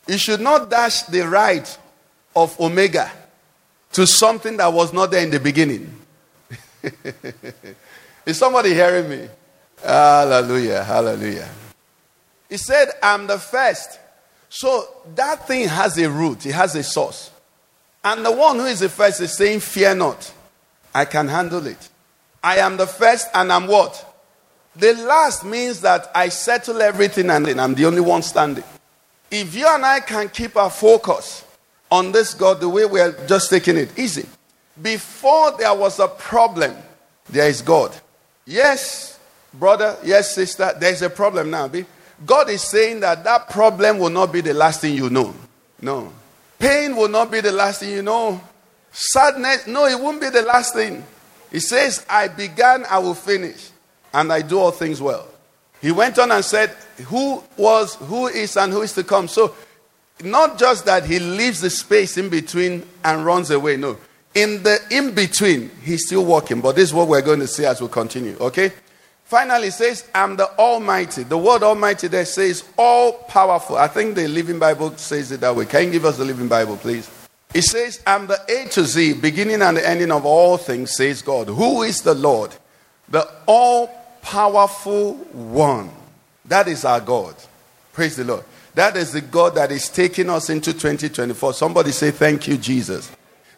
You 0.07 0.19
should 0.19 0.40
not 0.40 0.71
dash 0.71 1.03
the 1.03 1.23
right 1.23 1.79
of 2.35 2.59
Omega 2.61 3.11
to 3.93 4.07
something 4.07 4.57
that 4.57 4.73
was 4.73 4.93
not 4.93 5.11
there 5.11 5.23
in 5.23 5.31
the 5.31 5.40
beginning. 5.40 5.95
is 8.27 8.38
somebody 8.38 8.73
hearing 8.73 9.09
me? 9.09 9.29
Hallelujah, 9.83 10.85
hallelujah. 10.85 11.49
He 12.49 12.57
said, 12.57 12.88
I'm 13.03 13.27
the 13.27 13.38
first. 13.38 13.99
So 14.49 14.88
that 15.14 15.47
thing 15.47 15.69
has 15.69 15.97
a 15.99 16.11
root, 16.11 16.47
it 16.47 16.53
has 16.53 16.75
a 16.75 16.83
source. 16.83 17.31
And 18.03 18.25
the 18.25 18.33
one 18.33 18.57
who 18.57 18.64
is 18.64 18.81
the 18.81 18.88
first 18.88 19.21
is 19.21 19.37
saying, 19.37 19.61
Fear 19.61 19.97
not, 19.97 20.33
I 20.95 21.05
can 21.05 21.29
handle 21.29 21.66
it. 21.66 21.88
I 22.43 22.59
am 22.59 22.77
the 22.77 22.87
first 22.87 23.29
and 23.35 23.53
I'm 23.53 23.66
what? 23.66 24.07
The 24.81 24.95
last 24.95 25.45
means 25.45 25.83
that 25.83 26.11
I 26.14 26.31
settle 26.31 26.81
everything 26.81 27.29
and 27.29 27.45
then 27.45 27.61
I'm 27.61 27.75
the 27.75 27.85
only 27.85 28.01
one 28.01 28.23
standing. 28.23 28.64
If 29.31 29.55
you 29.55 29.66
and 29.69 29.85
I 29.85 30.01
can 30.01 30.31
keep 30.31 30.57
our 30.57 30.71
focus 30.71 31.45
on 31.90 32.12
this 32.12 32.33
God 32.33 32.61
the 32.61 32.69
way 32.69 32.87
we 32.87 32.99
are 32.99 33.12
just 33.27 33.51
taking 33.51 33.77
it 33.77 33.97
easy, 33.99 34.27
before 34.81 35.53
there 35.59 35.75
was 35.75 36.01
a 36.01 36.09
problem, 36.09 36.75
there 37.29 37.47
is 37.47 37.61
God. 37.61 37.95
Yes, 38.47 39.19
brother, 39.53 39.99
yes, 40.03 40.35
sister, 40.35 40.73
there's 40.81 41.03
a 41.03 41.11
problem 41.11 41.51
now. 41.51 41.71
God 42.25 42.49
is 42.49 42.62
saying 42.62 43.01
that 43.01 43.23
that 43.25 43.51
problem 43.51 43.99
will 43.99 44.09
not 44.09 44.33
be 44.33 44.40
the 44.40 44.55
last 44.55 44.81
thing 44.81 44.95
you 44.95 45.11
know. 45.11 45.35
No. 45.83 46.11
Pain 46.59 46.97
will 46.97 47.09
not 47.09 47.31
be 47.31 47.43
the 47.43 47.53
last 47.53 47.81
thing 47.81 47.90
you 47.90 48.03
know. 48.03 48.40
Sadness, 48.93 49.66
no, 49.66 49.85
it 49.87 50.01
won't 50.01 50.23
be 50.23 50.31
the 50.31 50.43
last 50.43 50.75
thing. 50.75 51.05
He 51.53 51.61
says, 51.61 52.05
I 52.09 52.29
began, 52.29 52.87
I 52.88 52.99
will 52.99 53.14
finish, 53.14 53.70
and 54.12 54.33
I 54.33 54.42
do 54.42 54.59
all 54.59 54.70
things 54.70 55.01
well. 55.01 55.27
He 55.81 55.92
went 55.92 56.18
on 56.18 56.31
and 56.31 56.44
said, 56.44 56.70
Who 57.07 57.42
was, 57.57 57.94
who 57.94 58.27
is, 58.27 58.57
and 58.57 58.73
who 58.73 58.83
is 58.83 58.92
to 58.94 59.05
come. 59.05 59.29
So, 59.29 59.55
not 60.23 60.59
just 60.59 60.85
that 60.85 61.07
he 61.07 61.18
leaves 61.18 61.61
the 61.61 61.70
space 61.70 62.18
in 62.18 62.29
between 62.29 62.87
and 63.05 63.25
runs 63.25 63.51
away, 63.51 63.77
no. 63.77 63.96
In 64.35 64.62
the 64.62 64.79
in 64.90 65.14
between, 65.14 65.70
he's 65.83 66.07
still 66.07 66.25
walking. 66.25 66.61
But 66.61 66.77
this 66.77 66.90
is 66.90 66.94
what 66.94 67.09
we're 67.09 67.23
going 67.23 67.40
to 67.40 67.46
see 67.46 67.64
as 67.64 67.81
we 67.81 67.88
continue, 67.88 68.37
okay? 68.38 68.73
Finally, 69.25 69.68
it 69.68 69.73
says, 69.73 70.09
I'm 70.14 70.37
the 70.37 70.51
Almighty. 70.59 71.23
The 71.23 71.38
word 71.38 71.62
Almighty 71.62 72.09
there 72.09 72.25
says 72.25 72.64
all 72.77 73.12
powerful. 73.12 73.77
I 73.77 73.87
think 73.87 74.16
the 74.16 74.27
Living 74.27 74.59
Bible 74.59 74.96
says 74.96 75.31
it 75.31 75.40
that 75.40 75.55
way. 75.55 75.66
Can 75.66 75.85
you 75.85 75.92
give 75.92 76.05
us 76.05 76.16
the 76.16 76.25
Living 76.25 76.49
Bible, 76.49 76.77
please? 76.77 77.09
It 77.55 77.62
says, 77.62 78.03
I'm 78.07 78.27
the 78.27 78.40
A 78.49 78.68
to 78.70 78.85
Z, 78.85 79.14
beginning 79.14 79.62
and 79.62 79.77
the 79.77 79.88
ending 79.88 80.11
of 80.11 80.25
all 80.25 80.57
things, 80.57 80.96
says 80.96 81.23
God. 81.23 81.49
Who 81.49 81.83
is 81.83 82.03
the 82.03 82.14
Lord? 82.14 82.53
The 83.09 83.29
all 83.46 84.00
powerful 84.23 85.15
one. 85.15 85.91
That 86.45 86.69
is 86.69 86.85
our 86.85 87.01
God. 87.01 87.35
Praise 87.93 88.17
the 88.17 88.25
Lord. 88.25 88.45
That 88.75 88.97
is 88.97 89.13
the 89.13 89.21
God 89.21 89.57
that 89.57 89.73
is 89.73 89.89
taking 89.89 90.31
us 90.31 90.49
into 90.49 90.73
2024. 90.73 91.55
Somebody 91.55 91.91
say, 91.93 92.11
Thank 92.11 92.49
you, 92.49 92.57
Jesus. 92.57 93.11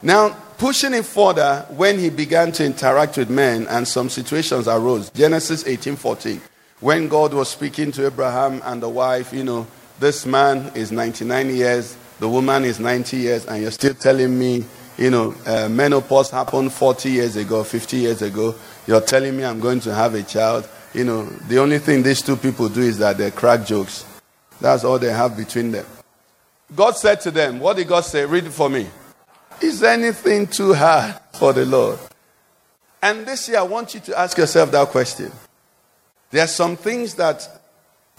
Now, 0.03 0.31
pushing 0.59 0.94
it 0.94 1.05
further, 1.05 1.64
when 1.70 1.98
he 1.98 2.11
began 2.11 2.51
to 2.53 2.64
interact 2.64 3.18
with 3.18 3.31
men 3.31 3.66
and 3.68 3.87
some 3.87 4.09
situations 4.09 4.66
arose, 4.66 5.11
Genesis 5.11 5.66
18 5.66 5.96
14, 5.96 6.40
when 6.81 7.07
God 7.07 7.33
was 7.33 7.48
speaking 7.48 7.92
to 7.92 8.07
Abraham 8.07 8.61
and 8.64 8.83
the 8.83 8.88
wife, 8.88 9.33
you 9.33 9.44
know, 9.44 9.66
this 10.01 10.27
man 10.27 10.72
is 10.75 10.90
99 10.90 11.55
years, 11.55 11.96
the 12.18 12.29
woman 12.29 12.64
is 12.64 12.81
90 12.81 13.16
years, 13.16 13.46
and 13.46 13.62
you're 13.62 13.70
still 13.70 13.94
telling 13.94 14.37
me, 14.37 14.64
you 14.98 15.11
know, 15.11 15.35
uh, 15.46 15.68
menopause 15.68 16.31
happened 16.31 16.72
40 16.72 17.11
years 17.11 17.37
ago, 17.37 17.62
50 17.62 17.96
years 17.96 18.22
ago. 18.22 18.55
You're 18.86 19.00
telling 19.00 19.36
me 19.36 19.44
I'm 19.44 19.60
going 19.60 19.80
to 19.80 19.94
have 19.94 20.14
a 20.14 20.22
child. 20.22 20.68
You 20.94 21.04
know, 21.04 21.24
the 21.24 21.58
only 21.58 21.78
thing 21.78 22.02
these 22.02 22.22
two 22.22 22.36
people 22.36 22.68
do 22.68 22.80
is 22.82 22.98
that 22.98 23.18
they 23.18 23.30
crack 23.30 23.64
jokes. 23.64 24.04
That's 24.60 24.84
all 24.84 24.98
they 24.98 25.12
have 25.12 25.36
between 25.36 25.70
them. 25.70 25.86
God 26.74 26.96
said 26.96 27.20
to 27.22 27.30
them, 27.30 27.58
What 27.58 27.76
did 27.76 27.88
God 27.88 28.02
say? 28.02 28.24
Read 28.24 28.44
it 28.44 28.52
for 28.52 28.68
me. 28.68 28.86
Is 29.60 29.82
anything 29.82 30.46
too 30.46 30.74
hard 30.74 31.14
for 31.34 31.52
the 31.52 31.64
Lord? 31.64 31.98
And 33.02 33.26
this 33.26 33.48
year, 33.48 33.58
I 33.58 33.62
want 33.62 33.94
you 33.94 34.00
to 34.00 34.18
ask 34.18 34.38
yourself 34.38 34.70
that 34.72 34.88
question. 34.88 35.30
There 36.30 36.42
are 36.42 36.48
some 36.48 36.76
things 36.76 37.14
that 37.16 37.46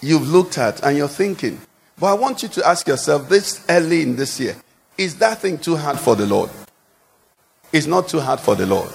you've 0.01 0.27
looked 0.27 0.57
at 0.57 0.83
and 0.83 0.97
you're 0.97 1.07
thinking, 1.07 1.59
but 1.97 2.07
I 2.07 2.13
want 2.13 2.43
you 2.43 2.49
to 2.49 2.67
ask 2.67 2.87
yourself 2.87 3.29
this 3.29 3.65
early 3.69 4.01
in 4.01 4.15
this 4.15 4.39
year 4.39 4.55
is 4.97 5.17
that 5.17 5.39
thing 5.39 5.57
too 5.57 5.75
hard 5.75 5.99
for 5.99 6.15
the 6.15 6.25
Lord? 6.25 6.51
It's 7.71 7.87
not 7.87 8.07
too 8.07 8.19
hard 8.19 8.39
for 8.39 8.55
the 8.55 8.67
Lord. 8.67 8.91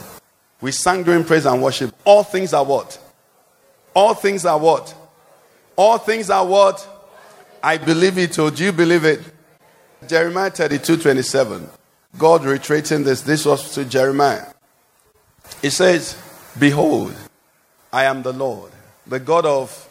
We 0.61 0.73
sang 0.73 1.05
during 1.05 1.25
praise 1.25 1.47
and 1.47 1.62
worship. 1.62 1.94
All 2.05 2.23
things 2.25 2.53
are 2.53 2.64
what? 2.64 2.99
All 3.94 4.14
things 4.14 4.44
are 4.44 4.59
what? 4.59 4.94
All 5.77 5.99
things 5.99 6.31
are 6.31 6.44
what? 6.44 6.87
I 7.62 7.79
believe 7.79 8.18
it, 8.18 8.38
or 8.38 8.51
do 8.51 8.64
you 8.64 8.73
believe 8.73 9.05
it? 9.05 9.21
Jeremiah 10.07 10.51
32 10.51 10.97
27. 10.97 11.68
God 12.16 12.44
reiterating 12.44 13.05
this. 13.05 13.23
This 13.23 13.44
was 13.44 13.75
to 13.75 13.85
Jeremiah. 13.85 14.47
He 15.62 15.71
says, 15.71 16.21
Behold, 16.59 17.14
I 17.92 18.05
am 18.05 18.23
the 18.23 18.33
Lord, 18.33 18.73
the 19.07 19.21
God 19.21 19.47
of 19.47 19.88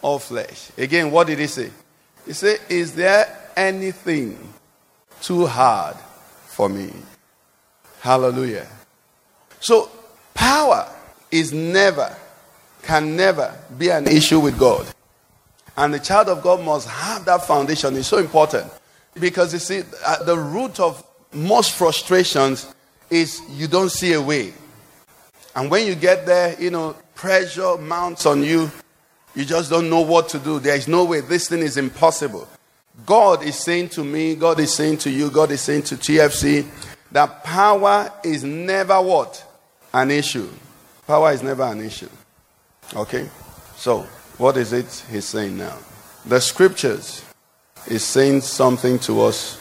all 0.00 0.18
flesh. 0.18 0.70
Again, 0.76 1.10
what 1.10 1.26
did 1.26 1.38
he 1.38 1.46
say? 1.46 1.70
He 2.26 2.32
said, 2.32 2.60
Is 2.68 2.94
there 2.94 3.50
anything 3.56 4.38
too 5.20 5.46
hard 5.46 5.96
for 6.46 6.68
me? 6.68 6.92
Hallelujah. 8.00 8.66
So, 9.62 9.90
power 10.34 10.86
is 11.30 11.52
never, 11.52 12.14
can 12.82 13.16
never 13.16 13.58
be 13.78 13.88
an 13.88 14.06
issue 14.06 14.40
with 14.40 14.58
God. 14.58 14.86
And 15.76 15.94
the 15.94 15.98
child 15.98 16.28
of 16.28 16.42
God 16.42 16.62
must 16.62 16.88
have 16.88 17.24
that 17.24 17.46
foundation. 17.46 17.96
It's 17.96 18.08
so 18.08 18.18
important. 18.18 18.70
Because 19.18 19.54
you 19.54 19.58
see, 19.58 19.82
at 20.06 20.26
the 20.26 20.36
root 20.36 20.80
of 20.80 21.02
most 21.32 21.72
frustrations 21.72 22.74
is 23.08 23.40
you 23.50 23.68
don't 23.68 23.90
see 23.90 24.12
a 24.12 24.20
way. 24.20 24.52
And 25.54 25.70
when 25.70 25.86
you 25.86 25.94
get 25.94 26.26
there, 26.26 26.60
you 26.60 26.70
know, 26.70 26.96
pressure 27.14 27.76
mounts 27.76 28.26
on 28.26 28.42
you. 28.42 28.70
You 29.34 29.44
just 29.44 29.70
don't 29.70 29.88
know 29.88 30.00
what 30.00 30.28
to 30.30 30.40
do. 30.40 30.58
There 30.58 30.74
is 30.74 30.88
no 30.88 31.04
way. 31.04 31.20
This 31.20 31.48
thing 31.48 31.60
is 31.60 31.76
impossible. 31.76 32.48
God 33.06 33.44
is 33.44 33.56
saying 33.56 33.90
to 33.90 34.04
me, 34.04 34.34
God 34.34 34.58
is 34.60 34.74
saying 34.74 34.98
to 34.98 35.10
you, 35.10 35.30
God 35.30 35.52
is 35.52 35.60
saying 35.60 35.84
to 35.84 35.96
TFC 35.96 36.66
that 37.12 37.44
power 37.44 38.12
is 38.24 38.44
never 38.44 39.00
what? 39.00 39.46
An 39.92 40.10
issue. 40.10 40.48
Power 41.06 41.32
is 41.32 41.42
never 41.42 41.64
an 41.64 41.80
issue. 41.80 42.08
Okay? 42.94 43.28
So, 43.76 44.00
what 44.38 44.56
is 44.56 44.72
it 44.72 45.04
he's 45.10 45.24
saying 45.24 45.58
now? 45.58 45.76
The 46.24 46.40
scriptures 46.40 47.24
is 47.86 48.04
saying 48.04 48.42
something 48.42 48.98
to 49.00 49.22
us 49.22 49.58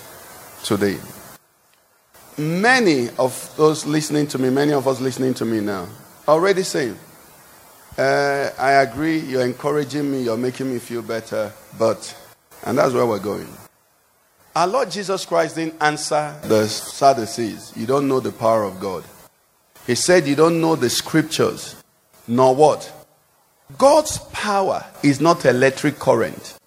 today. 0.63 0.97
Many 2.37 3.09
of 3.17 3.53
those 3.57 3.85
listening 3.85 4.27
to 4.27 4.37
me, 4.37 4.49
many 4.49 4.73
of 4.73 4.87
us 4.87 5.01
listening 5.01 5.33
to 5.35 5.45
me 5.45 5.59
now, 5.59 5.87
already 6.27 6.63
saying, 6.63 6.97
uh, 7.97 8.49
I 8.57 8.71
agree, 8.83 9.19
you're 9.19 9.45
encouraging 9.45 10.09
me, 10.09 10.23
you're 10.23 10.37
making 10.37 10.71
me 10.71 10.79
feel 10.79 11.01
better, 11.01 11.51
but, 11.77 12.15
and 12.63 12.77
that's 12.77 12.93
where 12.93 13.05
we're 13.05 13.19
going. 13.19 13.47
Our 14.55 14.67
Lord 14.67 14.91
Jesus 14.91 15.25
Christ 15.25 15.55
didn't 15.55 15.81
answer 15.81 16.35
the 16.43 16.67
Sadducees. 16.67 17.73
You 17.75 17.85
don't 17.85 18.07
know 18.07 18.19
the 18.19 18.31
power 18.31 18.63
of 18.63 18.79
God. 18.79 19.03
He 19.87 19.95
said, 19.95 20.27
You 20.27 20.35
don't 20.35 20.61
know 20.61 20.75
the 20.75 20.89
scriptures, 20.89 21.75
nor 22.27 22.55
what? 22.55 22.91
God's 23.77 24.19
power 24.33 24.85
is 25.03 25.21
not 25.21 25.45
electric 25.45 25.99
current. 25.99 26.57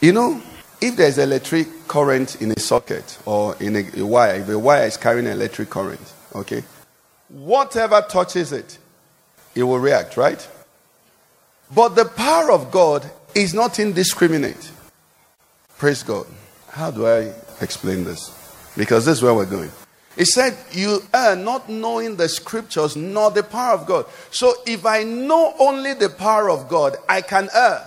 You 0.00 0.12
know, 0.12 0.42
if 0.80 0.96
there's 0.96 1.18
electric 1.18 1.88
current 1.88 2.40
in 2.40 2.50
a 2.52 2.58
socket 2.58 3.18
or 3.26 3.56
in 3.56 3.76
a, 3.76 4.00
a 4.00 4.06
wire, 4.06 4.36
if 4.36 4.48
a 4.48 4.58
wire 4.58 4.86
is 4.86 4.96
carrying 4.96 5.26
electric 5.26 5.70
current, 5.70 6.12
okay, 6.34 6.62
whatever 7.28 8.00
touches 8.08 8.52
it, 8.52 8.78
it 9.54 9.62
will 9.62 9.78
react, 9.78 10.16
right? 10.16 10.46
But 11.74 11.90
the 11.90 12.04
power 12.04 12.50
of 12.50 12.70
God 12.70 13.08
is 13.34 13.54
not 13.54 13.78
indiscriminate. 13.78 14.70
Praise 15.78 16.02
God. 16.02 16.26
How 16.68 16.90
do 16.90 17.06
I 17.06 17.32
explain 17.60 18.04
this? 18.04 18.36
Because 18.76 19.04
this 19.04 19.18
is 19.18 19.22
where 19.22 19.34
we're 19.34 19.46
going. 19.46 19.70
He 20.16 20.24
said, 20.24 20.56
You 20.72 21.02
are 21.14 21.36
not 21.36 21.68
knowing 21.68 22.16
the 22.16 22.28
scriptures 22.28 22.96
nor 22.96 23.30
the 23.30 23.42
power 23.42 23.74
of 23.74 23.86
God. 23.86 24.06
So 24.30 24.54
if 24.66 24.84
I 24.84 25.02
know 25.02 25.54
only 25.58 25.94
the 25.94 26.10
power 26.10 26.50
of 26.50 26.68
God, 26.68 26.96
I 27.08 27.20
can 27.22 27.48
err. 27.54 27.86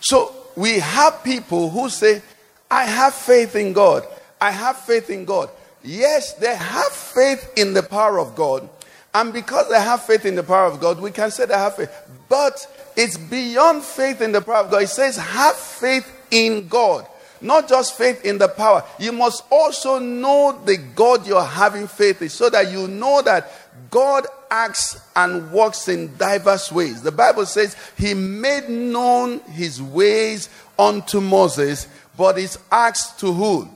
So 0.00 0.34
we 0.56 0.78
have 0.78 1.22
people 1.24 1.70
who 1.70 1.88
say, 1.88 2.22
I 2.70 2.84
have 2.84 3.14
faith 3.14 3.56
in 3.56 3.72
God. 3.72 4.06
I 4.40 4.50
have 4.50 4.76
faith 4.78 5.10
in 5.10 5.24
God. 5.24 5.50
Yes, 5.82 6.34
they 6.34 6.54
have 6.54 6.92
faith 6.92 7.52
in 7.56 7.74
the 7.74 7.82
power 7.82 8.18
of 8.18 8.36
God. 8.36 8.68
And 9.12 9.32
because 9.32 9.68
they 9.68 9.80
have 9.80 10.04
faith 10.04 10.24
in 10.24 10.36
the 10.36 10.42
power 10.42 10.66
of 10.66 10.80
God, 10.80 11.00
we 11.00 11.10
can 11.10 11.30
say 11.30 11.46
they 11.46 11.54
have 11.54 11.76
faith. 11.76 11.90
But 12.28 12.66
it's 12.96 13.16
beyond 13.16 13.82
faith 13.82 14.20
in 14.20 14.32
the 14.32 14.40
power 14.40 14.64
of 14.64 14.70
God. 14.70 14.82
It 14.84 14.88
says, 14.88 15.16
have 15.16 15.56
faith 15.56 16.10
in 16.30 16.68
God. 16.68 17.06
Not 17.40 17.68
just 17.68 17.96
faith 17.96 18.24
in 18.24 18.38
the 18.38 18.48
power. 18.48 18.84
You 18.98 19.12
must 19.12 19.44
also 19.50 19.98
know 19.98 20.60
the 20.64 20.76
God 20.76 21.26
you're 21.26 21.42
having 21.42 21.86
faith 21.86 22.20
in 22.20 22.28
so 22.28 22.50
that 22.50 22.70
you 22.70 22.86
know 22.86 23.22
that 23.22 23.50
God 23.90 24.26
acts 24.50 25.00
and 25.16 25.50
works 25.52 25.88
in 25.88 26.16
diverse 26.16 26.70
ways. 26.70 27.02
The 27.02 27.12
Bible 27.12 27.46
says 27.46 27.76
he 27.96 28.14
made 28.14 28.68
known 28.68 29.40
his 29.40 29.80
ways 29.80 30.48
unto 30.78 31.20
Moses, 31.20 31.88
but 32.16 32.36
his 32.36 32.58
acts 32.70 33.12
to 33.20 33.32
who? 33.32 33.68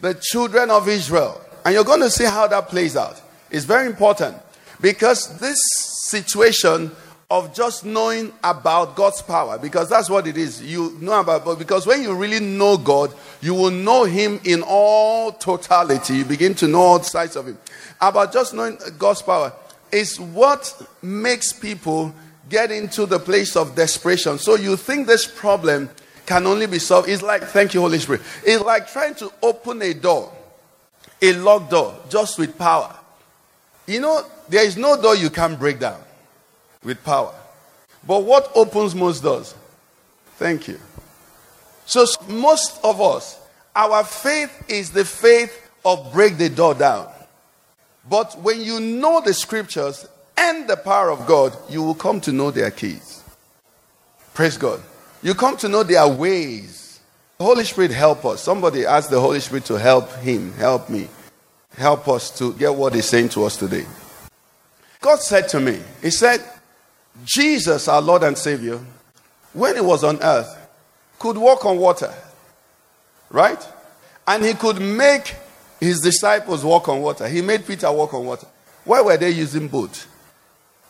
The 0.00 0.14
children 0.14 0.70
of 0.70 0.88
Israel. 0.88 1.40
And 1.64 1.74
you're 1.74 1.84
going 1.84 2.00
to 2.00 2.10
see 2.10 2.24
how 2.24 2.46
that 2.46 2.68
plays 2.68 2.96
out. 2.96 3.20
It's 3.50 3.64
very 3.64 3.86
important 3.86 4.36
because 4.80 5.38
this 5.38 5.58
situation 6.08 6.92
of 7.28 7.52
just 7.52 7.84
knowing 7.84 8.32
about 8.44 8.94
God's 8.94 9.20
power, 9.20 9.58
because 9.58 9.88
that's 9.88 10.08
what 10.08 10.26
it 10.26 10.36
is. 10.36 10.62
You 10.62 10.96
know 11.00 11.20
about, 11.20 11.44
but 11.44 11.58
because 11.58 11.86
when 11.86 12.02
you 12.02 12.14
really 12.14 12.38
know 12.38 12.76
God, 12.76 13.12
you 13.40 13.52
will 13.54 13.72
know 13.72 14.04
Him 14.04 14.40
in 14.44 14.62
all 14.62 15.32
totality. 15.32 16.18
You 16.18 16.24
begin 16.24 16.54
to 16.54 16.68
know 16.68 16.80
all 16.80 17.02
sides 17.02 17.34
of 17.34 17.48
Him. 17.48 17.58
About 18.00 18.32
just 18.32 18.54
knowing 18.54 18.78
God's 18.96 19.22
power 19.22 19.52
is 19.90 20.20
what 20.20 20.80
makes 21.02 21.52
people 21.52 22.14
get 22.48 22.70
into 22.70 23.06
the 23.06 23.18
place 23.18 23.56
of 23.56 23.74
desperation. 23.74 24.38
So 24.38 24.54
you 24.54 24.76
think 24.76 25.08
this 25.08 25.26
problem 25.26 25.90
can 26.26 26.46
only 26.46 26.66
be 26.66 26.78
solved. 26.78 27.08
It's 27.08 27.22
like, 27.22 27.42
thank 27.42 27.74
you, 27.74 27.80
Holy 27.80 27.98
Spirit. 27.98 28.22
It's 28.44 28.62
like 28.62 28.88
trying 28.88 29.16
to 29.16 29.32
open 29.42 29.82
a 29.82 29.94
door, 29.94 30.32
a 31.20 31.32
locked 31.32 31.70
door, 31.70 31.96
just 32.08 32.38
with 32.38 32.56
power. 32.56 32.94
You 33.88 34.00
know, 34.00 34.24
there 34.48 34.64
is 34.64 34.76
no 34.76 35.00
door 35.00 35.16
you 35.16 35.30
can't 35.30 35.58
break 35.58 35.80
down 35.80 36.00
with 36.86 37.02
power. 37.04 37.34
But 38.06 38.22
what 38.22 38.50
opens 38.54 38.94
most 38.94 39.22
doors? 39.22 39.54
Thank 40.36 40.68
you. 40.68 40.78
So, 41.84 42.06
most 42.28 42.78
of 42.82 43.00
us, 43.00 43.38
our 43.74 44.04
faith 44.04 44.64
is 44.68 44.90
the 44.90 45.04
faith 45.04 45.70
of 45.84 46.12
break 46.12 46.38
the 46.38 46.48
door 46.48 46.74
down. 46.74 47.08
But 48.08 48.38
when 48.40 48.62
you 48.62 48.80
know 48.80 49.20
the 49.20 49.34
scriptures 49.34 50.06
and 50.36 50.68
the 50.68 50.76
power 50.76 51.10
of 51.10 51.26
God, 51.26 51.56
you 51.68 51.82
will 51.82 51.94
come 51.94 52.20
to 52.22 52.32
know 52.32 52.50
their 52.50 52.70
keys. 52.70 53.22
Praise 54.32 54.56
God. 54.56 54.80
You 55.22 55.34
come 55.34 55.56
to 55.58 55.68
know 55.68 55.82
their 55.82 56.06
ways. 56.06 57.00
Holy 57.40 57.64
Spirit 57.64 57.90
help 57.90 58.24
us. 58.24 58.42
Somebody 58.42 58.86
ask 58.86 59.10
the 59.10 59.20
Holy 59.20 59.40
Spirit 59.40 59.64
to 59.66 59.74
help 59.74 60.12
him, 60.16 60.52
help 60.54 60.88
me, 60.88 61.08
help 61.76 62.06
us 62.08 62.36
to 62.38 62.52
get 62.54 62.74
what 62.74 62.94
he's 62.94 63.06
saying 63.06 63.30
to 63.30 63.44
us 63.44 63.56
today. 63.56 63.86
God 65.00 65.20
said 65.20 65.48
to 65.50 65.60
me, 65.60 65.80
He 66.02 66.10
said, 66.10 66.44
Jesus, 67.24 67.88
our 67.88 68.00
Lord 68.00 68.22
and 68.22 68.36
Savior, 68.36 68.80
when 69.52 69.74
he 69.74 69.80
was 69.80 70.04
on 70.04 70.22
earth, 70.22 70.54
could 71.18 71.38
walk 71.38 71.64
on 71.64 71.78
water. 71.78 72.12
Right? 73.30 73.66
And 74.26 74.44
he 74.44 74.54
could 74.54 74.80
make 74.80 75.34
his 75.80 76.00
disciples 76.00 76.64
walk 76.64 76.88
on 76.88 77.00
water. 77.00 77.28
He 77.28 77.42
made 77.42 77.66
Peter 77.66 77.90
walk 77.90 78.14
on 78.14 78.26
water. 78.26 78.46
Why 78.84 79.00
were 79.00 79.16
they 79.16 79.30
using 79.30 79.68
boat? 79.68 80.06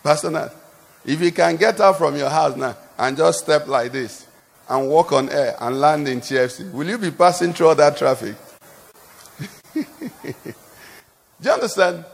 Pastor 0.02 0.30
Nat, 0.30 0.52
if 1.04 1.20
you 1.20 1.32
can 1.32 1.56
get 1.56 1.80
out 1.80 1.98
from 1.98 2.16
your 2.16 2.30
house 2.30 2.56
now 2.56 2.76
and 2.98 3.16
just 3.16 3.40
step 3.40 3.66
like 3.66 3.92
this 3.92 4.26
and 4.68 4.88
walk 4.88 5.12
on 5.12 5.28
air 5.30 5.56
and 5.60 5.80
land 5.80 6.08
in 6.08 6.20
TFC, 6.20 6.70
will 6.72 6.88
you 6.88 6.98
be 6.98 7.10
passing 7.10 7.52
through 7.52 7.68
all 7.68 7.74
that 7.74 7.96
traffic? 7.96 8.34
Do 9.74 9.84
you 11.42 11.50
understand? 11.50 12.04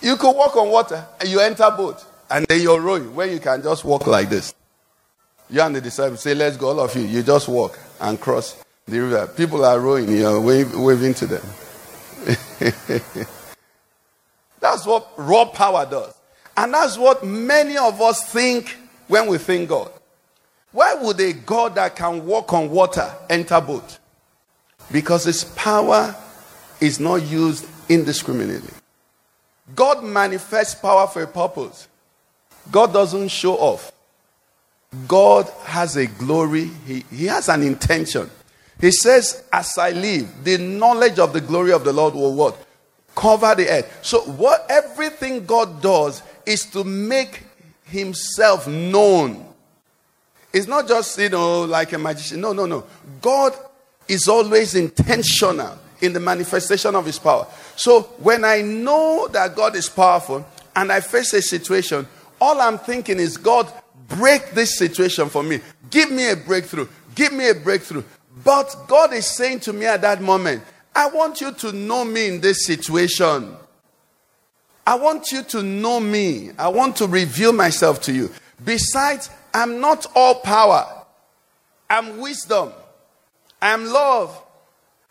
You 0.00 0.16
could 0.16 0.32
walk 0.34 0.56
on 0.56 0.70
water 0.70 1.04
and 1.20 1.28
you 1.28 1.40
enter 1.40 1.70
boat 1.70 2.04
and 2.30 2.46
then 2.48 2.60
you're 2.60 2.80
rowing 2.80 3.14
where 3.14 3.26
you 3.26 3.38
can 3.40 3.62
just 3.62 3.84
walk 3.84 4.06
like 4.06 4.28
this. 4.28 4.54
You 5.50 5.60
and 5.60 5.76
the 5.76 5.80
disciples 5.80 6.20
say, 6.22 6.34
Let's 6.34 6.56
go, 6.56 6.68
all 6.68 6.80
of 6.80 6.94
you. 6.96 7.02
You 7.02 7.22
just 7.22 7.48
walk 7.48 7.78
and 8.00 8.20
cross 8.20 8.62
the 8.86 9.00
river. 9.00 9.26
People 9.26 9.64
are 9.64 9.78
rowing, 9.78 10.10
you 10.10 10.22
know, 10.22 10.40
wave, 10.40 10.74
waving 10.74 11.14
to 11.14 11.26
them. 11.26 11.42
that's 14.60 14.86
what 14.86 15.08
raw 15.16 15.44
power 15.44 15.86
does. 15.88 16.14
And 16.56 16.72
that's 16.72 16.96
what 16.96 17.24
many 17.24 17.76
of 17.76 18.00
us 18.00 18.24
think 18.24 18.76
when 19.08 19.26
we 19.26 19.38
think 19.38 19.68
God. 19.68 19.90
Why 20.72 20.94
would 20.94 21.20
a 21.20 21.32
God 21.32 21.76
that 21.76 21.94
can 21.94 22.26
walk 22.26 22.52
on 22.52 22.70
water 22.70 23.12
enter 23.28 23.60
boat? 23.60 23.98
Because 24.90 25.24
his 25.24 25.44
power 25.44 26.14
is 26.80 26.98
not 26.98 27.22
used 27.22 27.66
indiscriminately. 27.88 28.72
God 29.74 30.04
manifests 30.04 30.74
power 30.74 31.06
for 31.06 31.22
a 31.22 31.26
purpose. 31.26 31.88
God 32.70 32.92
doesn't 32.92 33.28
show 33.28 33.54
off. 33.54 33.92
God 35.08 35.50
has 35.64 35.96
a 35.96 36.06
glory, 36.06 36.70
he, 36.86 37.04
he 37.10 37.26
has 37.26 37.48
an 37.48 37.62
intention. 37.62 38.30
He 38.80 38.90
says, 38.90 39.44
As 39.52 39.76
I 39.78 39.90
live, 39.90 40.44
the 40.44 40.58
knowledge 40.58 41.18
of 41.18 41.32
the 41.32 41.40
glory 41.40 41.72
of 41.72 41.84
the 41.84 41.92
Lord 41.92 42.14
will 42.14 42.34
what? 42.34 42.56
Cover 43.14 43.54
the 43.54 43.68
earth. 43.68 43.98
So, 44.02 44.20
what 44.22 44.66
everything 44.68 45.46
God 45.46 45.80
does 45.80 46.22
is 46.44 46.64
to 46.66 46.84
make 46.84 47.42
himself 47.84 48.66
known. 48.66 49.46
It's 50.52 50.66
not 50.66 50.86
just, 50.86 51.18
you 51.18 51.28
know, 51.28 51.62
like 51.62 51.92
a 51.92 51.98
magician. 51.98 52.40
No, 52.40 52.52
no, 52.52 52.66
no. 52.66 52.84
God 53.20 53.54
is 54.06 54.28
always 54.28 54.74
intentional 54.74 55.78
in 56.00 56.12
the 56.12 56.20
manifestation 56.20 56.94
of 56.94 57.06
his 57.06 57.18
power. 57.18 57.46
So, 57.76 58.02
when 58.18 58.44
I 58.44 58.62
know 58.62 59.28
that 59.32 59.54
God 59.54 59.76
is 59.76 59.88
powerful 59.88 60.46
and 60.74 60.92
I 60.92 61.00
face 61.00 61.32
a 61.34 61.42
situation, 61.42 62.06
all 62.44 62.60
I'm 62.60 62.78
thinking 62.78 63.18
is, 63.18 63.38
God, 63.38 63.72
break 64.06 64.50
this 64.50 64.76
situation 64.76 65.30
for 65.30 65.42
me. 65.42 65.60
Give 65.88 66.10
me 66.10 66.30
a 66.30 66.36
breakthrough. 66.36 66.86
Give 67.14 67.32
me 67.32 67.48
a 67.48 67.54
breakthrough. 67.54 68.04
But 68.44 68.84
God 68.86 69.14
is 69.14 69.26
saying 69.26 69.60
to 69.60 69.72
me 69.72 69.86
at 69.86 70.02
that 70.02 70.20
moment, 70.20 70.62
I 70.94 71.08
want 71.08 71.40
you 71.40 71.52
to 71.52 71.72
know 71.72 72.04
me 72.04 72.28
in 72.28 72.40
this 72.42 72.66
situation. 72.66 73.56
I 74.86 74.96
want 74.96 75.32
you 75.32 75.42
to 75.42 75.62
know 75.62 76.00
me. 76.00 76.50
I 76.58 76.68
want 76.68 76.96
to 76.96 77.06
reveal 77.06 77.54
myself 77.54 78.02
to 78.02 78.12
you. 78.12 78.30
Besides, 78.62 79.30
I'm 79.54 79.80
not 79.80 80.04
all 80.14 80.34
power. 80.40 80.86
I'm 81.88 82.18
wisdom. 82.18 82.72
I'm 83.62 83.86
love. 83.86 84.38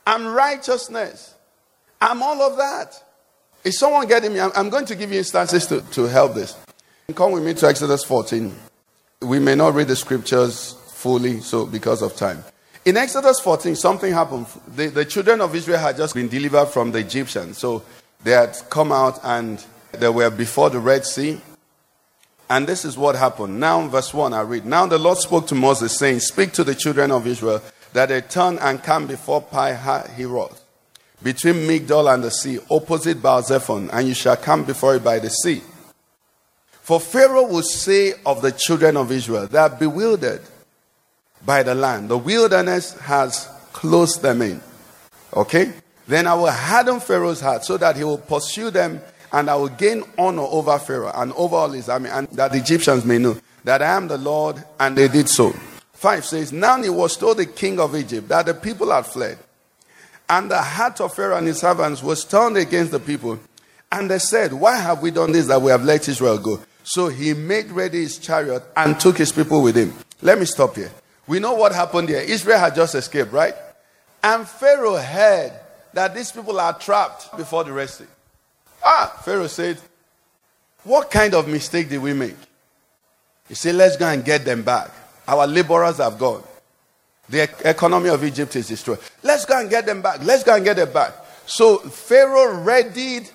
I'm 0.06 0.28
righteousness. 0.28 1.34
I'm 2.00 2.22
all 2.22 2.44
of 2.44 2.58
that. 2.58 3.02
Is 3.64 3.80
someone 3.80 4.08
getting 4.08 4.34
me? 4.34 4.40
I'm, 4.40 4.70
going 4.70 4.86
to 4.86 4.96
give 4.96 5.12
you 5.12 5.18
instances 5.18 5.66
to, 5.68 5.82
to 5.82 6.04
help 6.04 6.36
this. 6.36 6.56
Come 7.16 7.34
with 7.34 7.44
me 7.44 7.54
to 7.54 7.68
Exodus 7.68 8.04
14. 8.06 8.56
We 9.22 9.38
may 9.38 9.54
not 9.54 9.76
read 9.76 9.88
the 9.88 9.96
scriptures 9.96 10.76
fully, 10.88 11.42
so 11.42 11.68
because 11.68 12.02
of 12.02 12.16
time. 12.16 12.44
In 12.86 12.98
Exodus 12.98 13.40
14, 13.40 13.76
something 13.76 14.12
happened. 14.12 14.48
The, 14.76 14.88
the 14.88 15.06
children 15.06 15.40
of 15.40 15.54
Israel 15.56 15.78
had 15.78 15.96
just 15.96 16.16
been 16.16 16.28
delivered 16.28 16.68
from 16.68 16.92
the 16.92 17.00
Egyptians. 17.00 17.60
So 17.60 17.84
they 18.24 18.32
had 18.32 18.58
come 18.70 18.92
out 18.92 19.20
and 19.24 19.64
they 19.92 20.10
were 20.10 20.32
before 20.32 20.72
the 20.72 20.80
Red 20.80 21.06
Sea. 21.06 21.40
And 22.50 22.68
this 22.68 22.84
is 22.84 22.98
what 22.98 23.16
happened. 23.16 23.60
Now, 23.60 23.88
verse 23.88 24.14
1, 24.14 24.34
I 24.34 24.42
read. 24.42 24.66
Now 24.66 24.88
the 24.88 24.98
Lord 24.98 25.20
spoke 25.20 25.46
to 25.48 25.56
Moses, 25.56 25.98
saying, 25.98 26.20
Speak 26.20 26.52
to 26.54 26.64
the 26.64 26.76
children 26.76 27.12
of 27.12 27.28
Israel 27.28 27.62
that 27.94 28.10
they 28.10 28.22
turn 28.22 28.58
and 28.58 28.82
come 28.82 29.06
before 29.06 29.42
Pi 29.42 29.74
Hiroth, 29.74 30.60
between 31.22 31.68
Migdol 31.68 32.12
and 32.12 32.24
the 32.24 32.32
sea, 32.32 32.60
opposite 32.72 33.22
Baal 33.22 33.44
Zephon, 33.44 33.90
and 33.94 34.08
you 34.08 34.14
shall 34.16 34.36
come 34.36 34.64
before 34.66 34.96
it 34.96 35.04
by 35.04 35.20
the 35.20 35.30
sea. 35.30 35.62
For 36.84 37.00
Pharaoh 37.00 37.48
will 37.48 37.64
say 37.64 38.14
of 38.26 38.42
the 38.42 38.52
children 38.52 38.98
of 38.98 39.10
Israel, 39.10 39.48
They 39.48 39.58
are 39.58 39.70
bewildered 39.70 40.42
by 41.46 41.64
the 41.64 41.74
land. 41.74 42.10
The 42.10 42.18
wilderness 42.18 43.00
has 43.00 43.48
closed 43.72 44.22
them 44.22 44.42
in. 44.42 44.62
Okay? 45.34 45.72
Then 46.08 46.28
I 46.28 46.34
will 46.34 46.52
harden 46.52 47.00
Pharaoh's 47.00 47.40
heart 47.40 47.64
so 47.64 47.78
that 47.78 47.96
he 47.96 48.04
will 48.04 48.18
pursue 48.18 48.70
them 48.70 49.02
and 49.32 49.50
I 49.50 49.56
will 49.56 49.70
gain 49.70 50.04
honor 50.18 50.44
over 50.44 50.78
Pharaoh 50.78 51.12
and 51.16 51.32
over 51.34 51.56
all 51.56 51.72
his 51.72 51.90
army, 51.90 52.10
and 52.10 52.28
that 52.30 52.52
the 52.52 52.60
Egyptians 52.60 53.04
may 53.04 53.18
know 53.18 53.36
that 53.64 53.82
I 53.82 53.96
am 53.96 54.08
the 54.08 54.18
Lord, 54.18 54.64
and 54.80 54.96
they 54.96 55.08
did 55.08 55.28
so. 55.28 55.56
5 55.94 56.26
says, 56.26 56.54
Now 56.54 56.80
it 56.82 56.94
was 56.94 57.18
told 57.18 57.38
the 57.38 57.48
king 57.48 57.80
of 57.80 57.96
Egypt 57.96 58.28
that 58.28 58.46
the 58.46 58.54
people 58.54 58.92
had 58.92 59.08
fled, 59.08 59.40
and 60.30 60.52
the 60.52 60.62
heart 60.62 61.02
of 61.02 61.16
Pharaoh 61.16 61.38
and 61.38 61.48
his 61.48 61.60
servants 61.62 62.04
was 62.04 62.26
turned 62.26 62.58
against 62.58 62.92
the 62.92 63.00
people. 63.00 63.40
And 63.92 64.12
they 64.12 64.20
said, 64.20 64.54
Why 64.54 64.76
have 64.76 65.02
we 65.02 65.10
done 65.12 65.32
this 65.32 65.48
that 65.48 65.62
we 65.62 65.72
have 65.72 65.84
let 65.84 66.08
Israel 66.08 66.38
go? 66.38 66.60
So 66.84 67.08
he 67.08 67.34
made 67.34 67.72
ready 67.72 68.02
his 68.02 68.18
chariot 68.18 68.64
and 68.76 69.00
took 69.00 69.18
his 69.18 69.32
people 69.32 69.62
with 69.62 69.76
him. 69.76 69.94
Let 70.22 70.38
me 70.38 70.46
stop 70.46 70.76
here. 70.76 70.92
We 71.28 71.40
know 71.40 71.54
what 71.54 71.74
happened 71.74 72.10
here. 72.10 72.20
Israel 72.20 72.60
had 72.60 72.76
just 72.76 72.96
escaped, 72.96 73.32
right? 73.32 73.56
And 74.22 74.48
Pharaoh 74.48 74.98
heard 74.98 75.54
that 75.94 76.14
these 76.14 76.32
people 76.32 76.60
are 76.60 76.78
trapped 76.78 77.36
before 77.38 77.64
the 77.64 77.72
Red 77.72 77.90
Sea. 77.90 78.06
Ah, 78.84 79.22
Pharaoh 79.24 79.48
said, 79.48 79.78
What 80.84 81.10
kind 81.10 81.34
of 81.34 81.48
mistake 81.48 81.90
did 81.90 82.02
we 82.02 82.14
make? 82.14 82.36
He 83.48 83.56
said, 83.56 83.76
Let's 83.76 83.96
go 83.96 84.08
and 84.08 84.24
get 84.26 84.44
them 84.44 84.64
back. 84.64 84.92
Our 85.28 85.48
laborers 85.48 85.98
have 85.98 86.20
gone. 86.20 86.44
The 87.30 87.50
economy 87.64 88.10
of 88.10 88.24
Egypt 88.24 88.56
is 88.58 88.68
destroyed. 88.68 89.00
Let's 89.24 89.46
go 89.46 89.60
and 89.60 89.70
get 89.70 89.86
them 89.86 90.02
back. 90.02 90.22
Let's 90.24 90.44
go 90.44 90.56
and 90.56 90.66
get 90.66 90.76
them 90.76 90.92
back. 90.92 91.14
So 91.46 91.78
Pharaoh 91.78 92.62
readied 92.62 93.30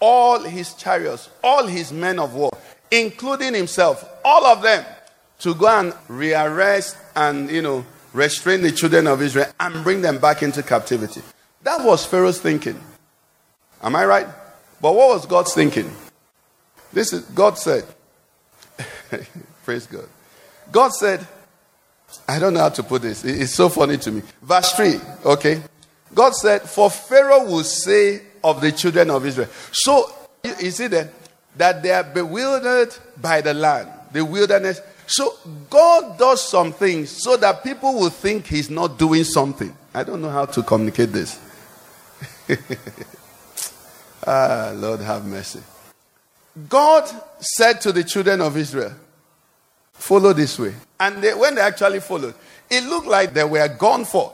all 0.00 0.40
his 0.40 0.74
chariots, 0.74 1.30
all 1.42 1.66
his 1.66 1.92
men 1.92 2.18
of 2.18 2.34
war, 2.34 2.50
including 2.92 3.54
himself, 3.54 4.08
all 4.24 4.46
of 4.46 4.62
them, 4.62 4.84
to 5.40 5.54
go 5.54 5.66
and 5.66 5.92
rearrest 6.08 6.96
and, 7.16 7.50
you 7.50 7.62
know, 7.62 7.84
restrain 8.12 8.60
the 8.60 8.70
children 8.70 9.08
of 9.08 9.20
Israel 9.20 9.46
and 9.58 9.82
bring 9.82 10.02
them 10.02 10.18
back 10.18 10.42
into 10.42 10.62
captivity. 10.62 11.22
That 11.62 11.84
was 11.84 12.04
Pharaoh's 12.04 12.38
thinking. 12.38 12.78
Am 13.82 13.96
I 13.96 14.04
right? 14.04 14.26
But 14.80 14.94
what 14.94 15.08
was 15.08 15.26
God's 15.26 15.54
thinking? 15.54 15.90
This 16.92 17.12
is 17.12 17.22
God 17.22 17.58
said, 17.58 17.84
Praise 19.64 19.86
God. 19.86 20.08
God 20.70 20.92
said, 20.92 21.26
I 22.28 22.38
don't 22.38 22.54
know 22.54 22.60
how 22.60 22.68
to 22.68 22.82
put 22.82 23.02
this. 23.02 23.24
It's 23.24 23.54
so 23.54 23.68
funny 23.68 23.96
to 23.98 24.12
me. 24.12 24.22
Verse 24.42 24.72
3, 24.72 24.94
okay? 25.24 25.62
God 26.14 26.34
said, 26.34 26.62
For 26.62 26.90
Pharaoh 26.90 27.44
will 27.44 27.64
say 27.64 28.22
of 28.44 28.60
the 28.60 28.70
children 28.70 29.10
of 29.10 29.24
Israel. 29.24 29.48
So, 29.72 30.12
you 30.44 30.70
see 30.70 30.88
that? 30.88 31.08
That 31.56 31.82
they 31.82 31.92
are 31.92 32.04
bewildered 32.04 32.94
by 33.20 33.40
the 33.40 33.54
land, 33.54 33.90
the 34.12 34.24
wilderness. 34.24 34.80
So, 35.06 35.34
God 35.68 36.18
does 36.18 36.48
some 36.48 36.72
things 36.72 37.10
so 37.10 37.36
that 37.36 37.62
people 37.62 37.94
will 37.94 38.10
think 38.10 38.46
He's 38.46 38.70
not 38.70 38.98
doing 38.98 39.24
something. 39.24 39.76
I 39.94 40.04
don't 40.04 40.22
know 40.22 40.30
how 40.30 40.46
to 40.46 40.62
communicate 40.62 41.12
this. 41.12 41.38
ah, 44.26 44.72
Lord 44.74 45.00
have 45.00 45.26
mercy. 45.26 45.60
God 46.68 47.10
said 47.40 47.80
to 47.82 47.92
the 47.92 48.04
children 48.04 48.40
of 48.40 48.56
Israel, 48.56 48.92
Follow 49.92 50.32
this 50.32 50.58
way. 50.58 50.74
And 50.98 51.22
they, 51.22 51.34
when 51.34 51.54
they 51.54 51.60
actually 51.60 52.00
followed, 52.00 52.34
it 52.68 52.84
looked 52.84 53.06
like 53.06 53.34
they 53.34 53.44
were 53.44 53.68
gone 53.68 54.04
for. 54.04 54.32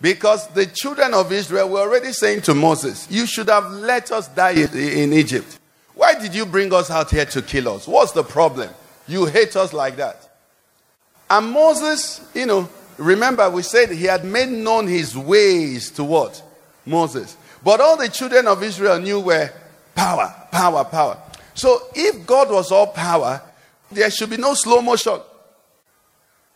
Because 0.00 0.46
the 0.48 0.66
children 0.66 1.12
of 1.14 1.32
Israel 1.32 1.68
were 1.68 1.80
already 1.80 2.12
saying 2.12 2.42
to 2.42 2.54
Moses, 2.54 3.10
You 3.10 3.26
should 3.26 3.48
have 3.48 3.70
let 3.70 4.12
us 4.12 4.28
die 4.28 4.52
in 4.52 5.12
Egypt. 5.12 5.57
Why 5.98 6.14
did 6.14 6.32
you 6.32 6.46
bring 6.46 6.72
us 6.72 6.92
out 6.92 7.10
here 7.10 7.24
to 7.24 7.42
kill 7.42 7.70
us? 7.70 7.88
What's 7.88 8.12
the 8.12 8.22
problem? 8.22 8.70
You 9.08 9.26
hate 9.26 9.56
us 9.56 9.72
like 9.72 9.96
that. 9.96 10.28
And 11.28 11.50
Moses, 11.50 12.24
you 12.34 12.46
know, 12.46 12.68
remember 12.98 13.50
we 13.50 13.62
said 13.62 13.90
he 13.90 14.04
had 14.04 14.24
made 14.24 14.48
known 14.48 14.86
his 14.86 15.18
ways 15.18 15.90
to 15.90 16.04
what? 16.04 16.40
Moses. 16.86 17.36
But 17.64 17.80
all 17.80 17.96
the 17.96 18.08
children 18.08 18.46
of 18.46 18.62
Israel 18.62 19.00
knew 19.00 19.18
were 19.18 19.50
power, 19.96 20.32
power, 20.52 20.84
power. 20.84 21.18
So 21.54 21.88
if 21.96 22.24
God 22.24 22.48
was 22.48 22.70
all 22.70 22.86
power, 22.86 23.42
there 23.90 24.08
should 24.08 24.30
be 24.30 24.36
no 24.36 24.54
slow 24.54 24.80
motion. 24.80 25.18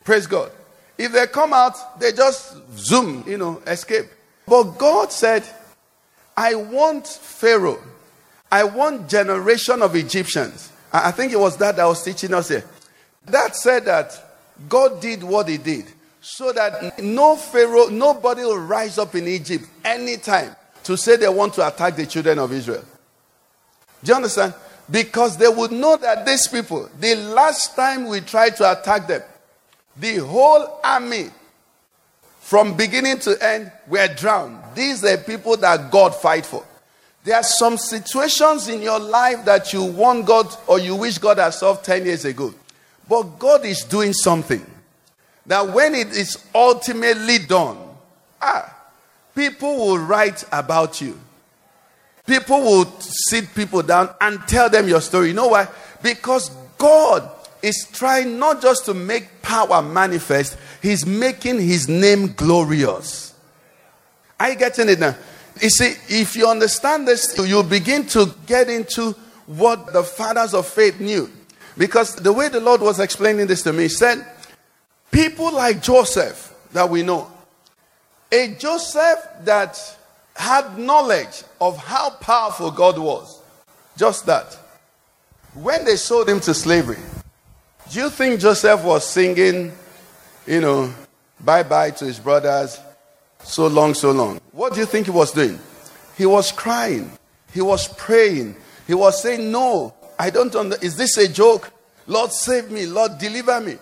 Praise 0.04 0.28
God. 0.28 0.52
If 0.96 1.10
they 1.10 1.26
come 1.26 1.52
out, 1.52 1.98
they 1.98 2.12
just 2.12 2.58
zoom, 2.76 3.24
you 3.26 3.38
know, 3.38 3.60
escape. 3.66 4.06
But 4.46 4.78
God 4.78 5.10
said, 5.10 5.42
I 6.36 6.54
want 6.54 7.08
Pharaoh. 7.08 7.82
I 8.52 8.64
want 8.64 9.08
generation 9.08 9.80
of 9.80 9.96
Egyptians. 9.96 10.70
I 10.92 11.10
think 11.10 11.32
it 11.32 11.40
was 11.40 11.56
that 11.56 11.76
that 11.76 11.86
was 11.86 12.04
teaching 12.04 12.34
us 12.34 12.50
here. 12.50 12.64
That 13.24 13.56
said 13.56 13.86
that 13.86 14.12
God 14.68 15.00
did 15.00 15.22
what 15.22 15.48
he 15.48 15.56
did 15.56 15.86
so 16.20 16.52
that 16.52 17.02
no 17.02 17.34
Pharaoh, 17.34 17.88
nobody 17.88 18.42
will 18.42 18.58
rise 18.58 18.98
up 18.98 19.14
in 19.14 19.26
Egypt 19.26 19.64
anytime 19.82 20.54
to 20.84 20.98
say 20.98 21.16
they 21.16 21.30
want 21.30 21.54
to 21.54 21.66
attack 21.66 21.96
the 21.96 22.04
children 22.04 22.38
of 22.38 22.52
Israel. 22.52 22.84
Do 24.04 24.10
you 24.10 24.16
understand? 24.16 24.52
Because 24.90 25.38
they 25.38 25.48
would 25.48 25.72
know 25.72 25.96
that 25.96 26.26
these 26.26 26.46
people, 26.46 26.90
the 27.00 27.14
last 27.14 27.74
time 27.74 28.06
we 28.06 28.20
tried 28.20 28.56
to 28.56 28.70
attack 28.70 29.06
them, 29.06 29.22
the 29.96 30.16
whole 30.16 30.78
army 30.84 31.30
from 32.40 32.76
beginning 32.76 33.18
to 33.20 33.42
end 33.42 33.72
were 33.88 34.08
drowned. 34.08 34.58
These 34.74 35.02
are 35.06 35.16
people 35.16 35.56
that 35.56 35.90
God 35.90 36.14
fight 36.14 36.44
for. 36.44 36.66
There 37.24 37.36
are 37.36 37.42
some 37.42 37.78
situations 37.78 38.68
in 38.68 38.82
your 38.82 38.98
life 38.98 39.44
that 39.44 39.72
you 39.72 39.84
want 39.84 40.26
God 40.26 40.48
or 40.66 40.80
you 40.80 40.96
wish 40.96 41.18
God 41.18 41.38
had 41.38 41.50
solved 41.50 41.84
10 41.84 42.04
years 42.04 42.24
ago. 42.24 42.52
But 43.08 43.38
God 43.38 43.64
is 43.64 43.84
doing 43.84 44.12
something 44.12 44.64
that 45.46 45.68
when 45.68 45.94
it 45.94 46.08
is 46.08 46.44
ultimately 46.54 47.38
done, 47.38 47.78
ah, 48.40 48.74
people 49.34 49.76
will 49.76 49.98
write 49.98 50.44
about 50.50 51.00
you. 51.00 51.18
People 52.26 52.60
will 52.60 53.00
sit 53.00 53.52
people 53.54 53.82
down 53.82 54.10
and 54.20 54.40
tell 54.46 54.68
them 54.70 54.88
your 54.88 55.00
story. 55.00 55.28
You 55.28 55.34
know 55.34 55.48
why? 55.48 55.68
Because 56.02 56.50
God 56.78 57.28
is 57.62 57.88
trying 57.92 58.38
not 58.38 58.62
just 58.62 58.84
to 58.86 58.94
make 58.94 59.42
power 59.42 59.82
manifest, 59.82 60.56
He's 60.80 61.06
making 61.06 61.60
His 61.60 61.88
name 61.88 62.32
glorious. 62.32 63.34
Are 64.38 64.50
you 64.50 64.56
getting 64.56 64.88
it 64.88 64.98
now? 64.98 65.14
You 65.60 65.70
see, 65.70 65.94
if 66.08 66.34
you 66.36 66.48
understand 66.48 67.06
this, 67.06 67.36
you 67.38 67.62
begin 67.62 68.06
to 68.08 68.34
get 68.46 68.68
into 68.68 69.14
what 69.46 69.92
the 69.92 70.02
fathers 70.02 70.54
of 70.54 70.66
faith 70.66 71.00
knew. 71.00 71.30
Because 71.76 72.16
the 72.16 72.32
way 72.32 72.48
the 72.48 72.60
Lord 72.60 72.80
was 72.80 73.00
explaining 73.00 73.46
this 73.46 73.62
to 73.62 73.72
me, 73.72 73.84
he 73.84 73.88
said, 73.88 74.26
people 75.10 75.52
like 75.52 75.82
Joseph 75.82 76.54
that 76.72 76.88
we 76.88 77.02
know, 77.02 77.30
a 78.30 78.54
Joseph 78.58 79.18
that 79.42 79.78
had 80.34 80.78
knowledge 80.78 81.42
of 81.60 81.76
how 81.76 82.10
powerful 82.10 82.70
God 82.70 82.98
was, 82.98 83.40
just 83.96 84.26
that. 84.26 84.58
When 85.54 85.84
they 85.84 85.96
sold 85.96 86.28
him 86.28 86.40
to 86.40 86.54
slavery, 86.54 86.98
do 87.90 88.00
you 88.00 88.10
think 88.10 88.40
Joseph 88.40 88.82
was 88.84 89.06
singing, 89.06 89.72
you 90.46 90.60
know, 90.60 90.92
bye 91.40 91.62
bye 91.62 91.90
to 91.90 92.06
his 92.06 92.18
brothers, 92.18 92.80
so 93.44 93.66
long, 93.66 93.94
so 93.94 94.12
long? 94.12 94.40
What 94.52 94.74
do 94.74 94.80
you 94.80 94.86
think 94.86 95.06
he 95.06 95.12
was 95.12 95.32
doing? 95.32 95.58
He 96.16 96.26
was 96.26 96.52
crying, 96.52 97.10
he 97.52 97.60
was 97.60 97.88
praying, 97.88 98.56
he 98.86 98.94
was 98.94 99.22
saying, 99.22 99.50
No, 99.50 99.94
I 100.18 100.30
don't 100.30 100.54
understand. 100.54 100.84
Is 100.84 100.96
this 100.96 101.16
a 101.18 101.28
joke? 101.28 101.72
Lord, 102.06 102.32
save 102.32 102.70
me, 102.70 102.86
Lord, 102.86 103.18
deliver 103.18 103.60
me. 103.60 103.76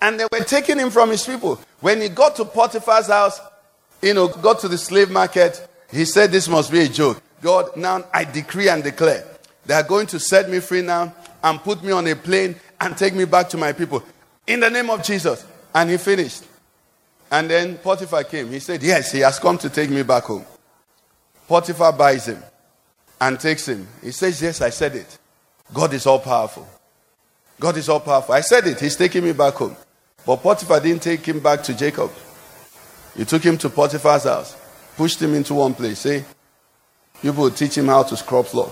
And 0.00 0.18
they 0.18 0.26
were 0.32 0.44
taking 0.44 0.78
him 0.78 0.90
from 0.90 1.10
his 1.10 1.24
people. 1.24 1.60
When 1.80 2.00
he 2.00 2.08
got 2.08 2.36
to 2.36 2.44
Potiphar's 2.44 3.06
house, 3.06 3.40
you 4.00 4.14
know, 4.14 4.28
got 4.28 4.58
to 4.60 4.68
the 4.68 4.78
slave 4.78 5.10
market, 5.10 5.66
he 5.90 6.04
said, 6.04 6.32
This 6.32 6.48
must 6.48 6.70
be 6.70 6.80
a 6.80 6.88
joke. 6.88 7.22
God, 7.40 7.76
now 7.76 8.04
I 8.12 8.24
decree 8.24 8.68
and 8.68 8.82
declare 8.82 9.24
they 9.66 9.74
are 9.74 9.82
going 9.82 10.06
to 10.08 10.18
set 10.18 10.50
me 10.50 10.60
free 10.60 10.82
now 10.82 11.14
and 11.42 11.60
put 11.60 11.82
me 11.82 11.92
on 11.92 12.06
a 12.06 12.16
plane 12.16 12.56
and 12.80 12.96
take 12.96 13.14
me 13.14 13.24
back 13.24 13.48
to 13.50 13.56
my 13.56 13.72
people. 13.72 14.02
In 14.46 14.60
the 14.60 14.70
name 14.70 14.90
of 14.90 15.02
Jesus. 15.02 15.46
And 15.74 15.90
he 15.90 15.96
finished. 15.96 16.44
And 17.32 17.48
then 17.48 17.78
Potiphar 17.78 18.24
came. 18.24 18.50
He 18.50 18.60
said, 18.60 18.82
Yes, 18.82 19.10
he 19.10 19.20
has 19.20 19.38
come 19.38 19.56
to 19.56 19.70
take 19.70 19.88
me 19.88 20.02
back 20.02 20.24
home. 20.24 20.44
Potiphar 21.48 21.94
buys 21.94 22.28
him 22.28 22.42
and 23.18 23.40
takes 23.40 23.66
him. 23.66 23.88
He 24.02 24.10
says, 24.10 24.42
Yes, 24.42 24.60
I 24.60 24.68
said 24.68 24.94
it. 24.94 25.18
God 25.72 25.94
is 25.94 26.06
all 26.06 26.18
powerful. 26.18 26.68
God 27.58 27.78
is 27.78 27.88
all 27.88 28.00
powerful. 28.00 28.34
I 28.34 28.42
said 28.42 28.66
it. 28.66 28.78
He's 28.78 28.96
taking 28.96 29.24
me 29.24 29.32
back 29.32 29.54
home. 29.54 29.74
But 30.26 30.42
Potiphar 30.42 30.78
didn't 30.80 31.00
take 31.00 31.24
him 31.24 31.40
back 31.40 31.62
to 31.62 31.74
Jacob. 31.74 32.10
He 33.16 33.24
took 33.24 33.42
him 33.42 33.56
to 33.58 33.70
Potiphar's 33.70 34.24
house, 34.24 34.54
pushed 34.98 35.20
him 35.20 35.34
into 35.34 35.54
one 35.54 35.72
place. 35.72 36.00
Say, 36.00 36.24
you 37.22 37.32
will 37.32 37.50
teach 37.50 37.78
him 37.78 37.86
how 37.86 38.02
to 38.02 38.16
scrub 38.16 38.44
floor. 38.44 38.70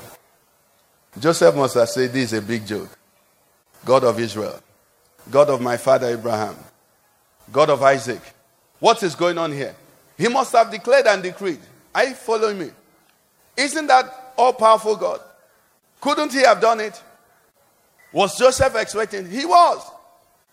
Joseph 1.19 1.55
must 1.57 1.77
have 1.77 1.89
said, 1.89 2.13
This 2.13 2.33
is 2.33 2.39
a 2.39 2.43
big 2.43 2.67
joke. 2.67 2.91
God 3.87 4.05
of 4.05 4.21
Israel, 4.21 4.61
God 5.31 5.49
of 5.49 5.63
my 5.63 5.79
father 5.79 6.09
Abraham, 6.09 6.57
God 7.51 7.71
of 7.71 7.83
Isaac. 7.83 8.21
What 8.81 9.03
is 9.03 9.15
going 9.15 9.39
on 9.39 9.53
here? 9.53 9.77
He 10.17 10.29
must 10.29 10.53
have 10.53 10.71
declared 10.71 11.07
and 11.07 11.23
decreed. 11.23 11.61
Are 11.95 12.05
you 12.05 12.15
following 12.15 12.59
me? 12.59 12.71
Isn't 13.57 13.87
that 13.87 14.33
all 14.37 14.55
powerful 14.55 14.97
God? 14.97 15.21
Couldn't 16.01 16.33
he 16.33 16.41
have 16.41 16.61
done 16.61 16.81
it? 16.81 17.01
Was 18.13 18.39
Joseph 18.39 18.75
expecting? 18.75 19.31
He 19.31 19.45
was. 19.45 19.83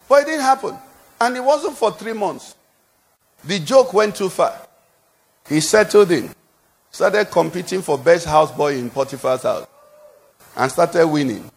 But 0.08 0.24
it 0.24 0.26
didn't 0.26 0.42
happen. 0.42 0.78
And 1.20 1.36
it 1.36 1.44
wasn't 1.44 1.78
for 1.78 1.92
three 1.92 2.14
months. 2.14 2.56
The 3.44 3.60
joke 3.60 3.94
went 3.94 4.16
too 4.16 4.30
far. 4.30 4.60
He 5.48 5.62
settled 5.62 6.12
in, 6.12 6.30
started 6.92 7.32
competing 7.32 7.82
for 7.82 7.98
best 7.98 8.28
houseboy 8.28 8.78
in 8.78 8.90
Potiphar's 8.90 9.44
house, 9.44 9.68
and 10.56 10.72
started 10.72 11.08
winning. 11.08 11.50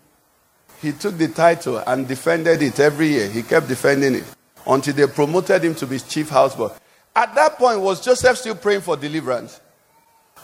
He 0.81 0.93
took 0.93 1.18
the 1.18 1.29
title 1.29 1.79
and 1.79 2.07
defended 2.07 2.62
it 2.62 2.79
every 2.79 3.09
year. 3.09 3.29
He 3.29 3.43
kept 3.43 3.66
defending 3.66 4.14
it 4.14 4.37
until 4.67 4.95
they 4.95 5.07
promoted 5.07 5.65
him 5.65 5.75
to 5.77 5.87
be 5.87 5.99
chief 5.99 6.31
houseboy. 6.31 6.77
At 7.15 7.35
that 7.35 7.57
point, 7.57 7.81
was 7.81 8.01
Joseph 8.05 8.39
still 8.39 8.55
praying 8.55 8.83
for 8.83 8.97
deliverance? 8.97 9.61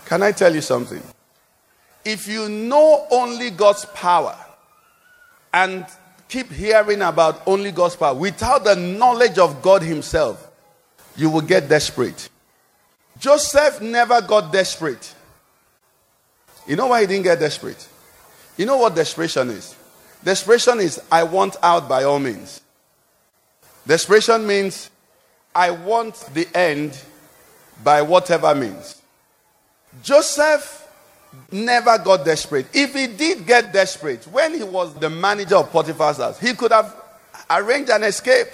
Can 0.07 0.23
I 0.23 0.33
tell 0.33 0.55
you 0.55 0.61
something? 0.61 1.03
If 2.05 2.29
you 2.29 2.49
know 2.49 3.07
only 3.11 3.51
God's 3.51 3.85
power 3.87 4.37
and 5.53 5.87
keep 6.29 6.51
hearing 6.53 7.03
about 7.03 7.43
only 7.47 7.73
God's 7.73 7.97
power 7.97 8.15
without 8.15 8.65
the 8.65 8.77
knowledge 8.77 9.39
of 9.39 9.63
God 9.63 9.83
Himself, 9.83 10.51
you 11.17 11.31
will 11.31 11.41
get 11.41 11.69
desperate. 11.69 12.29
Joseph 13.19 13.81
never 13.81 14.21
got 14.21 14.53
desperate. 14.53 15.15
You 16.67 16.77
know 16.77 16.89
why 16.89 17.03
he 17.03 17.07
didn't 17.07 17.25
get 17.25 17.39
desperate? 17.39 17.89
You 18.57 18.67
know 18.67 18.77
what 18.77 18.95
desperation 18.95 19.51
is? 19.51 19.75
Desperation 20.23 20.81
is 20.81 21.01
I 21.11 21.23
want 21.23 21.57
out 21.63 21.89
by 21.89 22.05
all 22.05 22.19
means. 22.19 22.61
Desperation 23.87 24.47
means 24.47 24.91
I 25.55 25.71
want 25.71 26.15
the 26.35 26.49
end 26.55 26.99
by 27.83 28.03
whatever 28.03 28.55
means. 28.55 29.01
Joseph 30.03 30.89
never 31.53 31.99
got 31.99 32.25
desperate. 32.25 32.67
If 32.73 32.95
he 32.95 33.07
did 33.07 33.47
get 33.47 33.73
desperate, 33.73 34.25
when 34.27 34.55
he 34.55 34.63
was 34.63 34.95
the 34.95 35.11
manager 35.11 35.57
of 35.57 35.71
Potiphar's 35.71 36.17
house, 36.17 36.41
he 36.41 36.55
could 36.55 36.73
have 36.73 36.95
arranged 37.51 37.91
an 37.91 38.05
escape. 38.05 38.49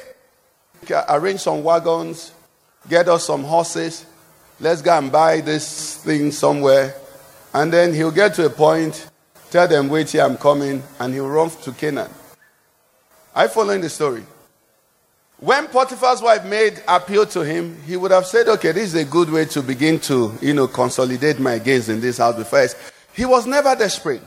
Arrange 1.08 1.40
some 1.40 1.62
wagons, 1.62 2.32
get 2.88 3.08
us 3.08 3.26
some 3.26 3.44
horses, 3.44 4.04
let's 4.58 4.82
go 4.82 4.98
and 4.98 5.12
buy 5.12 5.40
this 5.40 5.96
thing 5.98 6.32
somewhere. 6.32 6.94
And 7.54 7.72
then 7.72 7.94
he'll 7.94 8.10
get 8.10 8.34
to 8.34 8.46
a 8.46 8.50
point, 8.50 9.08
tell 9.50 9.68
them, 9.68 9.88
wait 9.88 10.10
here, 10.10 10.24
I'm 10.24 10.36
coming, 10.36 10.82
and 10.98 11.14
he'll 11.14 11.28
run 11.28 11.50
to 11.50 11.72
Canaan. 11.72 12.10
Are 13.34 13.44
you 13.44 13.48
following 13.48 13.80
the 13.80 13.88
story? 13.88 14.24
When 15.42 15.66
Potiphar's 15.66 16.22
wife 16.22 16.44
made 16.44 16.80
appeal 16.86 17.26
to 17.26 17.40
him, 17.40 17.76
he 17.84 17.96
would 17.96 18.12
have 18.12 18.26
said, 18.26 18.46
okay, 18.46 18.70
this 18.70 18.94
is 18.94 18.94
a 18.94 19.04
good 19.04 19.28
way 19.28 19.44
to 19.46 19.60
begin 19.60 19.98
to, 20.02 20.32
you 20.40 20.54
know, 20.54 20.68
consolidate 20.68 21.40
my 21.40 21.58
gains 21.58 21.88
in 21.88 22.00
this 22.00 22.18
house 22.18 22.36
before. 22.36 22.68
He 23.12 23.24
was 23.24 23.44
never 23.44 23.74
desperate. 23.74 24.22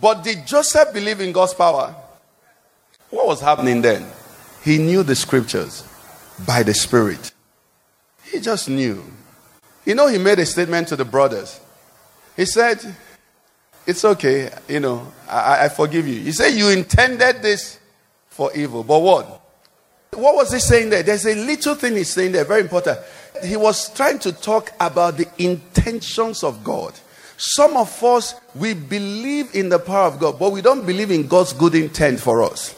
But 0.00 0.22
did 0.22 0.46
Joseph 0.46 0.92
believe 0.92 1.20
in 1.20 1.32
God's 1.32 1.54
power? 1.54 1.92
What 3.10 3.26
was 3.26 3.40
happening 3.40 3.82
then? 3.82 4.06
He 4.62 4.78
knew 4.78 5.02
the 5.02 5.16
scriptures 5.16 5.82
by 6.46 6.62
the 6.62 6.72
Spirit. 6.72 7.32
He 8.22 8.38
just 8.38 8.68
knew. 8.68 9.02
You 9.84 9.96
know, 9.96 10.06
he 10.06 10.18
made 10.18 10.38
a 10.38 10.46
statement 10.46 10.86
to 10.88 10.94
the 10.94 11.04
brothers. 11.04 11.58
He 12.36 12.44
said, 12.44 12.78
It's 13.88 14.04
okay, 14.04 14.50
you 14.68 14.78
know, 14.78 15.10
I, 15.28 15.64
I 15.64 15.68
forgive 15.68 16.06
you. 16.06 16.20
He 16.20 16.30
said, 16.30 16.50
You 16.50 16.68
intended 16.68 17.42
this 17.42 17.80
for 18.28 18.54
evil, 18.54 18.84
but 18.84 19.00
what? 19.00 19.39
What 20.12 20.34
was 20.34 20.52
he 20.52 20.58
saying 20.58 20.90
there? 20.90 21.02
There's 21.02 21.26
a 21.26 21.34
little 21.34 21.74
thing 21.74 21.96
he's 21.96 22.12
saying 22.12 22.32
there, 22.32 22.44
very 22.44 22.62
important. 22.62 22.98
He 23.44 23.56
was 23.56 23.92
trying 23.94 24.18
to 24.20 24.32
talk 24.32 24.72
about 24.80 25.16
the 25.16 25.28
intentions 25.38 26.42
of 26.42 26.62
God. 26.64 26.94
Some 27.36 27.76
of 27.76 28.04
us, 28.04 28.34
we 28.54 28.74
believe 28.74 29.54
in 29.54 29.70
the 29.70 29.78
power 29.78 30.06
of 30.06 30.18
God, 30.18 30.38
but 30.38 30.52
we 30.52 30.60
don't 30.60 30.84
believe 30.84 31.10
in 31.10 31.26
God's 31.26 31.52
good 31.52 31.74
intent 31.74 32.20
for 32.20 32.42
us. 32.42 32.74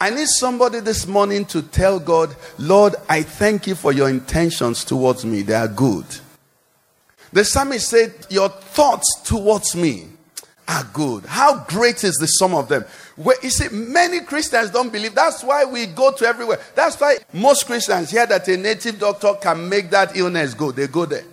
I 0.00 0.10
need 0.10 0.28
somebody 0.28 0.78
this 0.78 1.08
morning 1.08 1.44
to 1.46 1.62
tell 1.62 1.98
God, 1.98 2.36
Lord, 2.56 2.94
I 3.08 3.22
thank 3.22 3.66
you 3.66 3.74
for 3.74 3.92
your 3.92 4.08
intentions 4.08 4.84
towards 4.84 5.24
me. 5.24 5.42
They 5.42 5.54
are 5.54 5.66
good. 5.66 6.04
The 7.32 7.44
psalmist 7.44 7.90
said, 7.90 8.14
Your 8.30 8.48
thoughts 8.48 9.22
towards 9.24 9.74
me 9.74 10.06
are 10.68 10.84
good. 10.92 11.26
How 11.26 11.64
great 11.64 12.04
is 12.04 12.14
the 12.14 12.26
sum 12.26 12.54
of 12.54 12.68
them? 12.68 12.84
Where, 13.18 13.36
you 13.42 13.50
see, 13.50 13.68
many 13.70 14.20
Christians 14.20 14.70
don't 14.70 14.92
believe. 14.92 15.12
That's 15.12 15.42
why 15.42 15.64
we 15.64 15.86
go 15.86 16.12
to 16.12 16.24
everywhere. 16.24 16.60
That's 16.76 16.98
why 17.00 17.16
most 17.32 17.66
Christians 17.66 18.10
hear 18.12 18.24
that 18.26 18.46
a 18.46 18.56
native 18.56 19.00
doctor 19.00 19.34
can 19.34 19.68
make 19.68 19.90
that 19.90 20.16
illness 20.16 20.54
go. 20.54 20.70
They 20.70 20.86
go 20.86 21.04
there. 21.04 21.24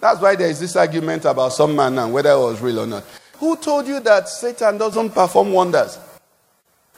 That's 0.00 0.20
why 0.20 0.34
there 0.34 0.50
is 0.50 0.58
this 0.58 0.74
argument 0.74 1.24
about 1.24 1.52
some 1.52 1.76
man 1.76 1.98
and 1.98 2.12
whether 2.12 2.32
it 2.32 2.38
was 2.38 2.60
real 2.60 2.80
or 2.80 2.86
not. 2.86 3.04
Who 3.38 3.56
told 3.56 3.86
you 3.86 4.00
that 4.00 4.28
Satan 4.28 4.76
doesn't 4.76 5.10
perform 5.10 5.52
wonders? 5.52 6.00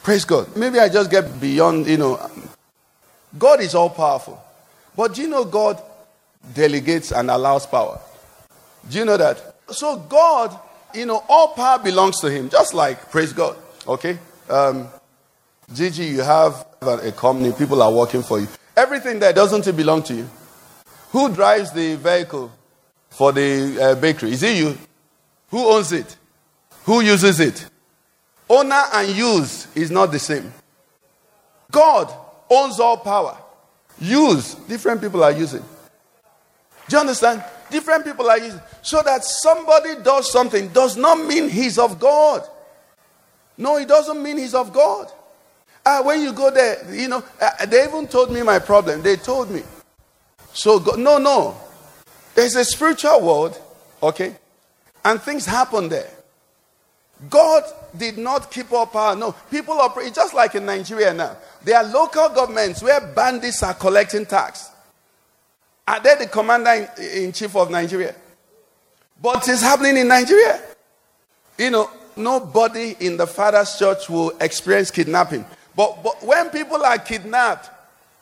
Praise 0.03 0.25
God. 0.25 0.57
Maybe 0.57 0.79
I 0.79 0.89
just 0.89 1.11
get 1.11 1.39
beyond, 1.39 1.87
you 1.87 1.99
know. 1.99 2.31
God 3.39 3.61
is 3.61 3.75
all 3.75 3.91
powerful. 3.91 4.43
But 4.97 5.15
do 5.15 5.21
you 5.21 5.29
know 5.29 5.45
God 5.45 5.81
delegates 6.55 7.13
and 7.13 7.31
allows 7.31 7.67
power? 7.67 8.01
Do 8.89 8.99
you 8.99 9.05
know 9.05 9.19
that? 9.19 9.57
So 9.69 9.99
God, 9.99 10.59
you 10.95 11.05
know, 11.05 11.23
all 11.29 11.49
power 11.49 11.79
belongs 11.79 12.19
to 12.21 12.31
Him, 12.31 12.49
just 12.49 12.73
like, 12.73 13.11
praise 13.11 13.35
God. 13.35 13.57
Okay? 13.87 14.19
Um, 14.49 14.89
Gigi, 15.73 16.05
you 16.05 16.23
have 16.23 16.67
a 16.83 17.13
company, 17.13 17.53
people 17.53 17.83
are 17.83 17.93
working 17.93 18.23
for 18.23 18.41
you. 18.41 18.49
Everything 18.77 19.19
there 19.19 19.33
doesn't 19.33 19.67
it 19.67 19.77
belong 19.77 20.03
to 20.05 20.15
you? 20.15 20.29
Who 21.11 21.33
drives 21.33 21.73
the 21.73 21.97
vehicle 21.97 22.51
for 23.11 23.33
the 23.33 23.79
uh, 23.81 23.95
bakery? 23.97 24.33
Is 24.33 24.43
it 24.43 24.57
you? 24.57 24.77
Who 25.51 25.67
owns 25.67 25.93
it? 25.93 26.17
Who 26.85 27.01
uses 27.01 27.41
it? 27.41 27.67
Owner 28.49 28.83
and 28.95 29.09
use 29.17 29.69
is 29.77 29.91
not 29.91 30.11
the 30.11 30.19
same. 30.19 30.53
God 31.71 32.13
owns 32.49 32.81
all 32.81 32.97
power. 32.97 33.37
Use, 34.01 34.55
different 34.55 35.01
people 35.01 35.23
are 35.23 35.33
using. 35.33 35.63
Do 36.89 36.97
you 36.97 37.01
understand? 37.01 37.45
Different 37.71 38.05
people 38.05 38.29
are 38.29 38.39
using. 38.39 38.61
So 38.83 39.03
that 39.03 39.23
somebody 39.23 40.03
does 40.03 40.33
something 40.33 40.69
does 40.69 40.97
not 40.97 41.25
mean 41.25 41.49
he's 41.49 41.79
of 41.79 42.01
God. 42.01 42.43
No, 43.61 43.77
it 43.77 43.87
doesn't 43.89 44.21
mean 44.23 44.39
he's 44.39 44.55
of 44.55 44.73
God. 44.73 45.13
Uh, 45.85 46.03
when 46.03 46.23
you 46.23 46.33
go 46.33 46.51
there, 46.51 46.93
you 46.95 47.09
know, 47.09 47.23
uh, 47.41 47.67
they 47.67 47.85
even 47.85 48.09
told 48.09 48.33
me 48.33 48.43
my 48.43 48.59
problem. 48.59 49.03
They 49.03 49.17
told 49.17 49.51
me. 49.51 49.63
So, 50.55 50.79
no, 50.97 51.19
no. 51.19 51.57
There's 52.35 52.57
a 52.57 52.65
spiritual 52.65 53.21
world, 53.21 53.61
okay? 54.03 54.35
And 55.05 55.21
things 55.21 55.45
happen 55.45 55.91
there. 55.91 56.11
God 57.29 57.65
did 57.97 58.17
not 58.17 58.51
keep 58.51 58.73
up 58.73 58.95
power. 58.95 59.15
No, 59.15 59.33
people 59.51 59.75
operate 59.75 60.15
just 60.15 60.33
like 60.33 60.55
in 60.55 60.65
Nigeria 60.65 61.13
now. 61.13 61.37
There 61.63 61.77
are 61.77 61.85
local 61.85 62.31
governments 62.31 62.83
where 62.83 62.99
bandits 63.15 63.63
are 63.63 63.75
collecting 63.75 64.25
tax. 64.25 64.71
Are 65.87 66.01
they 66.01 66.15
the 66.15 66.27
commander 66.29 66.89
in, 66.97 67.25
in 67.25 67.33
chief 67.33 67.55
of 67.57 67.71
Nigeria? 67.71 68.15
But 69.21 69.47
it's 69.49 69.61
happening 69.61 69.99
in 69.99 70.09
Nigeria. 70.09 70.63
You 71.59 71.71
know, 71.71 71.91
nobody 72.17 72.97
in 73.01 73.17
the 73.17 73.27
Father's 73.27 73.79
church 73.79 74.09
will 74.09 74.31
experience 74.41 74.91
kidnapping. 74.91 75.45
But, 75.77 76.03
but 76.03 76.23
when 76.23 76.51
people 76.51 76.85
are 76.85 76.99
kidnapped, 76.99 77.71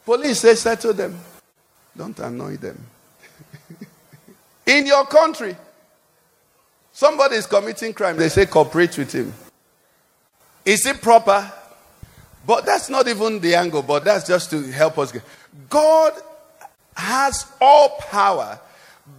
police 0.05 0.41
say 0.41 0.55
settle 0.55 0.93
them. 0.93 1.19
Don't 1.97 2.19
annoy 2.21 2.57
them. 2.57 2.79
in 4.67 4.87
your 4.87 5.07
country, 5.07 5.57
Somebody 6.99 7.37
is 7.37 7.47
committing 7.47 7.93
crime, 7.93 8.17
they 8.17 8.29
say 8.29 8.45
cooperate 8.45 8.99
with 8.99 9.13
him. 9.13 9.33
Is 10.65 10.85
it 10.85 11.01
proper? 11.01 11.49
But 12.45 12.67
that's 12.67 12.91
not 12.91 13.07
even 13.07 13.39
the 13.39 13.55
angle, 13.55 13.83
but 13.83 14.03
that's 14.03 14.27
just 14.27 14.51
to 14.51 14.63
help 14.73 14.99
us. 14.99 15.13
God 15.71 16.13
has 16.97 17.47
all 17.61 17.91
power, 18.01 18.59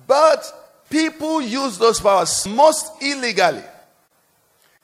but 0.06 0.84
people 0.90 1.42
use 1.42 1.78
those 1.78 2.02
powers 2.02 2.46
most 2.50 3.02
illegally. 3.02 3.64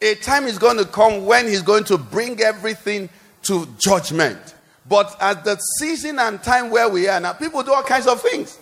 A 0.05 0.13
time 0.13 0.45
is 0.45 0.59
going 0.59 0.77
to 0.77 0.85
come 0.85 1.25
when 1.25 1.47
He's 1.47 1.63
going 1.63 1.83
to 1.85 1.97
bring 1.97 2.39
everything 2.39 3.09
to 3.43 3.67
judgment. 3.79 4.53
But 4.87 5.15
at 5.19 5.43
the 5.43 5.55
season 5.79 6.19
and 6.19 6.41
time 6.43 6.69
where 6.69 6.87
we 6.87 7.07
are 7.07 7.19
now, 7.19 7.33
people 7.33 7.63
do 7.63 7.73
all 7.73 7.81
kinds 7.81 8.05
of 8.05 8.21
things. 8.21 8.59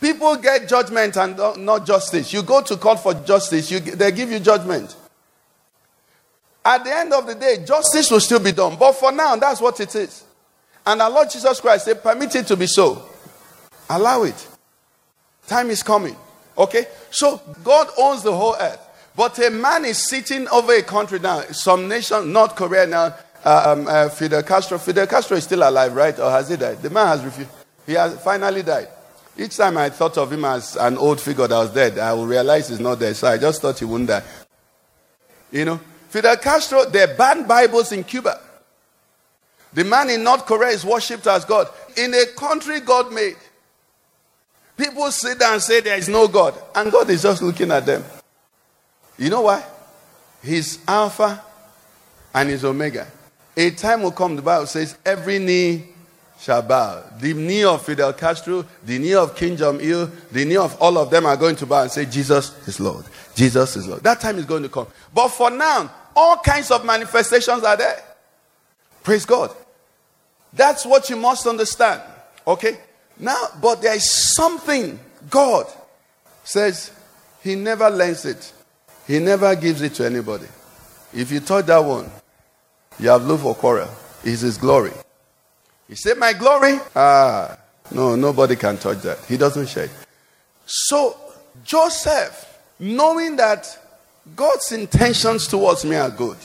People 0.00 0.36
get 0.36 0.68
judgment 0.68 1.16
and 1.16 1.36
not 1.64 1.84
justice. 1.84 2.32
You 2.32 2.42
go 2.42 2.62
to 2.62 2.76
court 2.76 3.00
for 3.00 3.12
justice, 3.12 3.70
you, 3.72 3.80
they 3.80 4.12
give 4.12 4.30
you 4.30 4.38
judgment. 4.38 4.96
At 6.64 6.84
the 6.84 6.94
end 6.94 7.12
of 7.12 7.26
the 7.26 7.34
day, 7.34 7.64
justice 7.66 8.08
will 8.10 8.20
still 8.20 8.38
be 8.38 8.52
done. 8.52 8.76
But 8.78 8.92
for 8.92 9.10
now, 9.10 9.34
that's 9.34 9.60
what 9.60 9.80
it 9.80 9.94
is. 9.96 10.22
And 10.86 11.02
our 11.02 11.10
Lord 11.10 11.28
Jesus 11.28 11.60
Christ 11.60 11.86
said, 11.86 12.02
permit 12.04 12.36
it 12.36 12.46
to 12.46 12.56
be 12.56 12.68
so. 12.68 13.04
Allow 13.90 14.22
it. 14.22 14.48
Time 15.48 15.70
is 15.70 15.82
coming. 15.82 16.16
Okay? 16.56 16.86
So 17.10 17.40
God 17.64 17.88
owns 17.98 18.22
the 18.22 18.32
whole 18.32 18.54
earth. 18.60 18.88
But 19.14 19.38
a 19.38 19.50
man 19.50 19.84
is 19.84 20.08
sitting 20.08 20.48
over 20.48 20.74
a 20.74 20.82
country 20.82 21.18
now, 21.18 21.42
some 21.52 21.88
nation, 21.88 22.32
North 22.32 22.56
Korea 22.56 22.86
now, 22.86 23.14
uh, 23.44 23.74
um, 23.76 23.86
uh, 23.86 24.08
Fidel 24.08 24.42
Castro. 24.42 24.78
Fidel 24.78 25.06
Castro 25.06 25.36
is 25.36 25.44
still 25.44 25.68
alive, 25.68 25.94
right? 25.94 26.18
Or 26.18 26.30
has 26.30 26.48
he 26.48 26.56
died? 26.56 26.80
The 26.80 26.90
man 26.90 27.08
has 27.08 27.24
refused. 27.24 27.50
He 27.86 27.92
has 27.94 28.22
finally 28.22 28.62
died. 28.62 28.88
Each 29.36 29.56
time 29.56 29.76
I 29.76 29.90
thought 29.90 30.18
of 30.18 30.32
him 30.32 30.44
as 30.44 30.76
an 30.76 30.96
old 30.96 31.20
figure 31.20 31.46
that 31.46 31.56
was 31.56 31.72
dead, 31.72 31.98
I 31.98 32.12
will 32.12 32.26
realize 32.26 32.68
he's 32.68 32.80
not 32.80 33.00
dead. 33.00 33.16
So 33.16 33.28
I 33.28 33.38
just 33.38 33.60
thought 33.60 33.78
he 33.78 33.84
wouldn't 33.84 34.08
die. 34.08 34.22
You 35.50 35.64
know, 35.64 35.80
Fidel 36.08 36.36
Castro, 36.36 36.84
they 36.84 37.06
banned 37.16 37.48
Bibles 37.48 37.92
in 37.92 38.04
Cuba. 38.04 38.40
The 39.72 39.84
man 39.84 40.10
in 40.10 40.22
North 40.22 40.44
Korea 40.46 40.70
is 40.70 40.84
worshipped 40.84 41.26
as 41.26 41.44
God. 41.44 41.68
In 41.96 42.12
a 42.14 42.26
country 42.36 42.80
God 42.80 43.12
made, 43.12 43.36
people 44.76 45.10
sit 45.10 45.40
and 45.40 45.60
say 45.62 45.80
there 45.80 45.96
is 45.96 46.08
no 46.08 46.28
God. 46.28 46.54
And 46.74 46.92
God 46.92 47.08
is 47.08 47.22
just 47.22 47.42
looking 47.42 47.70
at 47.70 47.86
them. 47.86 48.04
You 49.18 49.30
know 49.30 49.42
why? 49.42 49.64
He's 50.42 50.78
Alpha 50.86 51.42
and 52.34 52.50
he's 52.50 52.64
Omega. 52.64 53.06
A 53.56 53.70
time 53.70 54.02
will 54.02 54.12
come, 54.12 54.36
the 54.36 54.42
Bible 54.42 54.66
says, 54.66 54.96
every 55.04 55.38
knee 55.38 55.84
shall 56.40 56.62
bow. 56.62 57.04
The 57.20 57.34
knee 57.34 57.64
of 57.64 57.84
Fidel 57.84 58.12
Castro, 58.14 58.64
the 58.84 58.98
knee 58.98 59.14
of 59.14 59.36
Kim 59.36 59.56
Jong 59.56 59.80
il, 59.80 60.06
the 60.32 60.44
knee 60.44 60.56
of 60.56 60.80
all 60.80 60.98
of 60.98 61.10
them 61.10 61.26
are 61.26 61.36
going 61.36 61.54
to 61.56 61.66
bow 61.66 61.82
and 61.82 61.90
say, 61.90 62.04
Jesus 62.04 62.66
is 62.66 62.80
Lord. 62.80 63.04
Jesus 63.34 63.76
is 63.76 63.86
Lord. 63.86 64.02
That 64.02 64.20
time 64.20 64.38
is 64.38 64.44
going 64.44 64.62
to 64.62 64.68
come. 64.68 64.88
But 65.14 65.28
for 65.28 65.50
now, 65.50 65.92
all 66.16 66.38
kinds 66.38 66.70
of 66.70 66.84
manifestations 66.84 67.62
are 67.62 67.76
there. 67.76 68.02
Praise 69.02 69.24
God. 69.24 69.54
That's 70.52 70.84
what 70.84 71.08
you 71.10 71.16
must 71.16 71.46
understand. 71.46 72.02
Okay? 72.46 72.78
Now, 73.18 73.48
but 73.60 73.82
there 73.82 73.94
is 73.94 74.10
something 74.34 74.98
God 75.30 75.66
says 76.44 76.90
He 77.42 77.54
never 77.54 77.88
lends 77.88 78.24
it, 78.24 78.52
He 79.06 79.18
never 79.18 79.54
gives 79.56 79.82
it 79.82 79.94
to 79.94 80.06
anybody. 80.06 80.46
If 81.12 81.30
you 81.30 81.40
touch 81.40 81.66
that 81.66 81.78
one, 81.78 82.10
you 82.98 83.08
have 83.08 83.24
looked 83.24 83.42
for 83.42 83.54
quarrel. 83.54 83.90
It's 84.24 84.42
His 84.42 84.56
glory. 84.56 84.92
He 85.88 85.94
said, 85.94 86.18
My 86.18 86.32
glory? 86.32 86.78
Ah, 86.94 87.58
no, 87.90 88.16
nobody 88.16 88.56
can 88.56 88.78
touch 88.78 88.98
that. 89.02 89.18
He 89.26 89.36
doesn't 89.36 89.68
share. 89.68 89.90
So, 90.64 91.16
Joseph, 91.64 92.58
knowing 92.78 93.36
that 93.36 93.78
God's 94.36 94.72
intentions 94.72 95.46
towards 95.46 95.84
me 95.84 95.96
are 95.96 96.10
good, 96.10 96.36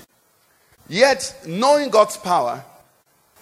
yet 0.89 1.33
knowing 1.45 1.89
God's 1.89 2.17
power, 2.17 2.63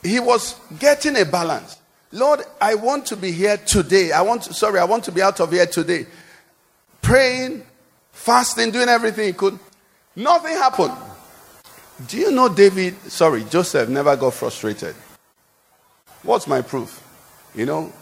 he 0.03 0.19
was 0.19 0.55
getting 0.77 1.17
a 1.17 1.25
balance. 1.25 1.77
Lord, 2.11 2.41
I 2.61 2.75
want 2.75 3.07
to 3.07 3.17
be 3.17 3.31
here 3.31 3.57
today. 3.57 4.11
I 4.11 4.21
want 4.21 4.43
to, 4.43 4.53
sorry, 4.53 4.79
I 4.79 4.85
want 4.85 5.03
to 5.05 5.11
be 5.11 5.21
out 5.21 5.39
of 5.39 5.51
here 5.51 5.65
today. 5.65 6.05
Praying, 7.01 7.63
fasting, 8.25 8.71
doing 8.71 8.89
everything 8.89 9.27
he 9.27 9.33
could. 9.33 9.59
Nothing 10.15 10.53
happened. 10.53 10.93
Do 12.07 12.17
you 12.17 12.31
know 12.31 12.49
David, 12.49 12.97
sorry, 13.11 13.43
Joseph 13.43 13.87
never 13.87 14.15
got 14.17 14.33
frustrated. 14.33 14.95
What's 16.23 16.47
my 16.47 16.61
proof? 16.61 17.03
You 17.53 17.67
know, 17.67 17.93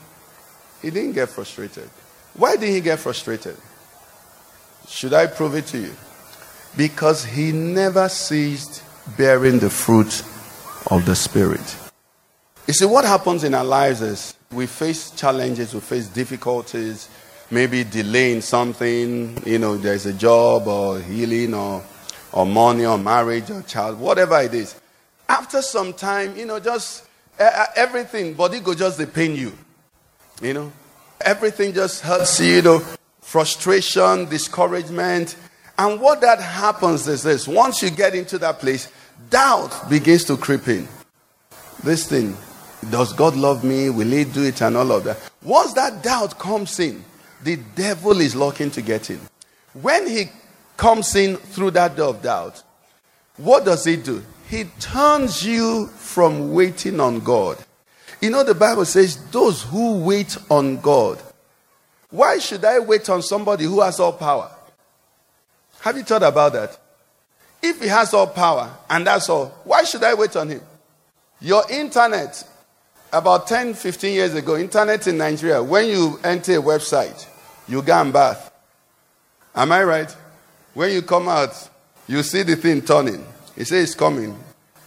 he 0.82 0.92
didn't 0.92 1.12
get 1.12 1.28
frustrated. 1.28 1.90
Why 2.36 2.56
did 2.56 2.70
he 2.70 2.80
get 2.80 3.00
frustrated? 3.00 3.58
Should 4.88 5.14
I 5.14 5.28
prove 5.28 5.56
it 5.56 5.66
to 5.68 5.78
you? 5.78 5.94
Because 6.78 7.26
he 7.26 7.52
never 7.52 8.08
ceased 8.08 8.82
bearing 9.18 9.60
the 9.60 9.70
fruit 9.70 10.24
of 10.90 11.06
the 11.06 11.16
Spirit. 11.16 11.76
You 12.66 12.74
see, 12.74 12.86
what 12.86 13.04
happens 13.04 13.44
in 13.44 13.54
our 13.54 13.66
lives 13.66 14.02
is 14.02 14.36
we 14.54 14.68
face 14.68 15.12
challenges, 15.12 15.74
we 15.74 15.82
face 15.82 16.08
difficulties, 16.08 17.10
maybe 17.52 17.84
delaying 17.84 18.42
something, 18.42 19.42
you 19.46 19.60
know, 19.60 19.78
there's 19.78 20.06
a 20.06 20.14
job 20.14 20.68
or 20.68 21.00
healing 21.00 21.54
or, 21.54 21.84
or 22.32 22.46
money 22.46 22.86
or 22.86 22.98
marriage 22.98 23.50
or 23.50 23.62
child, 23.64 24.00
whatever 24.00 24.40
it 24.42 24.54
is. 24.54 24.80
After 25.30 25.62
some 25.62 25.94
time, 25.94 26.36
you 26.36 26.46
know, 26.46 26.60
just 26.60 27.06
everything, 27.38 28.34
body 28.34 28.60
go 28.60 28.74
just 28.74 28.98
they 28.98 29.06
pain 29.06 29.36
you. 29.36 29.54
You 30.42 30.54
know, 30.54 30.72
everything 31.22 31.74
just 31.74 32.02
hurts 32.02 32.40
you, 32.40 32.56
you 32.56 32.62
know, 32.62 32.80
frustration, 33.22 34.26
discouragement. 34.26 35.36
And 35.78 36.00
what 36.02 36.22
that 36.22 36.40
happens 36.40 37.08
is 37.08 37.24
this 37.24 37.48
once 37.48 37.82
you 37.82 37.90
get 37.90 38.16
into 38.16 38.38
that 38.40 38.60
place, 38.60 38.92
doubt 39.30 39.90
begins 39.90 40.26
to 40.26 40.38
creep 40.38 40.68
in. 40.68 40.88
This 41.84 42.08
thing, 42.08 42.36
does 42.90 43.14
God 43.14 43.36
love 43.36 43.64
me? 43.64 43.90
Will 43.90 44.08
He 44.08 44.24
do 44.24 44.44
it? 44.44 44.62
And 44.62 44.78
all 44.78 44.92
of 44.92 45.04
that. 45.06 45.18
Once 45.42 45.74
that 45.74 46.04
doubt 46.04 46.38
comes 46.40 46.80
in, 46.80 47.04
the 47.44 47.58
devil 47.76 48.20
is 48.20 48.36
looking 48.36 48.72
to 48.72 48.82
get 48.82 49.10
in. 49.10 49.20
When 49.74 50.08
he 50.08 50.26
comes 50.78 51.16
in 51.16 51.38
through 51.38 51.72
that 51.72 51.96
door 51.96 52.10
of 52.10 52.22
doubt, 52.22 52.64
what 53.38 53.66
does 53.66 53.86
he 53.86 53.96
do? 53.96 54.24
He 54.50 54.66
turns 54.80 55.46
you 55.46 55.88
from 55.88 56.54
waiting 56.54 57.00
on 57.00 57.20
God. 57.20 57.58
You 58.22 58.30
know, 58.30 58.44
the 58.44 58.56
Bible 58.56 58.86
says, 58.86 59.18
those 59.32 59.64
who 59.64 60.00
wait 60.04 60.38
on 60.50 60.80
God. 60.80 61.22
Why 62.10 62.38
should 62.38 62.64
I 62.64 62.80
wait 62.80 63.10
on 63.10 63.22
somebody 63.22 63.66
who 63.66 63.82
has 63.82 64.00
all 64.00 64.14
power? 64.14 64.52
Have 65.82 65.98
you 65.98 66.04
thought 66.04 66.24
about 66.24 66.54
that? 66.54 66.80
If 67.62 67.82
he 67.82 67.88
has 67.88 68.14
all 68.14 68.28
power 68.28 68.72
and 68.90 69.08
that's 69.08 69.28
all, 69.30 69.48
why 69.64 69.84
should 69.84 70.04
I 70.04 70.14
wait 70.14 70.36
on 70.36 70.50
him? 70.50 70.62
Your 71.42 71.64
internet, 71.70 72.48
about 73.12 73.48
10, 73.48 73.74
15 73.74 74.14
years 74.14 74.34
ago, 74.36 74.56
internet 74.56 75.08
in 75.08 75.18
Nigeria, 75.18 75.64
when 75.64 75.88
you 75.88 76.20
enter 76.24 76.60
a 76.60 76.62
website, 76.62 77.28
you 77.68 77.82
go 77.82 78.02
and 78.02 78.12
bath. 78.12 78.52
Am 79.56 79.72
I 79.72 79.84
right? 79.84 80.16
When 80.74 80.92
you 80.92 81.02
come 81.02 81.28
out, 81.28 81.70
you 82.08 82.24
see 82.24 82.44
the 82.44 82.56
thing 82.56 82.82
turning. 82.82 83.26
He 83.56 83.64
says 83.64 83.84
it's 83.84 83.96
coming. 83.96 84.38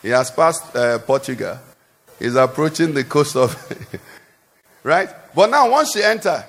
He 0.02 0.08
has 0.08 0.30
passed 0.30 0.74
uh, 0.74 0.98
Portugal. 1.00 1.58
He's 2.18 2.34
approaching 2.34 2.94
the 2.94 3.04
coast 3.04 3.36
of. 3.36 3.54
right? 4.82 5.08
But 5.34 5.50
now, 5.50 5.70
once 5.70 5.94
you 5.94 6.02
enter, 6.02 6.44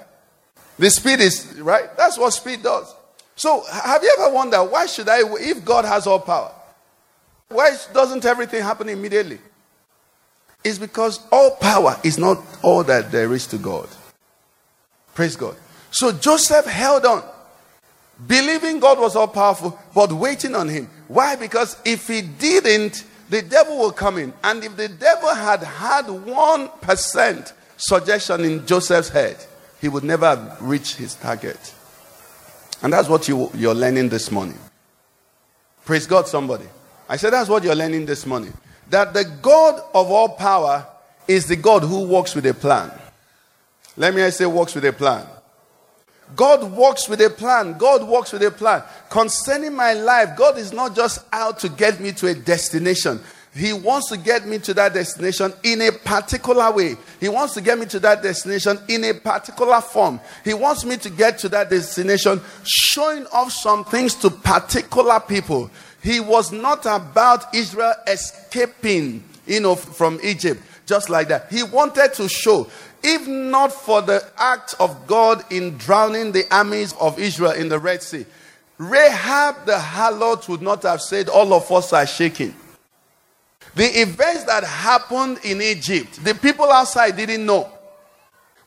the 0.77 0.89
speed 0.89 1.19
is, 1.19 1.59
right? 1.59 1.95
That's 1.97 2.17
what 2.17 2.31
speed 2.33 2.63
does. 2.63 2.93
So, 3.35 3.63
have 3.71 4.01
you 4.01 4.15
ever 4.19 4.33
wondered 4.33 4.63
why 4.65 4.85
should 4.87 5.09
I, 5.09 5.19
if 5.23 5.63
God 5.63 5.85
has 5.85 6.07
all 6.07 6.19
power, 6.19 6.51
why 7.49 7.75
doesn't 7.93 8.25
everything 8.25 8.63
happen 8.63 8.89
immediately? 8.89 9.39
It's 10.63 10.77
because 10.77 11.19
all 11.31 11.51
power 11.51 11.97
is 12.03 12.17
not 12.17 12.43
all 12.61 12.83
that 12.83 13.11
there 13.11 13.33
is 13.33 13.47
to 13.47 13.57
God. 13.57 13.87
Praise 15.13 15.35
God. 15.35 15.55
So, 15.91 16.11
Joseph 16.11 16.65
held 16.65 17.05
on, 17.05 17.23
believing 18.27 18.79
God 18.79 18.99
was 18.99 19.15
all 19.15 19.27
powerful, 19.27 19.79
but 19.93 20.11
waiting 20.11 20.55
on 20.55 20.69
him. 20.69 20.89
Why? 21.07 21.35
Because 21.35 21.77
if 21.85 22.07
he 22.07 22.21
didn't, 22.21 23.05
the 23.29 23.41
devil 23.41 23.77
will 23.77 23.91
come 23.91 24.17
in. 24.17 24.33
And 24.43 24.63
if 24.63 24.75
the 24.75 24.89
devil 24.89 25.33
had 25.33 25.63
had 25.63 26.05
1% 26.05 27.53
suggestion 27.77 28.45
in 28.45 28.65
Joseph's 28.65 29.09
head, 29.09 29.37
he 29.79 29.89
would 29.89 30.03
never 30.03 30.25
have 30.25 30.57
reached 30.61 30.95
his 30.95 31.15
target. 31.15 31.73
And 32.81 32.93
that's 32.93 33.09
what 33.09 33.27
you, 33.27 33.49
you're 33.55 33.75
learning 33.75 34.09
this 34.09 34.31
morning. 34.31 34.57
Praise 35.85 36.05
God, 36.05 36.27
somebody. 36.27 36.65
I 37.09 37.17
said 37.17 37.31
that's 37.31 37.49
what 37.49 37.63
you're 37.63 37.75
learning 37.75 38.05
this 38.05 38.25
morning. 38.25 38.53
That 38.89 39.13
the 39.13 39.23
God 39.41 39.81
of 39.93 40.11
all 40.11 40.29
power 40.29 40.85
is 41.27 41.47
the 41.47 41.55
God 41.55 41.83
who 41.83 42.07
works 42.07 42.35
with 42.35 42.45
a 42.45 42.53
plan. 42.53 42.91
Let 43.95 44.13
me 44.13 44.29
say, 44.29 44.45
works 44.45 44.75
with 44.75 44.85
a 44.85 44.93
plan. 44.93 45.25
God 46.35 46.71
works 46.71 47.07
with 47.07 47.21
a 47.21 47.29
plan. 47.29 47.77
God 47.77 48.07
works 48.07 48.33
with 48.33 48.43
a 48.43 48.51
plan. 48.51 48.83
Concerning 49.09 49.73
my 49.73 49.93
life, 49.93 50.37
God 50.37 50.57
is 50.57 50.73
not 50.73 50.95
just 50.95 51.25
out 51.31 51.59
to 51.59 51.69
get 51.69 51.99
me 51.99 52.11
to 52.13 52.27
a 52.27 52.35
destination. 52.35 53.19
He 53.55 53.73
wants 53.73 54.09
to 54.09 54.17
get 54.17 54.45
me 54.45 54.59
to 54.59 54.73
that 54.75 54.93
destination 54.93 55.51
in 55.63 55.81
a 55.81 55.91
particular 55.91 56.71
way. 56.71 56.95
He 57.19 57.27
wants 57.27 57.55
to 57.55 57.61
get 57.61 57.79
me 57.79 57.87
to 57.87 57.99
that 58.01 58.21
destination 58.21 58.77
in 58.87 59.03
a 59.05 59.13
particular 59.13 59.81
form. 59.81 60.19
He 60.43 60.53
wants 60.53 60.85
me 60.85 60.97
to 60.97 61.09
get 61.09 61.39
to 61.39 61.49
that 61.49 61.69
destination 61.69 62.39
showing 62.63 63.25
off 63.27 63.51
some 63.51 63.83
things 63.83 64.13
to 64.15 64.29
particular 64.29 65.19
people. 65.19 65.71
He 66.03 66.19
was 66.19 66.51
not 66.51 66.85
about 66.85 67.55
Israel 67.55 67.95
escaping, 68.05 69.23
you 69.47 69.59
know, 69.59 69.75
from 69.75 70.19
Egypt 70.23 70.61
just 70.87 71.09
like 71.09 71.27
that. 71.27 71.51
He 71.51 71.63
wanted 71.63 72.13
to 72.13 72.27
show 72.27 72.67
if 73.03 73.27
not 73.27 73.71
for 73.71 74.01
the 74.01 74.23
act 74.37 74.75
of 74.79 75.07
God 75.07 75.43
in 75.51 75.77
drowning 75.77 76.31
the 76.31 76.45
armies 76.53 76.93
of 76.99 77.19
Israel 77.19 77.51
in 77.51 77.69
the 77.69 77.79
Red 77.79 78.03
Sea, 78.03 78.25
Rahab 78.77 79.65
the 79.65 79.73
harlot 79.73 80.47
would 80.49 80.61
not 80.61 80.83
have 80.83 81.01
said, 81.01 81.29
All 81.29 81.53
of 81.53 81.71
us 81.71 81.93
are 81.93 82.05
shaking. 82.05 82.53
The 83.75 84.01
events 84.01 84.43
that 84.45 84.63
happened 84.63 85.39
in 85.43 85.61
Egypt, 85.61 86.23
the 86.23 86.33
people 86.33 86.71
outside 86.71 87.15
didn't 87.15 87.45
know. 87.45 87.71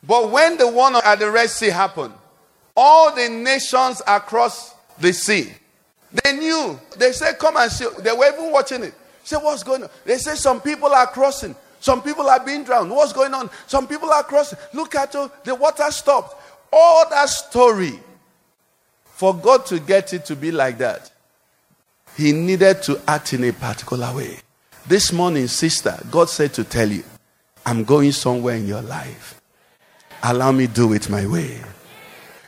But 0.03 0.31
when 0.31 0.57
the 0.57 0.67
one 0.67 0.95
at 0.95 1.19
the 1.19 1.29
Red 1.29 1.49
Sea 1.49 1.69
happened, 1.69 2.13
all 2.75 3.13
the 3.13 3.29
nations 3.29 4.01
across 4.07 4.73
the 4.99 5.13
sea, 5.13 5.51
they 6.11 6.33
knew. 6.33 6.79
They 6.97 7.11
said, 7.11 7.37
Come 7.39 7.57
and 7.57 7.71
see. 7.71 7.87
They 7.99 8.11
were 8.11 8.33
even 8.33 8.51
watching 8.51 8.83
it. 8.83 8.93
Say, 9.23 9.37
What's 9.37 9.63
going 9.63 9.83
on? 9.83 9.89
They 10.05 10.17
said, 10.17 10.37
Some 10.37 10.61
people 10.61 10.89
are 10.89 11.07
crossing. 11.07 11.55
Some 11.81 12.01
people 12.03 12.29
are 12.29 12.39
being 12.45 12.63
drowned. 12.63 12.91
What's 12.91 13.11
going 13.11 13.33
on? 13.33 13.49
Some 13.67 13.87
people 13.87 14.09
are 14.11 14.23
crossing. 14.23 14.59
Look 14.73 14.95
at 14.95 15.13
you. 15.15 15.29
The 15.43 15.55
water 15.55 15.89
stopped. 15.89 16.41
All 16.71 17.09
that 17.09 17.27
story, 17.27 17.99
for 19.03 19.35
God 19.35 19.65
to 19.65 19.79
get 19.79 20.13
it 20.13 20.23
to 20.25 20.35
be 20.35 20.51
like 20.51 20.77
that, 20.77 21.11
He 22.15 22.31
needed 22.31 22.83
to 22.83 23.01
act 23.07 23.33
in 23.33 23.43
a 23.43 23.51
particular 23.51 24.15
way. 24.15 24.37
This 24.87 25.11
morning, 25.11 25.47
sister, 25.47 25.97
God 26.09 26.29
said 26.29 26.53
to 26.53 26.63
tell 26.63 26.87
you, 26.87 27.03
I'm 27.65 27.83
going 27.83 28.11
somewhere 28.11 28.55
in 28.55 28.67
your 28.67 28.81
life. 28.81 29.41
Allow 30.23 30.51
me 30.51 30.67
do 30.67 30.93
it 30.93 31.09
my 31.09 31.25
way. 31.25 31.61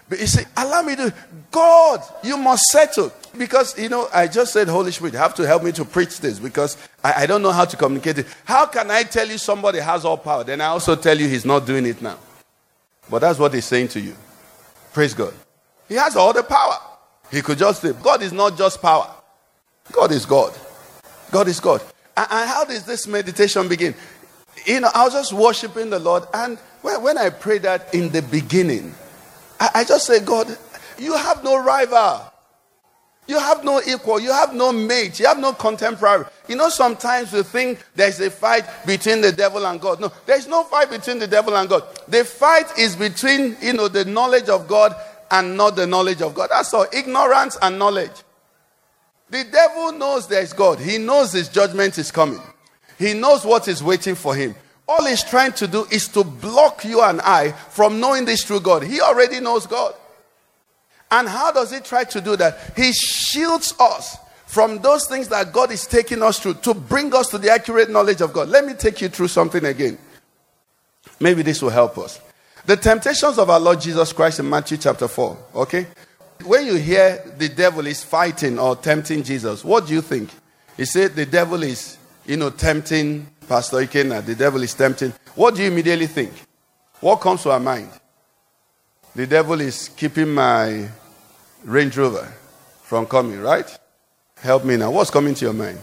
But 0.07 0.19
you 0.19 0.27
say, 0.27 0.45
allow 0.55 0.83
me 0.83 0.95
to. 0.95 1.13
God, 1.49 2.01
you 2.23 2.37
must 2.37 2.63
settle. 2.65 3.11
Because, 3.37 3.77
you 3.79 3.89
know, 3.89 4.07
I 4.13 4.27
just 4.27 4.53
said, 4.53 4.67
Holy 4.67 4.91
Spirit, 4.91 5.13
you 5.13 5.19
have 5.19 5.33
to 5.35 5.47
help 5.47 5.63
me 5.63 5.71
to 5.73 5.85
preach 5.85 6.19
this 6.19 6.39
because 6.39 6.77
I, 7.03 7.23
I 7.23 7.25
don't 7.25 7.41
know 7.41 7.51
how 7.51 7.65
to 7.65 7.75
communicate 7.75 8.19
it. 8.19 8.27
How 8.45 8.67
can 8.67 8.91
I 8.91 9.03
tell 9.03 9.27
you 9.27 9.37
somebody 9.37 9.79
has 9.79 10.05
all 10.05 10.17
power? 10.17 10.43
Then 10.43 10.61
I 10.61 10.67
also 10.67 10.95
tell 10.95 11.17
you 11.17 11.27
he's 11.27 11.45
not 11.45 11.65
doing 11.65 11.85
it 11.85 12.01
now. 12.01 12.19
But 13.09 13.19
that's 13.19 13.39
what 13.39 13.53
he's 13.53 13.65
saying 13.65 13.89
to 13.89 13.99
you. 13.99 14.15
Praise 14.93 15.13
God. 15.13 15.33
He 15.89 15.95
has 15.95 16.15
all 16.15 16.31
the 16.31 16.43
power. 16.43 16.77
He 17.31 17.41
could 17.41 17.57
just 17.57 17.81
say, 17.81 17.93
God 17.93 18.21
is 18.21 18.31
not 18.31 18.57
just 18.57 18.81
power. 18.81 19.11
God 19.91 20.11
is 20.11 20.25
God. 20.25 20.53
God 21.31 21.47
is 21.47 21.59
God. 21.59 21.81
And, 22.15 22.27
and 22.29 22.49
how 22.49 22.65
does 22.65 22.85
this 22.85 23.07
meditation 23.07 23.67
begin? 23.67 23.95
You 24.65 24.81
know, 24.81 24.89
I 24.93 25.03
was 25.03 25.13
just 25.13 25.33
worshiping 25.33 25.89
the 25.89 25.99
Lord, 25.99 26.23
and 26.33 26.57
when, 26.81 27.01
when 27.01 27.17
I 27.17 27.29
prayed 27.29 27.63
that 27.63 27.93
in 27.93 28.09
the 28.09 28.21
beginning, 28.21 28.93
I, 29.59 29.69
I 29.75 29.83
just 29.83 30.05
said, 30.05 30.25
God, 30.25 30.55
you 30.99 31.17
have 31.17 31.43
no 31.43 31.61
rival. 31.61 32.32
You 33.25 33.39
have 33.39 33.63
no 33.63 33.81
equal. 33.87 34.19
You 34.19 34.31
have 34.31 34.53
no 34.53 34.71
mate. 34.73 35.19
You 35.19 35.27
have 35.27 35.39
no 35.39 35.53
contemporary. 35.53 36.25
You 36.47 36.57
know, 36.57 36.69
sometimes 36.69 37.31
we 37.31 37.43
think 37.43 37.83
there's 37.95 38.19
a 38.19 38.29
fight 38.29 38.65
between 38.85 39.21
the 39.21 39.31
devil 39.31 39.65
and 39.65 39.79
God. 39.79 40.01
No, 40.01 40.11
there's 40.25 40.47
no 40.47 40.65
fight 40.65 40.89
between 40.89 41.19
the 41.19 41.27
devil 41.27 41.55
and 41.55 41.69
God. 41.69 41.83
The 42.07 42.25
fight 42.25 42.77
is 42.77 42.95
between, 42.95 43.55
you 43.61 43.73
know, 43.73 43.87
the 43.87 44.03
knowledge 44.03 44.49
of 44.49 44.67
God 44.67 44.93
and 45.31 45.55
not 45.55 45.75
the 45.75 45.87
knowledge 45.87 46.21
of 46.21 46.35
God. 46.35 46.49
That's 46.51 46.73
all. 46.73 46.85
Ignorance 46.91 47.57
and 47.61 47.79
knowledge. 47.79 48.11
The 49.29 49.45
devil 49.45 49.93
knows 49.93 50.27
there's 50.27 50.51
God. 50.51 50.79
He 50.79 50.97
knows 50.97 51.31
his 51.31 51.47
judgment 51.47 51.97
is 51.97 52.11
coming. 52.11 52.41
He 52.99 53.13
knows 53.13 53.45
what 53.45 53.67
is 53.67 53.81
waiting 53.81 54.15
for 54.15 54.35
him. 54.35 54.53
All 54.87 55.05
he's 55.05 55.23
trying 55.23 55.53
to 55.53 55.67
do 55.67 55.87
is 55.89 56.09
to 56.09 56.23
block 56.23 56.83
you 56.83 57.01
and 57.01 57.21
I 57.21 57.51
from 57.51 57.99
knowing 58.01 58.25
this 58.25 58.43
true 58.43 58.59
God. 58.59 58.83
He 58.83 58.99
already 58.99 59.39
knows 59.39 59.65
God. 59.65 59.95
And 61.13 61.29
how 61.29 61.51
does 61.51 61.71
he 61.71 61.79
try 61.79 62.05
to 62.05 62.19
do 62.19 62.35
that? 62.37 62.73
He 62.75 62.91
shields 62.91 63.75
us 63.79 64.17
from 64.47 64.79
those 64.79 65.05
things 65.05 65.27
that 65.27 65.53
God 65.53 65.71
is 65.71 65.85
taking 65.85 66.23
us 66.23 66.39
through 66.39 66.55
to 66.55 66.73
bring 66.73 67.13
us 67.13 67.29
to 67.29 67.37
the 67.37 67.51
accurate 67.51 67.91
knowledge 67.91 68.21
of 68.21 68.33
God. 68.33 68.49
Let 68.49 68.65
me 68.65 68.73
take 68.73 68.99
you 68.99 69.09
through 69.09 69.27
something 69.27 69.63
again. 69.63 69.99
Maybe 71.19 71.43
this 71.43 71.61
will 71.61 71.69
help 71.69 71.99
us. 71.99 72.19
The 72.65 72.77
temptations 72.77 73.37
of 73.37 73.51
our 73.51 73.59
Lord 73.59 73.79
Jesus 73.79 74.11
Christ 74.11 74.39
in 74.39 74.49
Matthew 74.49 74.77
chapter 74.77 75.07
4, 75.07 75.37
okay? 75.53 75.85
When 76.45 76.65
you 76.65 76.75
hear 76.77 77.23
the 77.37 77.49
devil 77.49 77.85
is 77.85 78.03
fighting 78.03 78.57
or 78.57 78.75
tempting 78.75 79.21
Jesus, 79.21 79.63
what 79.63 79.85
do 79.85 79.93
you 79.93 80.01
think? 80.01 80.31
He 80.77 80.85
said 80.85 81.13
the 81.13 81.27
devil 81.27 81.61
is, 81.61 81.97
you 82.25 82.37
know, 82.37 82.49
tempting 82.49 83.27
Pastor 83.47 83.77
Ikenna, 83.77 84.25
the 84.25 84.33
devil 84.33 84.63
is 84.63 84.73
tempting. 84.73 85.13
What 85.35 85.53
do 85.53 85.61
you 85.61 85.67
immediately 85.67 86.07
think? 86.07 86.33
What 87.01 87.17
comes 87.17 87.43
to 87.43 87.51
our 87.51 87.59
mind? 87.59 87.91
The 89.15 89.27
devil 89.27 89.61
is 89.61 89.89
keeping 89.89 90.33
my 90.33 90.89
Range 91.63 91.97
Rover 91.97 92.31
from 92.83 93.05
coming, 93.05 93.39
right? 93.39 93.79
Help 94.37 94.65
me 94.65 94.77
now. 94.77 94.91
What's 94.91 95.09
coming 95.09 95.33
to 95.35 95.45
your 95.45 95.53
mind? 95.53 95.79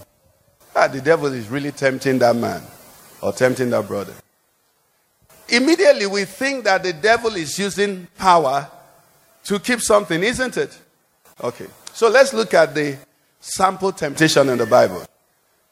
Ah, 0.76 0.87
the 0.87 1.01
devil 1.01 1.33
is 1.33 1.49
really 1.49 1.72
tempting 1.72 2.18
that 2.18 2.37
man 2.37 2.62
or 3.22 3.33
tempting 3.33 3.70
that 3.70 3.87
brother. 3.89 4.12
Immediately 5.49 6.07
we 6.07 6.24
think 6.24 6.64
that 6.64 6.83
the 6.83 6.93
devil 6.93 7.35
is 7.35 7.59
using 7.59 8.07
power 8.18 8.70
to 9.45 9.59
keep 9.59 9.81
something, 9.81 10.22
isn't 10.22 10.57
it? 10.57 10.78
Okay. 11.43 11.66
So 11.93 12.09
let's 12.09 12.33
look 12.33 12.55
at 12.55 12.74
the 12.74 12.97
sample 13.41 13.93
temptation 13.93 14.49
in 14.49 14.59
the 14.59 14.66
Bible. 14.66 15.05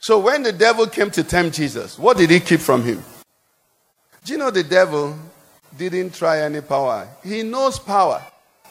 So 0.00 0.18
when 0.18 0.42
the 0.42 0.52
devil 0.52 0.86
came 0.86 1.11
to 1.12 1.22
tempt 1.22 1.56
Jesus, 1.56 1.98
what 1.98 2.16
did 2.16 2.30
he 2.30 2.40
keep 2.40 2.61
from 2.61 2.82
him? 2.82 3.02
Do 4.24 4.32
you 4.32 4.38
know 4.38 4.50
the 4.50 4.64
devil 4.64 5.16
didn't 5.76 6.14
try 6.14 6.40
any 6.40 6.61
power? 6.61 7.09
He 7.22 7.42
knows 7.42 7.78
power 7.78 8.22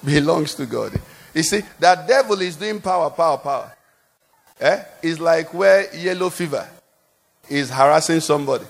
belongs 0.04 0.56
to 0.56 0.66
God. 0.66 1.00
You 1.38 1.44
see, 1.44 1.62
that 1.78 2.08
devil 2.08 2.42
is 2.42 2.56
doing 2.56 2.82
power, 2.82 3.12
power, 3.12 3.38
power. 3.38 3.72
Eh? 4.60 4.84
It's 5.04 5.20
like 5.20 5.54
where 5.54 5.96
yellow 5.96 6.32
fever 6.32 6.68
is 7.48 7.70
harassing 7.70 8.22
somebody. 8.22 8.66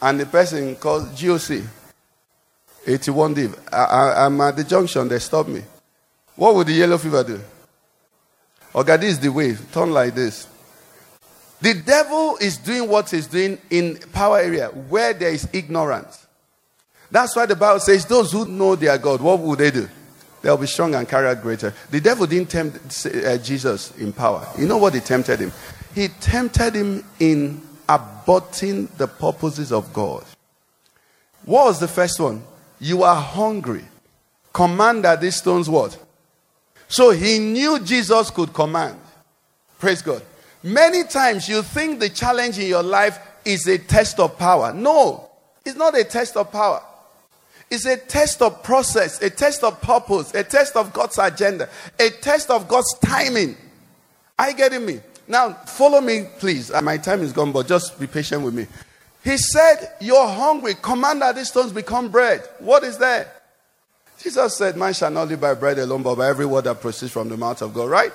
And 0.00 0.18
the 0.18 0.24
person 0.24 0.74
called 0.76 1.08
GOC, 1.08 1.66
81 2.86 3.34
div. 3.34 3.60
I, 3.70 4.24
I'm 4.24 4.40
at 4.40 4.56
the 4.56 4.64
junction, 4.64 5.06
they 5.06 5.18
stop 5.18 5.48
me. 5.48 5.60
What 6.34 6.54
would 6.54 6.68
the 6.68 6.72
yellow 6.72 6.96
fever 6.96 7.22
do? 7.22 7.40
Okay, 8.74 8.96
this 8.96 9.10
is 9.10 9.20
the 9.20 9.28
way. 9.28 9.54
Turn 9.70 9.92
like 9.92 10.14
this. 10.14 10.48
The 11.60 11.74
devil 11.74 12.38
is 12.40 12.56
doing 12.56 12.88
what 12.88 13.10
he's 13.10 13.26
doing 13.26 13.58
in 13.68 13.98
power 14.14 14.38
area 14.38 14.68
where 14.68 15.12
there 15.12 15.32
is 15.32 15.46
ignorance. 15.52 16.26
That's 17.10 17.36
why 17.36 17.44
the 17.44 17.56
Bible 17.56 17.80
says 17.80 18.06
those 18.06 18.32
who 18.32 18.46
know 18.46 18.76
their 18.76 18.96
God, 18.96 19.20
what 19.20 19.40
will 19.40 19.56
they 19.56 19.70
do? 19.70 19.90
They'll 20.42 20.56
be 20.56 20.66
strong 20.66 20.94
and 20.94 21.08
carry 21.08 21.28
out 21.28 21.42
greater. 21.42 21.72
The 21.90 22.00
devil 22.00 22.26
didn't 22.26 22.50
tempt 22.50 23.06
uh, 23.06 23.38
Jesus 23.38 23.96
in 23.98 24.12
power. 24.12 24.46
You 24.58 24.66
know 24.66 24.78
what 24.78 24.94
he 24.94 25.00
tempted 25.00 25.40
him? 25.40 25.52
He 25.94 26.08
tempted 26.08 26.74
him 26.74 27.04
in 27.18 27.60
aborting 27.88 28.88
the 28.96 29.06
purposes 29.06 29.72
of 29.72 29.92
God. 29.92 30.24
What 31.44 31.66
was 31.66 31.80
the 31.80 31.88
first 31.88 32.20
one? 32.20 32.42
You 32.80 33.02
are 33.02 33.16
hungry. 33.16 33.84
Command 34.52 35.04
that 35.04 35.20
these 35.20 35.36
stones 35.36 35.68
what? 35.68 35.98
So 36.88 37.10
he 37.10 37.38
knew 37.38 37.80
Jesus 37.80 38.30
could 38.30 38.52
command. 38.52 38.98
Praise 39.78 40.02
God. 40.02 40.22
Many 40.62 41.04
times 41.04 41.48
you 41.48 41.62
think 41.62 42.00
the 42.00 42.08
challenge 42.08 42.58
in 42.58 42.66
your 42.66 42.82
life 42.82 43.18
is 43.44 43.66
a 43.68 43.78
test 43.78 44.18
of 44.18 44.38
power. 44.38 44.72
No, 44.72 45.30
it's 45.64 45.76
not 45.76 45.96
a 45.96 46.04
test 46.04 46.36
of 46.36 46.50
power. 46.50 46.82
It's 47.70 47.84
a 47.84 47.96
test 47.96 48.40
of 48.40 48.62
process, 48.62 49.20
a 49.20 49.28
test 49.30 49.62
of 49.62 49.80
purpose, 49.80 50.34
a 50.34 50.42
test 50.42 50.76
of 50.76 50.92
God's 50.92 51.18
agenda, 51.18 51.68
a 51.98 52.10
test 52.10 52.50
of 52.50 52.66
God's 52.66 52.98
timing. 53.00 53.56
Are 54.38 54.50
you 54.50 54.56
getting 54.56 54.86
me? 54.86 55.00
Now, 55.26 55.52
follow 55.52 56.00
me, 56.00 56.26
please. 56.38 56.70
Uh, 56.70 56.80
My 56.80 56.96
time 56.96 57.20
is 57.20 57.32
gone, 57.32 57.52
but 57.52 57.66
just 57.66 58.00
be 58.00 58.06
patient 58.06 58.42
with 58.42 58.54
me. 58.54 58.66
He 59.22 59.36
said, 59.36 59.92
You're 60.00 60.26
hungry. 60.28 60.74
Command 60.80 61.20
that 61.20 61.36
these 61.36 61.48
stones 61.48 61.72
become 61.72 62.10
bread. 62.10 62.42
What 62.60 62.84
is 62.84 62.96
that? 62.98 63.42
Jesus 64.18 64.56
said, 64.56 64.76
Man 64.76 64.94
shall 64.94 65.10
not 65.10 65.28
live 65.28 65.40
by 65.40 65.52
bread 65.54 65.78
alone, 65.78 66.02
but 66.02 66.14
by 66.14 66.28
every 66.28 66.46
word 66.46 66.64
that 66.64 66.80
proceeds 66.80 67.12
from 67.12 67.28
the 67.28 67.36
mouth 67.36 67.60
of 67.60 67.74
God, 67.74 67.90
right? 67.90 68.12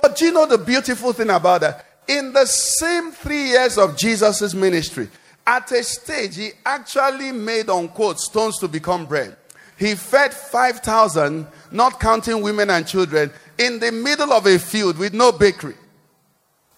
But 0.00 0.16
do 0.16 0.26
you 0.26 0.32
know 0.32 0.46
the 0.46 0.58
beautiful 0.58 1.12
thing 1.12 1.30
about 1.30 1.62
that? 1.62 1.86
In 2.06 2.32
the 2.32 2.46
same 2.46 3.12
three 3.12 3.48
years 3.48 3.78
of 3.78 3.96
Jesus' 3.96 4.54
ministry, 4.54 5.08
at 5.46 5.70
a 5.72 5.82
stage, 5.82 6.36
he 6.36 6.50
actually 6.64 7.32
made, 7.32 7.68
unquote, 7.68 8.20
stones 8.20 8.58
to 8.58 8.68
become 8.68 9.06
bread. 9.06 9.36
He 9.76 9.94
fed 9.94 10.32
5,000, 10.32 11.46
not 11.72 11.98
counting 11.98 12.42
women 12.42 12.70
and 12.70 12.86
children, 12.86 13.30
in 13.58 13.80
the 13.80 13.90
middle 13.90 14.32
of 14.32 14.46
a 14.46 14.58
field 14.58 14.98
with 14.98 15.12
no 15.12 15.32
bakery. 15.32 15.74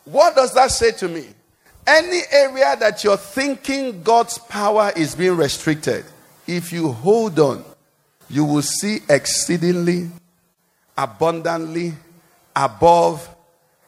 What 0.04 0.34
does 0.34 0.54
that 0.54 0.70
say 0.70 0.92
to 0.92 1.08
me? 1.08 1.26
Any 1.86 2.22
area 2.32 2.76
that 2.80 3.04
you're 3.04 3.18
thinking 3.18 4.02
God's 4.02 4.38
power 4.38 4.92
is 4.96 5.14
being 5.14 5.36
restricted, 5.36 6.04
if 6.46 6.72
you 6.72 6.92
hold 6.92 7.38
on, 7.38 7.64
you 8.30 8.44
will 8.44 8.62
see 8.62 9.00
exceedingly, 9.08 10.08
abundantly, 10.96 11.94
above 12.56 13.28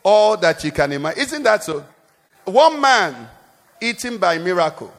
all 0.02 0.36
that 0.36 0.62
you 0.62 0.72
can 0.72 0.92
imagine. 0.92 1.20
Isn't 1.20 1.42
that 1.44 1.64
so? 1.64 1.84
One 2.44 2.80
man 2.80 3.28
eaten 3.80 4.18
by 4.18 4.38
miracle, 4.38 4.92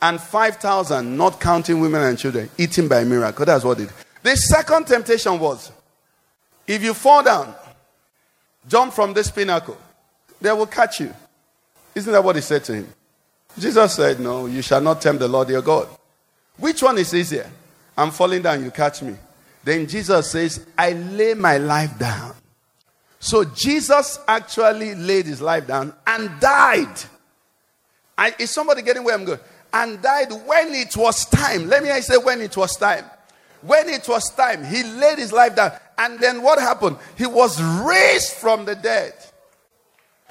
and 0.00 0.20
5,000, 0.20 1.16
not 1.16 1.40
counting 1.40 1.80
women 1.80 2.02
and 2.02 2.18
children, 2.18 2.48
eaten 2.56 2.88
by 2.88 3.04
miracle. 3.04 3.44
That's 3.44 3.64
what 3.64 3.80
it. 3.80 3.90
The 4.22 4.36
second 4.36 4.86
temptation 4.86 5.38
was 5.38 5.72
if 6.66 6.82
you 6.82 6.94
fall 6.94 7.22
down, 7.22 7.54
jump 8.68 8.92
from 8.92 9.14
this 9.14 9.30
pinnacle, 9.30 9.76
they 10.40 10.52
will 10.52 10.66
catch 10.66 11.00
you. 11.00 11.12
Isn't 11.94 12.12
that 12.12 12.22
what 12.22 12.36
he 12.36 12.42
said 12.42 12.62
to 12.64 12.74
him? 12.74 12.88
Jesus 13.58 13.94
said, 13.94 14.20
No, 14.20 14.46
you 14.46 14.62
shall 14.62 14.80
not 14.80 15.00
tempt 15.00 15.20
the 15.20 15.28
Lord 15.28 15.48
your 15.48 15.62
God. 15.62 15.88
Which 16.58 16.82
one 16.82 16.98
is 16.98 17.14
easier? 17.14 17.50
I'm 17.96 18.10
falling 18.10 18.42
down, 18.42 18.62
you 18.62 18.70
catch 18.70 19.02
me. 19.02 19.16
Then 19.64 19.86
Jesus 19.86 20.30
says, 20.30 20.64
I 20.76 20.92
lay 20.92 21.34
my 21.34 21.58
life 21.58 21.98
down. 21.98 22.34
So 23.18 23.44
Jesus 23.44 24.20
actually 24.28 24.94
laid 24.94 25.26
his 25.26 25.40
life 25.40 25.66
down 25.66 25.92
and 26.06 26.38
died. 26.38 26.94
I, 28.18 28.34
is 28.38 28.50
somebody 28.50 28.82
getting 28.82 29.04
where 29.04 29.14
I'm 29.14 29.24
going? 29.24 29.38
And 29.72 30.02
died 30.02 30.32
when 30.44 30.74
it 30.74 30.96
was 30.96 31.24
time. 31.26 31.68
Let 31.68 31.84
me 31.84 31.90
say 32.00 32.16
when 32.16 32.40
it 32.40 32.56
was 32.56 32.76
time. 32.76 33.04
When 33.62 33.88
it 33.88 34.08
was 34.08 34.30
time, 34.34 34.64
he 34.64 34.82
laid 34.82 35.18
his 35.18 35.32
life 35.32 35.54
down. 35.54 35.72
And 35.96 36.18
then 36.18 36.42
what 36.42 36.58
happened? 36.58 36.96
He 37.16 37.26
was 37.26 37.62
raised 37.62 38.32
from 38.34 38.64
the 38.64 38.74
dead. 38.74 39.14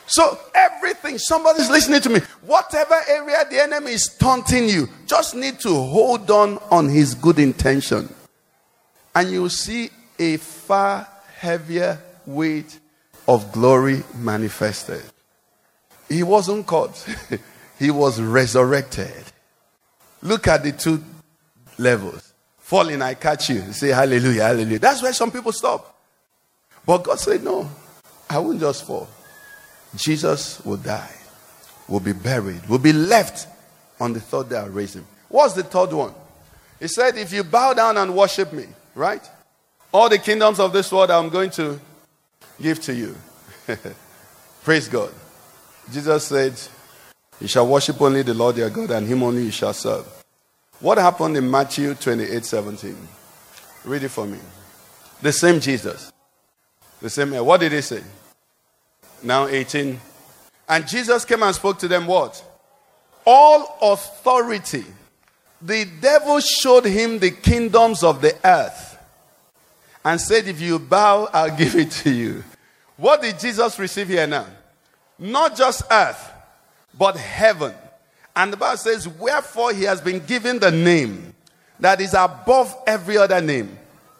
So 0.05 0.39
everything, 0.55 1.17
somebody's 1.17 1.69
listening 1.69 2.01
to 2.01 2.09
me. 2.09 2.19
Whatever 2.41 2.95
area 3.07 3.45
the 3.49 3.61
enemy 3.61 3.91
is 3.91 4.07
taunting 4.07 4.69
you, 4.69 4.88
just 5.05 5.35
need 5.35 5.59
to 5.61 5.69
hold 5.69 6.29
on 6.31 6.57
on 6.71 6.88
his 6.88 7.13
good 7.13 7.39
intention. 7.39 8.13
And 9.13 9.31
you 9.31 9.43
will 9.43 9.49
see 9.49 9.89
a 10.19 10.38
far 10.38 11.07
heavier 11.38 11.99
weight 12.25 12.79
of 13.27 13.51
glory 13.51 14.03
manifested. 14.15 15.03
He 16.07 16.23
wasn't 16.23 16.65
caught. 16.65 17.05
he 17.80 17.91
was 17.91 18.21
resurrected. 18.21 19.23
Look 20.21 20.47
at 20.47 20.63
the 20.63 20.71
two 20.71 21.03
levels. 21.78 22.34
Falling, 22.57 23.01
I 23.01 23.13
catch 23.13 23.49
you. 23.49 23.61
Say 23.71 23.89
hallelujah, 23.89 24.43
hallelujah. 24.43 24.80
That's 24.80 25.01
where 25.01 25.13
some 25.13 25.32
people 25.32 25.51
stop. 25.51 25.95
But 26.86 27.03
God 27.03 27.19
said, 27.19 27.43
No, 27.43 27.69
I 28.30 28.39
won't 28.39 28.59
just 28.59 28.86
fall. 28.86 29.07
Jesus 29.95 30.63
will 30.65 30.78
die, 30.78 31.15
will 31.88 31.99
be 31.99 32.13
buried, 32.13 32.67
will 32.67 32.80
be 32.80 32.93
left 32.93 33.47
on 33.99 34.13
the 34.13 34.19
third 34.19 34.49
day. 34.49 34.57
I'll 34.57 34.69
raise 34.69 34.95
him. 34.95 35.05
What's 35.30 35.53
the 35.53 35.63
third 35.63 35.93
one? 35.93 36.13
He 36.80 36.88
said, 36.88 37.17
If 37.17 37.32
you 37.32 37.43
bow 37.43 37.73
down 37.73 37.97
and 37.97 38.15
worship 38.15 38.51
me, 38.51 38.65
right? 38.95 39.28
All 39.93 40.09
the 40.09 40.17
kingdoms 40.17 40.59
of 40.59 40.73
this 40.73 40.91
world 40.91 41.11
I'm 41.11 41.30
going 41.30 41.51
to 41.51 41.80
give 42.61 42.82
to 42.82 42.93
you. 42.93 43.15
Praise 44.63 44.88
God. 44.88 45.13
Jesus 45.91 46.25
said, 46.25 46.53
You 47.39 47.47
shall 47.47 47.67
worship 47.67 48.01
only 48.01 48.23
the 48.23 48.33
Lord 48.33 48.57
your 48.57 48.69
God, 48.69 48.91
and 48.91 49.07
him 49.07 49.23
only 49.23 49.43
you 49.43 49.51
shall 49.51 49.73
serve. 49.73 50.05
What 50.79 50.97
happened 50.97 51.38
in 51.38 51.49
Matthew 51.49 51.93
28 51.93 52.45
17? 52.45 52.95
Read 53.85 54.03
it 54.03 54.09
for 54.09 54.25
me. 54.25 54.39
The 55.21 55.31
same 55.31 55.59
Jesus. 55.59 56.11
The 57.01 57.09
same. 57.09 57.33
What 57.45 57.59
did 57.59 57.71
he 57.71 57.81
say? 57.81 58.03
Now 59.23 59.47
18. 59.47 59.99
And 60.69 60.88
Jesus 60.88 61.25
came 61.25 61.43
and 61.43 61.55
spoke 61.55 61.79
to 61.79 61.88
them 61.88 62.05
what? 62.07 62.43
All 63.25 63.77
authority. 63.81 64.85
The 65.61 65.85
devil 66.01 66.39
showed 66.39 66.85
him 66.85 67.19
the 67.19 67.31
kingdoms 67.31 68.03
of 68.03 68.21
the 68.21 68.35
earth 68.43 68.97
and 70.03 70.19
said, 70.21 70.47
If 70.47 70.61
you 70.61 70.79
bow, 70.79 71.29
I'll 71.33 71.55
give 71.57 71.75
it 71.75 71.91
to 71.91 72.11
you. 72.11 72.43
What 72.97 73.21
did 73.21 73.39
Jesus 73.39 73.77
receive 73.79 74.07
here 74.07 74.27
now? 74.27 74.45
Not 75.19 75.55
just 75.55 75.83
earth, 75.89 76.31
but 76.97 77.17
heaven. 77.17 77.73
And 78.35 78.53
the 78.53 78.57
Bible 78.57 78.77
says, 78.77 79.07
Wherefore 79.07 79.73
he 79.73 79.83
has 79.83 80.01
been 80.01 80.19
given 80.25 80.59
the 80.59 80.71
name 80.71 81.33
that 81.79 82.01
is 82.01 82.13
above 82.13 82.75
every 82.85 83.17
other 83.17 83.41
name. 83.41 83.77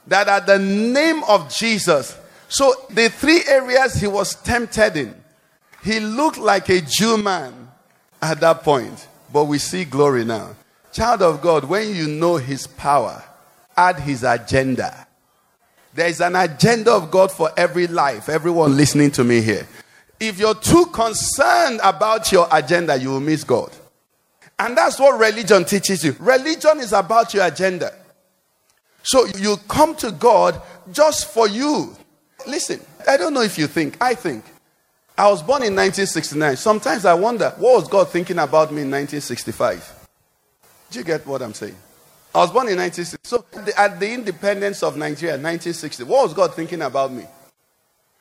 That 0.08 0.28
at 0.28 0.46
the 0.48 0.60
name 0.60 1.24
of 1.26 1.54
Jesus. 1.54 2.18
So 2.50 2.74
the 2.90 3.10
three 3.10 3.42
areas 3.48 3.96
he 3.96 4.08
was 4.08 4.36
tempted 4.36 4.96
in, 4.96 5.14
he 5.84 6.00
looked 6.00 6.38
like 6.38 6.70
a 6.70 6.82
Jew 6.82 7.18
man 7.18 7.70
at 8.22 8.40
that 8.40 8.64
point. 8.64 9.08
But 9.32 9.46
we 9.46 9.58
see 9.58 9.86
glory 9.86 10.24
now. 10.24 10.56
Child 10.94 11.22
of 11.22 11.42
God, 11.42 11.66
when 11.66 11.94
you 11.94 12.08
know 12.08 12.38
his 12.38 12.66
power, 12.66 13.24
add 13.76 14.00
his 14.00 14.24
agenda. 14.24 15.06
There 15.94 16.08
is 16.08 16.22
an 16.22 16.36
agenda 16.36 16.92
of 16.92 17.12
God 17.12 17.32
for 17.32 17.52
every 17.58 17.88
life, 17.88 18.30
everyone 18.30 18.78
listening 18.78 19.12
to 19.12 19.24
me 19.24 19.42
here. 19.42 19.68
If 20.20 20.40
you're 20.40 20.56
too 20.56 20.88
concerned 20.88 21.80
about 21.84 22.32
your 22.32 22.48
agenda, 22.52 22.98
you 22.98 23.10
will 23.10 23.20
miss 23.20 23.44
God. 23.44 23.72
And 24.60 24.76
that's 24.76 25.00
what 25.00 25.20
religion 25.20 25.66
teaches 25.66 26.04
you. 26.04 26.16
Religion 26.20 26.80
is 26.80 26.94
about 26.94 27.34
your 27.34 27.46
agenda. 27.46 27.94
So 29.04 29.26
you 29.38 29.58
come 29.68 29.96
to 29.98 30.12
God 30.12 30.62
just 30.92 31.32
for 31.32 31.48
you. 31.48 31.96
Listen, 32.48 32.82
I 33.08 33.18
don't 33.18 33.34
know 33.34 33.42
if 33.42 33.58
you 33.58 33.68
think, 33.68 33.98
I 34.02 34.16
think. 34.16 34.44
I 35.18 35.30
was 35.30 35.42
born 35.42 35.64
in 35.64 35.76
1969. 35.76 36.58
Sometimes 36.58 37.06
I 37.06 37.14
wonder, 37.14 37.54
what 37.58 37.76
was 37.76 37.88
God 37.88 38.10
thinking 38.10 38.38
about 38.38 38.72
me 38.72 38.82
in 38.82 38.92
1965? 38.92 40.08
Do 40.92 41.00
you 41.00 41.06
get 41.06 41.26
what 41.26 41.42
I'm 41.42 41.54
saying? 41.54 41.76
I 42.34 42.40
was 42.40 42.52
born 42.52 42.68
in 42.68 42.78
1960. 42.78 43.18
So 43.24 43.46
at 43.78 44.00
the 44.00 44.12
independence 44.12 44.84
of 44.84 44.96
Nigeria, 44.98 45.34
1960, 45.34 46.04
what 46.04 46.24
was 46.24 46.34
God 46.34 46.54
thinking 46.54 46.82
about 46.82 47.12
me? 47.12 47.26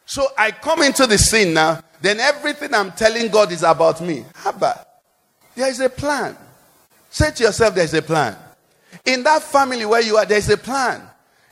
So 0.07 0.29
I 0.39 0.53
come 0.53 0.83
into 0.83 1.07
the 1.07 1.19
scene 1.19 1.53
now, 1.53 1.83
then 2.01 2.21
everything 2.21 2.73
I'm 2.73 2.93
telling 2.93 3.29
God 3.29 3.53
is 3.53 3.65
about 3.65 4.01
me. 4.01 4.25
About? 4.45 4.87
There 5.57 5.69
is 5.69 5.81
a 5.81 5.89
plan. 5.89 6.37
Say 7.11 7.33
to 7.33 7.43
yourself, 7.45 7.75
there's 7.75 7.95
a 7.95 8.03
plan. 8.03 8.37
In 9.05 9.23
that 9.25 9.43
family 9.43 9.85
where 9.85 10.03
you 10.03 10.17
are, 10.17 10.25
there's 10.25 10.49
a 10.49 10.57
plan. 10.57 11.03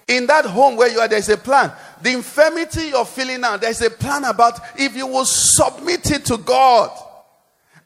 In 0.06 0.26
that 0.26 0.44
home 0.44 0.76
where 0.76 0.90
you 0.90 1.00
are, 1.00 1.08
there's 1.08 1.28
a 1.28 1.36
plan. 1.36 1.72
The 2.02 2.12
infirmity 2.12 2.88
you're 2.88 3.04
feeling 3.04 3.40
now, 3.40 3.56
there's 3.56 3.80
a 3.80 3.90
plan 3.90 4.24
about 4.24 4.60
if 4.78 4.94
you 4.96 5.06
will 5.06 5.24
submit 5.24 6.10
it 6.10 6.24
to 6.26 6.36
God 6.36 6.90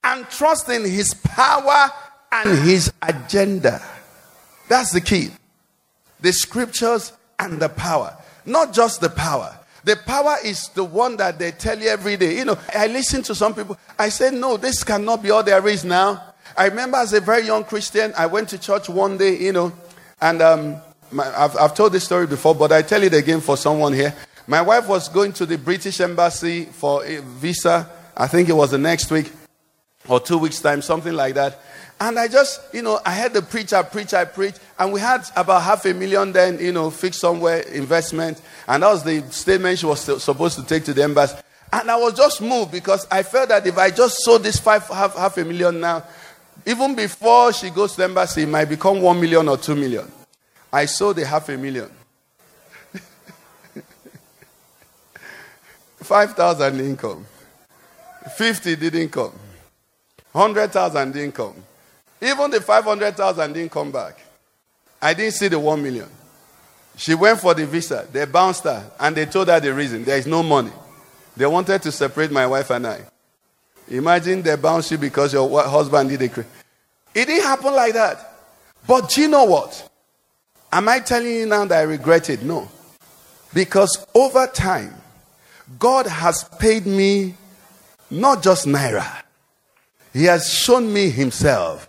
and 0.03 0.29
trust 0.29 0.69
in 0.69 0.85
His 0.85 1.15
power 1.15 1.91
and 2.33 2.59
His 2.59 2.93
agenda. 3.01 3.81
That's 4.69 4.93
the 4.93 5.01
key. 5.01 5.29
The 6.21 6.33
scriptures 6.33 7.13
and 7.39 7.61
the 7.61 7.69
power. 7.69 8.17
Not 8.45 8.75
just 8.75 9.01
the 9.01 9.09
power. 9.09 9.58
The 9.89 9.97
power 9.97 10.37
is 10.45 10.69
the 10.75 10.85
one 10.85 11.17
that 11.17 11.39
they 11.39 11.51
tell 11.51 11.79
you 11.79 11.89
every 11.89 12.19
day. 12.19 12.37
You 12.37 12.45
know, 12.45 12.59
I 12.75 12.89
listen 12.89 13.23
to 13.23 13.35
some 13.35 13.55
people. 13.55 13.79
I 13.99 14.11
say, 14.11 14.31
no, 14.31 14.59
this 14.59 14.85
cannot 14.85 15.23
be 15.23 15.31
all 15.31 15.43
there 15.43 15.67
is 15.67 15.83
now. 15.83 16.35
I 16.55 16.67
remember 16.67 16.99
as 16.99 17.15
a 17.15 17.23
very 17.23 17.47
young 17.47 17.65
Christian, 17.65 18.13
I 18.15 18.27
went 18.27 18.51
to 18.51 18.59
church 18.59 18.91
one 18.91 19.17
day, 19.17 19.39
you 19.39 19.53
know, 19.53 19.73
and 20.21 20.43
um, 20.43 20.83
My, 21.11 21.25
I've, 21.35 21.57
I've 21.57 21.75
told 21.75 21.93
this 21.93 22.05
story 22.05 22.27
before, 22.27 22.55
but 22.55 22.71
I 22.71 22.83
tell 22.83 23.03
it 23.03 23.15
again 23.15 23.41
for 23.41 23.57
someone 23.57 23.95
here. 23.95 24.15
My 24.47 24.61
wife 24.61 24.89
was 24.89 25.09
going 25.09 25.33
to 25.35 25.47
the 25.47 25.57
British 25.57 26.01
Embassy 26.01 26.67
for 26.67 27.03
a 27.05 27.23
visa. 27.23 27.89
I 28.15 28.27
think 28.27 28.51
it 28.51 28.55
was 28.55 28.73
the 28.73 28.79
next 28.79 29.11
week 29.11 29.33
or 30.07 30.21
two 30.21 30.39
weeks' 30.39 30.61
time, 30.61 30.83
something 30.83 31.15
like 31.15 31.35
that. 31.35 31.61
And 32.01 32.19
I 32.19 32.29
just, 32.29 32.61
you 32.73 32.83
know, 32.83 33.01
I 33.05 33.11
had 33.11 33.35
the 33.35 33.43
preacher 33.43 33.83
preach, 33.83 34.15
I 34.15 34.25
preach, 34.25 34.55
and 34.79 34.93
we 34.93 35.01
had 35.01 35.25
about 35.35 35.63
half 35.63 35.85
a 35.85 35.93
million 35.93 36.33
then, 36.33 36.59
you 36.61 36.71
know, 36.71 36.91
fixed 36.91 37.21
somewhere 37.21 37.61
investment, 37.61 38.41
and 38.69 38.85
that 38.85 38.89
was 38.89 39.03
the 39.03 39.21
statement 39.33 39.81
she 39.81 39.87
was 39.87 40.01
supposed 40.23 40.57
to 40.59 40.65
take 40.65 40.85
to 40.85 40.95
the 40.95 41.03
embassy. 41.03 41.37
And 41.73 41.91
I 41.91 41.97
was 41.97 42.15
just 42.15 42.41
moved 42.41 42.71
because 42.71 43.07
I 43.11 43.25
felt 43.25 43.49
that 43.49 43.67
if 43.67 43.77
I 43.77 43.91
just 43.91 44.23
sold 44.23 44.45
this 44.45 44.61
five 44.61 44.87
half, 44.87 45.17
half 45.17 45.37
a 45.39 45.45
million 45.45 45.81
now, 45.81 46.05
even 46.65 46.95
before 46.95 47.53
she 47.53 47.71
goes 47.71 47.93
to 47.93 47.99
the 47.99 48.05
embassy, 48.05 48.43
it 48.43 48.49
might 48.49 48.67
become 48.67 49.03
one 49.03 49.21
million 49.21 49.49
or 49.49 49.57
two 49.57 49.75
million. 49.75 50.11
I 50.73 50.85
sold 50.85 51.17
the 51.17 51.27
half 51.27 51.49
a 51.49 51.57
million. 51.57 51.91
5,000 55.97 56.81
income. 56.81 57.27
50 58.37 58.77
didn't 58.77 59.09
come. 59.11 59.33
100,000 60.33 61.13
didn't 61.13 61.35
come. 61.35 61.65
Even 62.21 62.51
the 62.51 62.61
500,000 62.61 63.53
didn't 63.53 63.71
come 63.71 63.91
back. 63.91 64.17
I 65.01 65.15
didn't 65.15 65.35
see 65.35 65.49
the 65.49 65.59
1 65.59 65.83
million. 65.83 66.09
She 66.97 67.15
went 67.15 67.41
for 67.41 67.55
the 67.55 67.65
visa. 67.65 68.07
They 68.13 68.25
bounced 68.25 68.65
her 68.65 68.91
and 68.99 69.17
they 69.17 69.27
told 69.27 69.49
her 69.49 69.61
the 69.61 69.73
reason. 69.73 70.05
There 70.05 70.19
is 70.19 70.27
no 70.27 70.43
money. 70.43 70.73
They 71.37 71.47
wanted 71.47 71.83
to 71.83 71.93
separate 71.93 72.33
my 72.33 72.47
wife 72.47 72.71
and 72.71 72.87
I. 72.87 73.01
Imagine 73.89 74.43
they 74.43 74.57
bounced 74.57 74.91
you 74.91 74.99
because 74.99 75.33
your 75.33 75.63
husband 75.63 76.11
did 76.11 76.23
a 76.23 76.29
crime. 76.29 76.47
It 77.15 77.27
didn't 77.27 77.45
happen 77.45 77.75
like 77.75 77.95
that. 77.95 78.35
But 78.87 79.11
do 79.11 79.23
you 79.23 79.29
know 79.29 79.45
what? 79.45 79.89
Am 80.73 80.89
I 80.89 80.99
telling 80.99 81.31
you 81.33 81.47
now 81.47 81.65
that 81.65 81.79
I 81.79 81.83
regret 81.83 82.29
it? 82.31 82.43
No. 82.43 82.69
Because 83.55 84.05
over 84.15 84.47
time, 84.47 84.95
God 85.79 86.07
has 86.07 86.45
paid 86.59 86.87
me 86.87 87.35
not 88.11 88.43
just 88.43 88.67
Naira, 88.67 89.23
He 90.13 90.25
has 90.25 90.53
shown 90.53 90.93
me 90.93 91.11
Himself. 91.11 91.88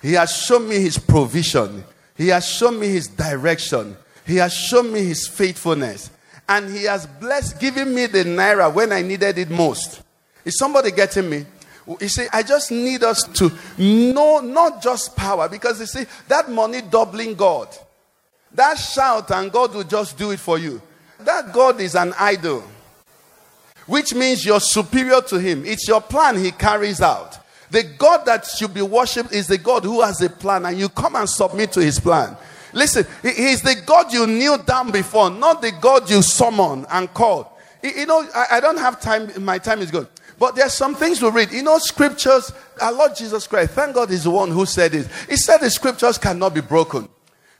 He 0.00 0.12
has 0.12 0.34
shown 0.34 0.68
me 0.68 0.80
His 0.80 0.98
provision. 0.98 1.84
He 2.16 2.28
has 2.28 2.46
shown 2.46 2.78
me 2.78 2.88
His 2.88 3.08
direction. 3.08 3.96
He 4.26 4.36
has 4.36 4.52
shown 4.52 4.92
me 4.92 5.04
His 5.04 5.26
faithfulness. 5.26 6.10
And 6.48 6.70
He 6.70 6.84
has 6.84 7.06
blessed, 7.06 7.60
giving 7.60 7.94
me 7.94 8.06
the 8.06 8.24
Naira 8.24 8.72
when 8.72 8.92
I 8.92 9.02
needed 9.02 9.38
it 9.38 9.50
most. 9.50 10.02
Is 10.44 10.58
somebody 10.58 10.90
getting 10.90 11.28
me? 11.28 11.44
You 12.00 12.08
see, 12.08 12.26
I 12.32 12.42
just 12.42 12.70
need 12.70 13.02
us 13.02 13.22
to 13.34 13.50
know 13.78 14.40
not 14.40 14.82
just 14.82 15.16
power, 15.16 15.48
because 15.48 15.80
you 15.80 15.86
see, 15.86 16.04
that 16.28 16.50
money 16.50 16.82
doubling 16.82 17.34
God, 17.34 17.68
that 18.54 18.74
shout 18.74 19.30
and 19.30 19.50
God 19.50 19.74
will 19.74 19.84
just 19.84 20.18
do 20.18 20.30
it 20.30 20.38
for 20.38 20.58
you. 20.58 20.82
That 21.20 21.52
God 21.52 21.80
is 21.80 21.94
an 21.94 22.14
idol, 22.18 22.62
which 23.86 24.14
means 24.14 24.44
you're 24.44 24.60
superior 24.60 25.20
to 25.22 25.38
Him. 25.38 25.64
It's 25.64 25.88
your 25.88 26.00
plan 26.00 26.36
He 26.36 26.50
carries 26.50 27.00
out. 27.00 27.38
The 27.70 27.84
God 27.98 28.24
that 28.26 28.46
should 28.46 28.72
be 28.72 28.82
worshipped 28.82 29.32
is 29.32 29.46
the 29.46 29.58
God 29.58 29.84
who 29.84 30.00
has 30.02 30.20
a 30.22 30.30
plan, 30.30 30.66
and 30.66 30.78
you 30.78 30.88
come 30.88 31.16
and 31.16 31.28
submit 31.28 31.72
to 31.72 31.80
His 31.80 32.00
plan. 32.00 32.36
Listen, 32.72 33.06
He's 33.22 33.62
the 33.62 33.82
God 33.86 34.12
you 34.12 34.26
kneel 34.26 34.58
down 34.58 34.90
before, 34.90 35.30
not 35.30 35.62
the 35.62 35.72
God 35.72 36.08
you 36.10 36.22
summon 36.22 36.86
and 36.90 37.12
call. 37.12 37.58
You 37.82 38.06
know, 38.06 38.26
I 38.50 38.60
don't 38.60 38.78
have 38.78 39.00
time, 39.00 39.44
my 39.44 39.58
time 39.58 39.80
is 39.80 39.90
good. 39.90 40.08
But 40.38 40.54
there's 40.54 40.72
some 40.72 40.94
things 40.94 41.20
we 41.20 41.30
read. 41.30 41.50
You 41.50 41.62
know, 41.62 41.78
scriptures, 41.78 42.52
our 42.80 42.92
Lord 42.92 43.16
Jesus 43.16 43.46
Christ, 43.46 43.72
thank 43.72 43.94
God, 43.94 44.10
is 44.10 44.24
the 44.24 44.30
one 44.30 44.50
who 44.50 44.66
said 44.66 44.94
it. 44.94 45.08
He 45.28 45.36
said 45.36 45.58
the 45.58 45.70
scriptures 45.70 46.16
cannot 46.16 46.54
be 46.54 46.60
broken. 46.60 47.08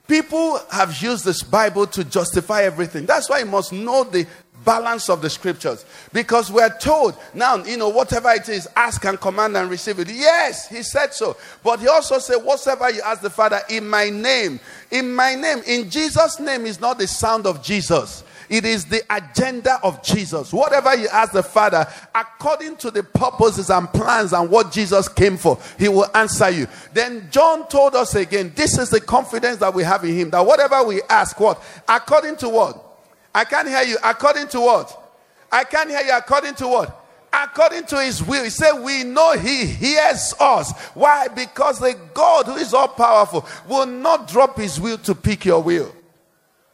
People 0.07 0.59
have 0.71 0.99
used 1.01 1.23
this 1.23 1.43
Bible 1.43 1.85
to 1.87 2.03
justify 2.03 2.63
everything. 2.63 3.05
That's 3.05 3.29
why 3.29 3.39
you 3.39 3.45
must 3.45 3.71
know 3.71 4.03
the 4.03 4.25
balance 4.63 5.09
of 5.09 5.21
the 5.21 5.29
scriptures. 5.29 5.85
Because 6.13 6.51
we're 6.51 6.75
told 6.79 7.15
now, 7.33 7.63
you 7.63 7.77
know, 7.77 7.89
whatever 7.89 8.31
it 8.31 8.49
is, 8.49 8.67
ask 8.75 9.03
and 9.05 9.19
command 9.19 9.57
and 9.57 9.69
receive 9.69 9.99
it. 9.99 10.09
Yes, 10.09 10.67
he 10.67 10.83
said 10.83 11.13
so. 11.13 11.37
But 11.63 11.79
he 11.79 11.87
also 11.87 12.19
said, 12.19 12.37
whatsoever 12.37 12.89
you 12.91 13.01
ask 13.01 13.21
the 13.21 13.29
Father 13.29 13.61
in 13.69 13.87
my 13.87 14.09
name, 14.09 14.59
in 14.91 15.13
my 15.13 15.35
name, 15.35 15.61
in 15.65 15.89
Jesus' 15.89 16.39
name 16.39 16.65
is 16.65 16.79
not 16.79 16.97
the 16.97 17.07
sound 17.07 17.45
of 17.45 17.63
Jesus. 17.63 18.23
It 18.49 18.65
is 18.65 18.85
the 18.85 19.03
agenda 19.11 19.79
of 19.83 20.01
Jesus. 20.01 20.51
Whatever 20.51 20.95
you 20.95 21.07
ask 21.09 21.33
the 21.33 21.43
Father, 21.43 21.85
according 22.15 22.77
to 22.77 22.89
the 22.89 23.03
purposes 23.03 23.69
and 23.69 23.87
plans 23.93 24.33
and 24.33 24.49
what 24.49 24.71
Jesus 24.71 25.07
came 25.07 25.37
for, 25.37 25.59
He 25.77 25.87
will 25.87 26.07
answer 26.15 26.49
you. 26.49 26.67
Then 26.91 27.27
John 27.29 27.67
told 27.67 27.95
us 27.95 28.15
again, 28.15 28.51
this 28.55 28.79
is 28.79 28.89
the 28.89 29.01
confidence 29.01 29.57
that 29.57 29.73
we 29.73 29.83
have 29.83 30.03
in 30.03 30.15
Him 30.15 30.31
that 30.31 30.43
whatever 30.43 30.83
we 30.83 31.03
ask, 31.03 31.39
what? 31.39 31.63
According 31.87 32.37
to 32.37 32.49
what? 32.49 32.88
I 33.33 33.45
can't 33.45 33.67
hear 33.67 33.83
you. 33.83 33.97
According 34.03 34.47
to 34.49 34.59
what? 34.59 34.95
I 35.51 35.63
can't 35.63 35.89
hear 35.89 36.01
you. 36.01 36.17
According 36.17 36.55
to 36.55 36.67
what? 36.67 36.99
according 37.31 37.85
to 37.85 38.01
his 38.01 38.23
will. 38.23 38.43
He 38.43 38.49
said, 38.49 38.73
We 38.73 39.03
know 39.03 39.33
he 39.37 39.65
hears 39.65 40.33
us. 40.39 40.71
Why? 40.93 41.27
Because 41.27 41.79
the 41.79 41.95
God 42.13 42.47
who 42.47 42.55
is 42.55 42.73
all 42.73 42.87
powerful 42.87 43.47
will 43.67 43.85
not 43.85 44.27
drop 44.27 44.57
his 44.57 44.79
will 44.79 44.97
to 44.99 45.15
pick 45.15 45.45
your 45.45 45.61
will. 45.61 45.93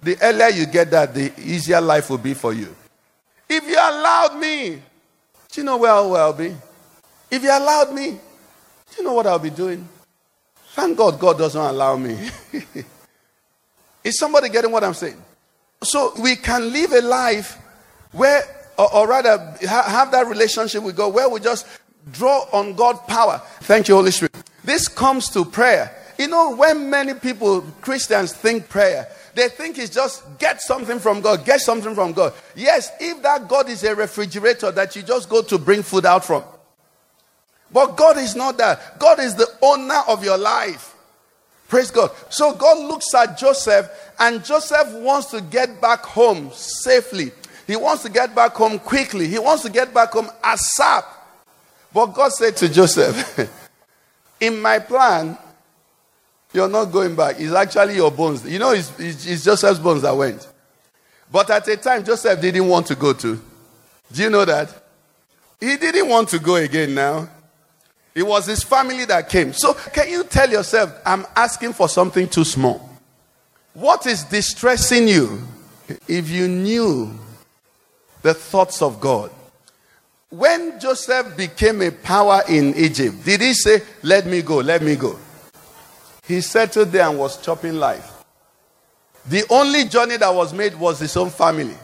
The 0.01 0.17
earlier 0.21 0.49
you 0.49 0.65
get 0.65 0.91
that, 0.91 1.13
the 1.13 1.33
easier 1.39 1.81
life 1.81 2.09
will 2.09 2.17
be 2.17 2.33
for 2.33 2.53
you. 2.53 2.75
If 3.49 3.67
you 3.67 3.75
allowed 3.75 4.37
me, 4.39 4.81
do 5.51 5.61
you 5.61 5.63
know 5.63 5.77
where 5.77 5.91
I'll 5.91 6.33
be? 6.33 6.55
If 7.31 7.43
you 7.43 7.49
allowed 7.49 7.93
me, 7.93 8.11
do 8.11 8.97
you 8.97 9.03
know 9.03 9.13
what 9.13 9.27
I'll 9.27 9.39
be 9.39 9.49
doing? 9.49 9.87
Thank 10.73 10.97
God 10.97 11.19
God 11.19 11.37
doesn't 11.37 11.61
allow 11.61 11.95
me. 11.95 12.29
Is 14.03 14.19
somebody 14.19 14.49
getting 14.49 14.71
what 14.71 14.83
I'm 14.83 14.93
saying? 14.93 15.21
So 15.83 16.13
we 16.19 16.35
can 16.35 16.71
live 16.71 16.91
a 16.93 17.01
life 17.01 17.57
where, 18.11 18.43
or, 18.77 18.93
or 18.93 19.07
rather, 19.07 19.37
ha- 19.63 19.83
have 19.87 20.11
that 20.11 20.27
relationship 20.27 20.83
with 20.83 20.95
God 20.95 21.13
where 21.13 21.29
we 21.29 21.39
just 21.39 21.67
draw 22.11 22.47
on 22.51 22.75
God's 22.75 22.99
power. 23.07 23.41
Thank 23.61 23.87
you, 23.87 23.95
Holy 23.95 24.11
Spirit. 24.11 24.35
This 24.63 24.87
comes 24.87 25.29
to 25.31 25.45
prayer. 25.45 25.95
You 26.17 26.27
know, 26.27 26.55
when 26.55 26.89
many 26.89 27.13
people, 27.13 27.61
Christians, 27.81 28.33
think 28.33 28.69
prayer, 28.69 29.07
they 29.35 29.49
think 29.49 29.77
it's 29.77 29.93
just 29.93 30.23
get 30.39 30.61
something 30.61 30.97
from 30.97 31.21
God, 31.21 31.45
get 31.45 31.59
something 31.59 31.93
from 31.93 32.13
God. 32.13 32.33
Yes, 32.55 32.89
if 32.99 33.21
that 33.21 33.47
God 33.49 33.69
is 33.69 33.83
a 33.83 33.93
refrigerator 33.93 34.71
that 34.71 34.95
you 34.95 35.03
just 35.03 35.29
go 35.29 35.41
to 35.43 35.57
bring 35.57 35.83
food 35.83 36.05
out 36.05 36.23
from. 36.23 36.43
But 37.71 37.97
God 37.97 38.17
is 38.17 38.35
not 38.35 38.57
that. 38.57 38.97
God 38.97 39.19
is 39.19 39.35
the 39.35 39.47
owner 39.61 40.01
of 40.07 40.23
your 40.23 40.37
life. 40.37 40.94
Praise 41.67 41.91
God. 41.91 42.11
So 42.29 42.53
God 42.53 42.77
looks 42.87 43.13
at 43.15 43.37
Joseph, 43.37 43.89
and 44.19 44.43
Joseph 44.43 44.93
wants 44.93 45.31
to 45.31 45.41
get 45.41 45.81
back 45.81 46.01
home 46.01 46.51
safely. 46.51 47.31
He 47.65 47.75
wants 47.75 48.03
to 48.03 48.09
get 48.09 48.35
back 48.35 48.53
home 48.53 48.77
quickly. 48.77 49.27
He 49.27 49.39
wants 49.39 49.63
to 49.63 49.69
get 49.69 49.93
back 49.93 50.11
home 50.11 50.29
ASAP. 50.43 51.03
But 51.93 52.07
God 52.07 52.31
said 52.31 52.55
to 52.57 52.69
Joseph, 52.69 53.39
In 54.39 54.61
my 54.61 54.79
plan, 54.79 55.37
you're 56.53 56.69
not 56.69 56.85
going 56.85 57.15
back. 57.15 57.39
It's 57.39 57.53
actually 57.53 57.95
your 57.95 58.11
bones. 58.11 58.45
You 58.45 58.59
know, 58.59 58.71
it's, 58.71 58.97
it's, 58.99 59.25
it's 59.25 59.43
Joseph's 59.43 59.79
bones 59.79 60.03
that 60.03 60.15
went. 60.15 60.47
But 61.31 61.49
at 61.49 61.67
a 61.67 61.77
time, 61.77 62.03
Joseph 62.03 62.39
didn't 62.39 62.67
want 62.67 62.87
to 62.87 62.95
go 62.95 63.13
to. 63.13 63.41
Do 64.11 64.21
you 64.21 64.29
know 64.29 64.45
that? 64.45 64.83
He 65.59 65.77
didn't 65.77 66.07
want 66.07 66.29
to 66.29 66.39
go 66.39 66.55
again 66.55 66.93
now. 66.93 67.29
It 68.15 68.25
was 68.25 68.45
his 68.45 68.63
family 68.63 69.03
that 69.05 69.27
came. 69.27 69.51
So, 69.51 69.73
can 69.73 70.09
you 70.09 70.23
tell 70.23 70.49
yourself, 70.49 70.97
I'm 71.05 71.25
asking 71.35 71.73
for 71.73 71.89
something 71.89 72.29
too 72.29 72.45
small? 72.45 72.89
What 73.73 74.07
is 74.07 74.23
distressing 74.23 75.09
you 75.09 75.41
if 76.07 76.29
you 76.29 76.47
knew 76.47 77.13
the 78.21 78.33
thoughts 78.33 78.81
of 78.81 79.01
God? 79.01 79.31
When 80.29 80.79
Joseph 80.79 81.35
became 81.35 81.81
a 81.81 81.91
power 81.91 82.41
in 82.47 82.73
Egypt, 82.75 83.23
did 83.25 83.41
he 83.41 83.53
say, 83.53 83.81
Let 84.01 84.25
me 84.25 84.41
go, 84.41 84.57
let 84.57 84.81
me 84.81 84.95
go? 84.95 85.19
He 86.25 86.39
settled 86.39 86.89
there 86.89 87.07
and 87.09 87.19
was 87.19 87.41
chopping 87.41 87.75
life. 87.75 88.11
The 89.27 89.43
only 89.49 89.85
journey 89.85 90.17
that 90.17 90.33
was 90.33 90.53
made 90.53 90.75
was 90.75 90.99
his 90.99 91.17
own 91.17 91.29
family 91.29 91.75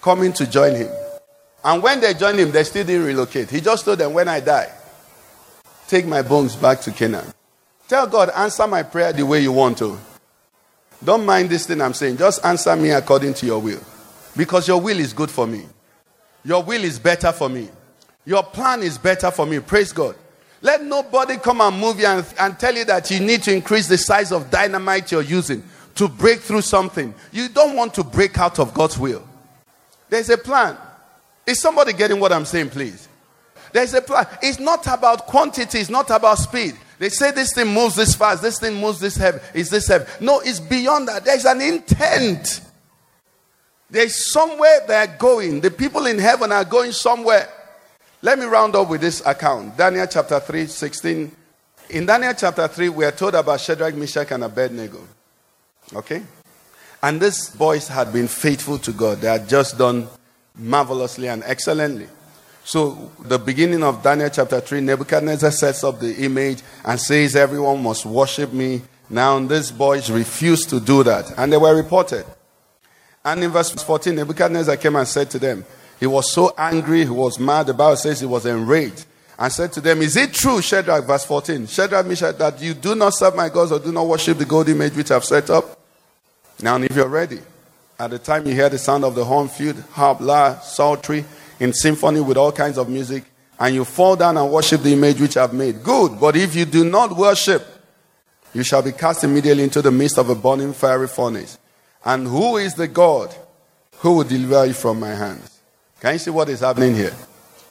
coming 0.00 0.32
to 0.34 0.46
join 0.46 0.76
him. 0.76 0.88
And 1.64 1.82
when 1.82 2.00
they 2.00 2.14
joined 2.14 2.38
him, 2.38 2.52
they 2.52 2.62
still 2.62 2.86
didn't 2.86 3.06
relocate. 3.06 3.50
He 3.50 3.60
just 3.60 3.84
told 3.84 3.98
them, 3.98 4.12
When 4.14 4.28
I 4.28 4.38
die, 4.38 4.70
take 5.88 6.06
my 6.06 6.22
bones 6.22 6.56
back 6.56 6.80
to 6.82 6.90
Canaan. 6.90 7.32
Tell 7.88 8.06
God, 8.06 8.30
answer 8.30 8.66
my 8.66 8.82
prayer 8.82 9.12
the 9.12 9.24
way 9.24 9.40
you 9.40 9.52
want 9.52 9.78
to. 9.78 9.98
Don't 11.04 11.24
mind 11.24 11.50
this 11.50 11.66
thing 11.66 11.80
I'm 11.80 11.94
saying. 11.94 12.16
Just 12.16 12.44
answer 12.44 12.74
me 12.74 12.90
according 12.90 13.34
to 13.34 13.46
your 13.46 13.60
will. 13.60 13.80
Because 14.36 14.66
your 14.66 14.80
will 14.80 14.98
is 14.98 15.12
good 15.12 15.30
for 15.30 15.46
me. 15.46 15.64
Your 16.44 16.62
will 16.62 16.82
is 16.82 16.98
better 16.98 17.32
for 17.32 17.48
me. 17.48 17.68
Your 18.24 18.42
plan 18.42 18.82
is 18.82 18.98
better 18.98 19.30
for 19.30 19.46
me. 19.46 19.60
Praise 19.60 19.92
God. 19.92 20.16
Let 20.62 20.82
nobody 20.82 21.36
come 21.36 21.60
and 21.60 21.78
move 21.78 22.00
you 22.00 22.06
and, 22.06 22.26
and 22.40 22.58
tell 22.58 22.74
you 22.74 22.84
that 22.86 23.10
you 23.10 23.20
need 23.20 23.42
to 23.44 23.54
increase 23.54 23.88
the 23.88 23.98
size 23.98 24.32
of 24.32 24.50
dynamite 24.50 25.12
you're 25.12 25.22
using 25.22 25.62
to 25.94 26.08
break 26.08 26.40
through 26.40 26.62
something. 26.62 27.14
You 27.32 27.48
don't 27.48 27.76
want 27.76 27.94
to 27.94 28.04
break 28.04 28.38
out 28.38 28.58
of 28.58 28.74
God's 28.74 28.98
will. 28.98 29.26
There's 30.08 30.30
a 30.30 30.38
plan. 30.38 30.76
Is 31.46 31.60
somebody 31.60 31.92
getting 31.92 32.18
what 32.18 32.32
I'm 32.32 32.44
saying, 32.44 32.70
please? 32.70 33.08
There's 33.76 33.92
a 33.92 34.00
plan. 34.00 34.26
It's 34.40 34.58
not 34.58 34.86
about 34.86 35.26
quantity, 35.26 35.80
it's 35.80 35.90
not 35.90 36.08
about 36.08 36.38
speed. 36.38 36.74
They 36.98 37.10
say 37.10 37.30
this 37.30 37.52
thing 37.52 37.74
moves 37.74 37.94
this 37.94 38.14
fast, 38.14 38.40
this 38.40 38.58
thing 38.58 38.80
moves 38.80 39.00
this 39.00 39.16
heavy, 39.16 39.38
is 39.52 39.68
this 39.68 39.86
heavy. 39.86 40.06
No, 40.18 40.40
it's 40.40 40.60
beyond 40.60 41.08
that. 41.08 41.26
There's 41.26 41.44
an 41.44 41.60
intent. 41.60 42.62
There's 43.90 44.32
somewhere 44.32 44.80
they're 44.88 45.14
going. 45.18 45.60
The 45.60 45.70
people 45.70 46.06
in 46.06 46.18
heaven 46.18 46.52
are 46.52 46.64
going 46.64 46.92
somewhere. 46.92 47.50
Let 48.22 48.38
me 48.38 48.46
round 48.46 48.74
up 48.76 48.88
with 48.88 49.02
this 49.02 49.20
account. 49.26 49.76
Daniel 49.76 50.06
chapter 50.06 50.40
3, 50.40 50.68
16. 50.68 51.30
In 51.90 52.06
Daniel 52.06 52.32
chapter 52.32 52.66
3, 52.68 52.88
we 52.88 53.04
are 53.04 53.12
told 53.12 53.34
about 53.34 53.60
Shadrach, 53.60 53.94
Meshach, 53.94 54.30
and 54.30 54.44
Abednego. 54.44 55.06
Okay? 55.94 56.22
And 57.02 57.20
these 57.20 57.50
boys 57.50 57.88
had 57.88 58.10
been 58.10 58.26
faithful 58.26 58.78
to 58.78 58.92
God. 58.92 59.18
They 59.18 59.28
had 59.28 59.46
just 59.46 59.76
done 59.76 60.08
marvelously 60.54 61.28
and 61.28 61.42
excellently. 61.44 62.08
So, 62.66 63.12
the 63.20 63.38
beginning 63.38 63.84
of 63.84 64.02
Daniel 64.02 64.28
chapter 64.28 64.58
3, 64.58 64.80
Nebuchadnezzar 64.80 65.52
sets 65.52 65.84
up 65.84 66.00
the 66.00 66.12
image 66.24 66.62
and 66.84 67.00
says, 67.00 67.36
Everyone 67.36 67.80
must 67.80 68.04
worship 68.04 68.52
me. 68.52 68.82
Now, 69.08 69.38
these 69.38 69.70
boys 69.70 70.10
refused 70.10 70.70
to 70.70 70.80
do 70.80 71.04
that, 71.04 71.32
and 71.38 71.52
they 71.52 71.58
were 71.58 71.76
reported. 71.76 72.26
And 73.24 73.44
in 73.44 73.52
verse 73.52 73.70
14, 73.70 74.16
Nebuchadnezzar 74.16 74.76
came 74.78 74.96
and 74.96 75.06
said 75.06 75.30
to 75.30 75.38
them, 75.38 75.64
He 76.00 76.08
was 76.08 76.32
so 76.32 76.52
angry, 76.58 77.04
he 77.04 77.10
was 77.10 77.38
mad. 77.38 77.68
The 77.68 77.74
Bible 77.74 77.94
says 77.94 78.18
he 78.18 78.26
was 78.26 78.44
enraged 78.46 79.06
and 79.38 79.52
said 79.52 79.72
to 79.74 79.80
them, 79.80 80.02
Is 80.02 80.16
it 80.16 80.34
true, 80.34 80.60
Shadrach, 80.60 81.04
verse 81.04 81.24
14, 81.24 81.68
Shadrach, 81.68 82.04
Meshach, 82.04 82.36
that 82.38 82.60
you 82.60 82.74
do 82.74 82.96
not 82.96 83.14
serve 83.14 83.36
my 83.36 83.48
gods 83.48 83.70
or 83.70 83.78
do 83.78 83.92
not 83.92 84.08
worship 84.08 84.38
the 84.38 84.44
gold 84.44 84.68
image 84.68 84.96
which 84.96 85.12
I've 85.12 85.24
set 85.24 85.50
up? 85.50 85.78
Now, 86.60 86.78
if 86.78 86.96
you're 86.96 87.06
ready, 87.06 87.38
at 87.96 88.10
the 88.10 88.18
time 88.18 88.44
you 88.44 88.54
hear 88.54 88.68
the 88.68 88.78
sound 88.78 89.04
of 89.04 89.14
the 89.14 89.24
horn, 89.24 89.46
flute, 89.46 89.76
harp, 89.92 90.20
lyre, 90.20 90.58
psaltery, 90.64 91.24
in 91.60 91.72
symphony 91.72 92.20
with 92.20 92.36
all 92.36 92.52
kinds 92.52 92.78
of 92.78 92.88
music, 92.88 93.24
and 93.58 93.74
you 93.74 93.84
fall 93.84 94.16
down 94.16 94.36
and 94.36 94.50
worship 94.50 94.82
the 94.82 94.92
image 94.92 95.20
which 95.20 95.36
I've 95.36 95.54
made. 95.54 95.82
Good. 95.82 96.20
But 96.20 96.36
if 96.36 96.54
you 96.54 96.64
do 96.64 96.84
not 96.88 97.16
worship, 97.16 97.66
you 98.52 98.62
shall 98.62 98.82
be 98.82 98.92
cast 98.92 99.24
immediately 99.24 99.62
into 99.64 99.82
the 99.82 99.90
midst 99.90 100.18
of 100.18 100.28
a 100.28 100.34
burning 100.34 100.72
fiery 100.72 101.08
furnace. 101.08 101.58
And 102.04 102.26
who 102.26 102.56
is 102.56 102.74
the 102.74 102.88
God 102.88 103.34
who 103.98 104.16
will 104.16 104.24
deliver 104.24 104.66
you 104.66 104.72
from 104.72 105.00
my 105.00 105.14
hands? 105.14 105.60
Can 106.00 106.12
you 106.12 106.18
see 106.18 106.30
what 106.30 106.48
is 106.48 106.60
happening 106.60 106.94
here? 106.94 107.14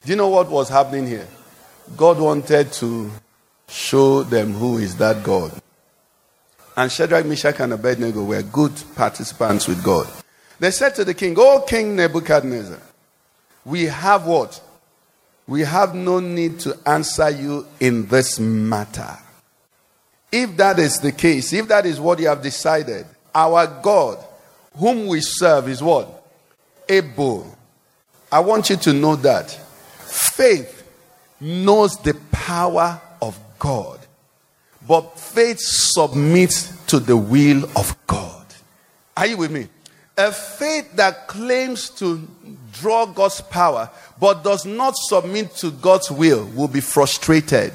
Do 0.03 0.09
you 0.09 0.15
know 0.15 0.29
what 0.29 0.49
was 0.49 0.69
happening 0.69 1.07
here? 1.07 1.27
God 1.95 2.19
wanted 2.19 2.71
to 2.73 3.11
show 3.67 4.23
them 4.23 4.53
who 4.53 4.77
is 4.77 4.97
that 4.97 5.23
God. 5.23 5.51
And 6.75 6.91
Shadrach, 6.91 7.25
Meshach, 7.25 7.59
and 7.59 7.73
Abednego 7.73 8.23
were 8.23 8.41
good 8.41 8.73
participants 8.95 9.67
with 9.67 9.83
God. 9.83 10.07
They 10.59 10.71
said 10.71 10.95
to 10.95 11.05
the 11.05 11.13
king, 11.13 11.35
O 11.37 11.63
King 11.67 11.95
Nebuchadnezzar, 11.95 12.79
we 13.65 13.85
have 13.85 14.25
what? 14.27 14.61
We 15.47 15.61
have 15.61 15.93
no 15.93 16.19
need 16.19 16.59
to 16.61 16.77
answer 16.85 17.29
you 17.29 17.67
in 17.79 18.07
this 18.07 18.39
matter. 18.39 19.17
If 20.31 20.57
that 20.57 20.79
is 20.79 20.99
the 20.99 21.11
case, 21.11 21.53
if 21.53 21.67
that 21.67 21.85
is 21.85 21.99
what 21.99 22.19
you 22.19 22.27
have 22.27 22.41
decided, 22.41 23.05
our 23.33 23.67
God, 23.81 24.23
whom 24.75 25.07
we 25.07 25.21
serve, 25.21 25.67
is 25.69 25.81
what? 25.81 26.23
Able. 26.89 27.55
I 28.31 28.39
want 28.39 28.69
you 28.69 28.75
to 28.77 28.93
know 28.93 29.15
that 29.17 29.51
faith 29.99 30.83
knows 31.39 31.97
the 31.97 32.15
power 32.31 32.99
of 33.21 33.39
God, 33.59 33.99
but 34.87 35.17
faith 35.19 35.59
submits 35.59 36.85
to 36.87 36.99
the 36.99 37.17
will 37.17 37.65
of 37.77 37.95
God. 38.07 38.45
Are 39.15 39.25
you 39.25 39.37
with 39.37 39.51
me? 39.51 39.67
A 40.17 40.31
faith 40.31 40.95
that 40.95 41.27
claims 41.27 41.89
to 41.91 42.25
draw 42.71 43.05
God's 43.05 43.41
power 43.41 43.89
but 44.19 44.43
does 44.43 44.65
not 44.65 44.95
submit 44.95 45.55
to 45.57 45.71
God's 45.71 46.09
will 46.09 46.45
will 46.55 46.69
be 46.69 46.79
frustrated. 46.81 47.73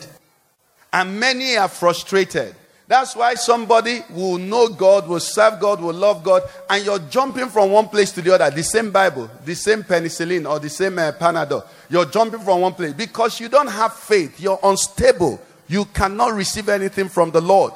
And 0.93 1.21
many 1.21 1.57
are 1.57 1.69
frustrated. 1.69 2.55
That's 2.91 3.15
why 3.15 3.35
somebody 3.35 4.01
will 4.11 4.39
know 4.39 4.69
God, 4.69 5.07
will 5.07 5.21
serve 5.21 5.61
God, 5.61 5.81
will 5.81 5.95
love 5.95 6.25
God, 6.25 6.43
and 6.69 6.85
you're 6.85 6.99
jumping 6.99 7.49
from 7.49 7.71
one 7.71 7.87
place 7.87 8.11
to 8.13 8.21
the 8.21 8.35
other. 8.35 8.51
The 8.51 8.65
same 8.65 8.91
Bible, 8.91 9.31
the 9.45 9.55
same 9.55 9.85
penicillin, 9.85 10.51
or 10.51 10.59
the 10.59 10.69
same 10.69 10.99
uh, 10.99 11.13
Panadol. 11.13 11.65
You're 11.89 12.07
jumping 12.07 12.41
from 12.41 12.63
one 12.63 12.75
place 12.75 12.93
because 12.93 13.39
you 13.39 13.49
don't 13.49 13.69
have 13.69 13.95
faith. 13.95 14.41
You're 14.41 14.59
unstable. 14.65 15.41
You 15.69 15.85
cannot 15.85 16.33
receive 16.33 16.69
anything 16.69 17.09
from 17.09 17.31
the 17.31 17.41
Lord. 17.41 17.75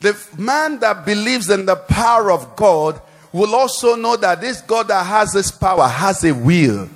The 0.00 0.14
man 0.36 0.80
that 0.80 1.06
believes 1.06 1.48
in 1.48 1.64
the 1.64 1.76
power 1.76 2.30
of 2.30 2.54
God 2.54 3.00
will 3.32 3.54
also 3.54 3.96
know 3.96 4.16
that 4.16 4.40
this 4.40 4.60
God 4.60 4.88
that 4.88 5.04
has 5.04 5.32
this 5.32 5.50
power 5.50 5.88
has 5.88 6.24
a 6.24 6.32
will. 6.32 6.88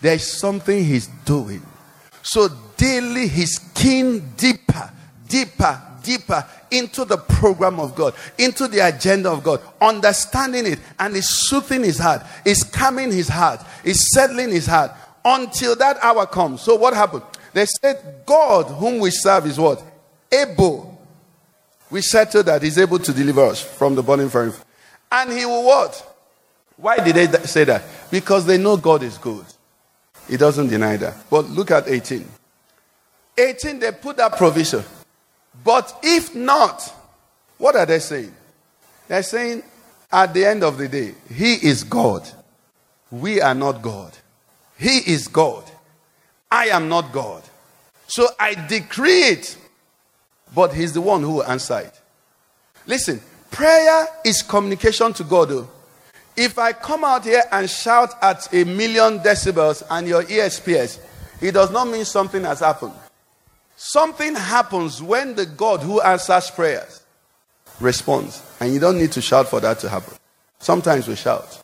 There 0.00 0.14
is 0.14 0.38
something 0.38 0.84
he's 0.84 1.06
doing. 1.24 1.62
So 2.22 2.48
daily 2.76 3.28
he's 3.28 3.58
keen 3.74 4.32
deeper, 4.36 4.92
deeper, 5.28 5.82
deeper 6.02 6.46
into 6.70 7.04
the 7.04 7.16
program 7.16 7.80
of 7.80 7.94
God, 7.94 8.14
into 8.36 8.68
the 8.68 8.80
agenda 8.80 9.30
of 9.30 9.42
God, 9.42 9.60
understanding 9.80 10.66
it, 10.66 10.78
and 10.98 11.16
is 11.16 11.48
soothing 11.48 11.82
his 11.82 11.98
heart, 11.98 12.22
is 12.44 12.62
calming 12.64 13.10
his 13.10 13.28
heart, 13.28 13.60
is 13.84 14.12
settling 14.12 14.50
his 14.50 14.66
heart 14.66 14.92
until 15.24 15.74
that 15.76 15.96
hour 16.02 16.26
comes. 16.26 16.62
So 16.62 16.74
what 16.76 16.94
happened? 16.94 17.22
They 17.52 17.66
said, 17.80 18.22
God 18.26 18.66
whom 18.66 18.98
we 18.98 19.10
serve 19.10 19.46
is 19.46 19.58
what? 19.58 19.82
Able. 20.30 20.94
We 21.90 22.02
settled 22.02 22.46
that 22.46 22.62
he's 22.62 22.78
able 22.78 22.98
to 22.98 23.12
deliver 23.12 23.44
us 23.46 23.62
from 23.62 23.94
the 23.94 24.02
burning 24.02 24.28
fire. 24.28 24.52
And 25.10 25.32
he 25.32 25.44
will 25.46 25.64
what? 25.64 26.04
Why 26.76 26.98
did 26.98 27.16
they 27.16 27.38
say 27.46 27.64
that? 27.64 27.82
Because 28.10 28.46
they 28.46 28.58
know 28.58 28.76
God 28.76 29.02
is 29.02 29.18
good. 29.18 29.44
He 30.28 30.36
doesn't 30.36 30.68
deny 30.68 30.96
that. 30.98 31.16
But 31.30 31.46
look 31.46 31.70
at 31.70 31.88
18. 31.88 32.26
18, 33.36 33.78
they 33.78 33.92
put 33.92 34.16
that 34.18 34.36
provision. 34.36 34.84
But 35.64 35.98
if 36.02 36.34
not, 36.34 36.94
what 37.56 37.76
are 37.76 37.86
they 37.86 37.98
saying? 37.98 38.34
They're 39.08 39.22
saying, 39.22 39.62
at 40.12 40.34
the 40.34 40.44
end 40.44 40.62
of 40.62 40.78
the 40.78 40.88
day, 40.88 41.14
He 41.32 41.54
is 41.54 41.84
God. 41.84 42.28
We 43.10 43.40
are 43.40 43.54
not 43.54 43.82
God. 43.82 44.16
He 44.78 44.98
is 44.98 45.28
God. 45.28 45.64
I 46.50 46.66
am 46.66 46.88
not 46.88 47.12
God. 47.12 47.42
So 48.06 48.28
I 48.38 48.54
decree 48.66 49.22
it, 49.22 49.56
but 50.54 50.74
He's 50.74 50.92
the 50.92 51.00
one 51.00 51.22
who 51.22 51.32
will 51.32 51.44
answer 51.44 51.80
it. 51.80 52.00
Listen, 52.86 53.20
prayer 53.50 54.06
is 54.24 54.42
communication 54.42 55.12
to 55.14 55.24
God. 55.24 55.52
Oh. 55.52 55.70
If 56.36 56.58
I 56.58 56.72
come 56.72 57.04
out 57.04 57.24
here 57.24 57.42
and 57.50 57.68
shout 57.68 58.14
at 58.22 58.52
a 58.54 58.64
million 58.64 59.18
decibels 59.18 59.82
and 59.90 60.06
your 60.06 60.28
ears 60.30 60.60
pierce, 60.60 61.00
it 61.40 61.52
does 61.52 61.70
not 61.70 61.88
mean 61.88 62.04
something 62.04 62.44
has 62.44 62.60
happened. 62.60 62.94
Something 63.76 64.34
happens 64.34 65.02
when 65.02 65.34
the 65.34 65.46
God 65.46 65.80
who 65.80 66.00
answers 66.00 66.50
prayers 66.50 67.02
responds, 67.80 68.42
and 68.60 68.72
you 68.72 68.80
don't 68.80 68.98
need 68.98 69.12
to 69.12 69.20
shout 69.20 69.48
for 69.48 69.60
that 69.60 69.78
to 69.80 69.88
happen. 69.88 70.14
Sometimes 70.58 71.06
we 71.06 71.14
shout. 71.14 71.62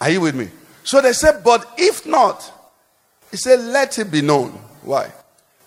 Are 0.00 0.10
you 0.10 0.20
with 0.20 0.34
me? 0.34 0.48
So 0.84 1.00
they 1.00 1.12
said, 1.12 1.42
but 1.42 1.68
if 1.76 2.06
not, 2.06 2.52
he 3.30 3.36
said, 3.36 3.60
let 3.60 3.98
it 3.98 4.10
be 4.10 4.22
known. 4.22 4.50
Why? 4.82 5.12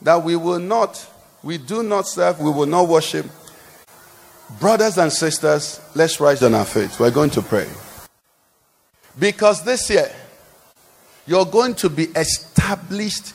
That 0.01 0.23
we 0.23 0.35
will 0.35 0.59
not, 0.59 1.05
we 1.43 1.57
do 1.57 1.83
not 1.83 2.07
serve, 2.07 2.39
we 2.39 2.49
will 2.49 2.65
not 2.65 2.87
worship. 2.87 3.25
Brothers 4.59 4.97
and 4.97 5.11
sisters, 5.11 5.79
let's 5.95 6.19
rise 6.19 6.43
on 6.43 6.53
our 6.53 6.65
feet. 6.65 6.99
We're 6.99 7.11
going 7.11 7.29
to 7.31 7.41
pray. 7.41 7.67
Because 9.17 9.63
this 9.63 9.89
year, 9.89 10.11
you're 11.25 11.45
going 11.45 11.75
to 11.75 11.89
be 11.89 12.05
established 12.15 13.33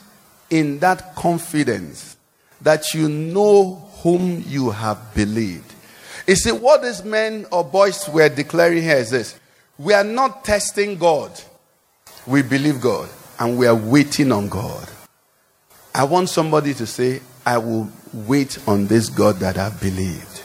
in 0.51 0.79
that 0.81 1.15
confidence 1.15 2.17
that 2.61 2.95
you 2.95 3.09
know 3.09 3.75
whom 4.03 4.43
you 4.47 4.71
have 4.71 5.15
believed. 5.15 5.73
You 6.27 6.37
see, 6.37 6.53
what 6.53 6.83
these 6.83 7.05
men 7.05 7.47
or 7.53 7.65
boys 7.65 8.09
were 8.09 8.29
declaring 8.29 8.83
here 8.83 8.97
is 8.97 9.11
this 9.11 9.39
we 9.79 9.93
are 9.93 10.05
not 10.05 10.45
testing 10.45 10.97
God, 10.99 11.31
we 12.27 12.43
believe 12.43 12.81
God, 12.81 13.09
and 13.39 13.59
we 13.59 13.67
are 13.67 13.75
waiting 13.75 14.33
on 14.33 14.49
God. 14.49 14.89
I 15.95 16.05
want 16.05 16.29
somebody 16.29 16.75
to 16.75 16.87
say, 16.87 17.21
I 17.45 17.59
will 17.59 17.91
wait 18.13 18.59
on 18.69 18.87
this 18.87 19.09
God 19.09 19.37
that 19.37 19.59
I 19.59 19.71
believed. 19.71 20.36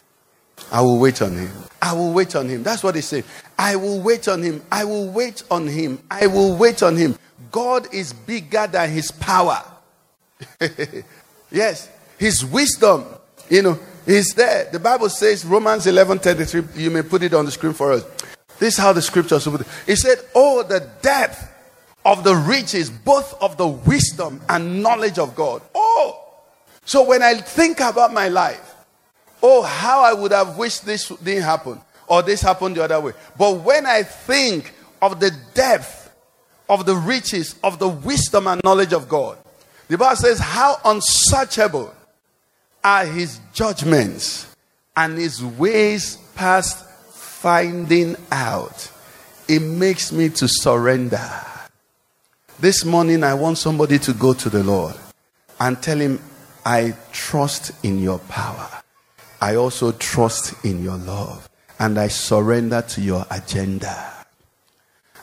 I 0.71 0.81
will 0.81 0.99
wait 0.99 1.21
on 1.21 1.35
him. 1.35 1.51
I 1.81 1.93
will 1.93 2.13
wait 2.13 2.35
on 2.35 2.47
him. 2.47 2.63
That's 2.63 2.83
what 2.83 2.93
they 2.93 3.01
say. 3.01 3.23
I 3.59 3.75
will 3.75 4.01
wait 4.01 4.27
on 4.27 4.41
him. 4.41 4.63
I 4.71 4.85
will 4.85 5.09
wait 5.09 5.43
on 5.51 5.67
him. 5.67 6.01
I 6.09 6.27
will 6.27 6.55
wait 6.55 6.81
on 6.81 6.95
him. 6.95 7.17
God 7.51 7.93
is 7.93 8.13
bigger 8.13 8.67
than 8.67 8.89
his 8.89 9.11
power. 9.11 9.61
yes, 11.51 11.89
his 12.17 12.45
wisdom, 12.45 13.05
you 13.49 13.61
know, 13.61 13.79
is 14.05 14.33
there. 14.33 14.69
The 14.71 14.79
Bible 14.79 15.09
says, 15.09 15.43
Romans 15.43 15.85
11 15.85 16.19
33, 16.19 16.81
you 16.81 16.89
may 16.89 17.01
put 17.01 17.23
it 17.23 17.33
on 17.33 17.45
the 17.45 17.51
screen 17.51 17.73
for 17.73 17.91
us. 17.91 18.05
This 18.59 18.75
is 18.75 18.79
how 18.79 18.93
the 18.93 19.01
scriptures 19.01 19.45
it. 19.47 19.67
It 19.87 19.95
said, 19.97 20.19
Oh, 20.35 20.63
the 20.63 20.87
depth 21.01 21.51
of 22.05 22.23
the 22.23 22.35
riches, 22.35 22.89
both 22.89 23.33
of 23.41 23.57
the 23.57 23.67
wisdom 23.67 24.41
and 24.47 24.81
knowledge 24.81 25.19
of 25.19 25.35
God. 25.35 25.61
Oh, 25.75 26.23
so 26.85 27.03
when 27.03 27.21
I 27.21 27.35
think 27.35 27.79
about 27.79 28.13
my 28.13 28.27
life, 28.27 28.75
oh, 29.41 29.61
how 29.61 30.01
I 30.01 30.13
would 30.13 30.31
have 30.31 30.57
wished 30.57 30.85
this 30.85 31.07
didn't 31.09 31.43
happen 31.43 31.79
or 32.07 32.21
this 32.21 32.41
happened 32.41 32.75
the 32.75 32.83
other 32.83 32.99
way. 32.99 33.13
But 33.37 33.61
when 33.61 33.85
I 33.85 34.03
think 34.03 34.73
of 35.01 35.19
the 35.19 35.31
depth 35.53 36.13
of 36.69 36.85
the 36.85 36.95
riches 36.95 37.55
of 37.63 37.79
the 37.79 37.87
wisdom 37.87 38.47
and 38.47 38.61
knowledge 38.63 38.93
of 38.93 39.09
God, 39.09 39.37
the 39.87 39.97
Bible 39.97 40.15
says, 40.15 40.39
How 40.39 40.77
unsearchable 40.85 41.93
are 42.83 43.05
his 43.05 43.39
judgments 43.53 44.47
and 44.95 45.17
his 45.17 45.43
ways 45.43 46.17
past 46.35 46.85
finding 47.11 48.15
out. 48.31 48.91
It 49.47 49.61
makes 49.61 50.11
me 50.11 50.29
to 50.29 50.47
surrender. 50.47 51.29
This 52.59 52.85
morning, 52.85 53.23
I 53.23 53.33
want 53.33 53.57
somebody 53.57 53.97
to 53.99 54.13
go 54.13 54.33
to 54.33 54.49
the 54.49 54.63
Lord 54.63 54.95
and 55.59 55.81
tell 55.81 55.97
him, 55.97 56.19
I 56.65 56.95
trust 57.11 57.71
in 57.83 57.99
your 57.99 58.19
power. 58.19 58.80
I 59.41 59.55
also 59.55 59.91
trust 59.93 60.63
in 60.63 60.83
your 60.83 60.97
love. 60.97 61.49
And 61.79 61.99
I 61.99 62.07
surrender 62.07 62.83
to 62.83 63.01
your 63.01 63.25
agenda. 63.31 64.11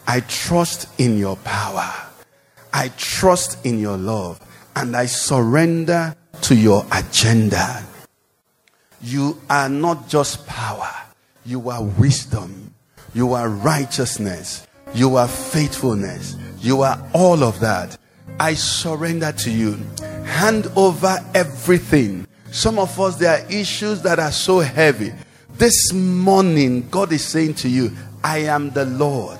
I 0.07 0.21
trust 0.21 0.89
in 0.99 1.17
your 1.17 1.37
power. 1.37 1.93
I 2.73 2.91
trust 2.97 3.65
in 3.65 3.79
your 3.79 3.97
love. 3.97 4.41
And 4.75 4.97
I 4.97 5.07
surrender 5.07 6.17
to 6.43 6.55
your 6.55 6.85
agenda. 6.93 7.85
You 9.01 9.41
are 9.49 9.69
not 9.69 10.09
just 10.09 10.47
power, 10.47 10.91
you 11.45 11.71
are 11.71 11.83
wisdom, 11.83 12.75
you 13.15 13.33
are 13.33 13.49
righteousness, 13.49 14.67
you 14.95 15.17
are 15.17 15.29
faithfulness, 15.29 16.37
you 16.61 16.83
are 16.83 17.01
all 17.15 17.45
of 17.45 17.61
that. 17.61 17.97
I 18.41 18.55
surrender 18.55 19.33
to 19.33 19.51
you. 19.51 19.79
Hand 20.25 20.71
over 20.77 21.19
everything. 21.35 22.28
Some 22.51 22.79
of 22.79 22.99
us, 23.01 23.17
there 23.17 23.43
are 23.43 23.51
issues 23.51 24.03
that 24.03 24.19
are 24.19 24.33
so 24.33 24.61
heavy. 24.61 25.13
This 25.55 25.93
morning, 25.93 26.89
God 26.89 27.13
is 27.13 27.25
saying 27.25 27.55
to 27.55 27.69
you, 27.69 27.93
I 28.23 28.39
am 28.39 28.71
the 28.71 28.85
Lord. 28.85 29.39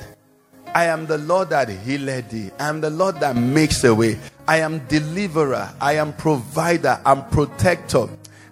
I 0.75 0.85
am 0.87 1.07
the 1.07 1.19
Lord 1.19 1.51
that 1.51 1.69
healed 1.69 2.29
thee. 2.29 2.51
I 2.59 2.69
am 2.69 2.81
the 2.81 2.91
Lord 2.91 3.21
that 3.21 3.35
makes 3.37 3.83
a 3.85 3.95
way. 3.95 4.19
I 4.47 4.59
am 4.59 4.87
deliverer. 4.87 5.73
I 5.81 5.95
am 5.95 6.13
provider. 6.13 7.01
I'm 7.05 7.29
protector. 7.31 8.09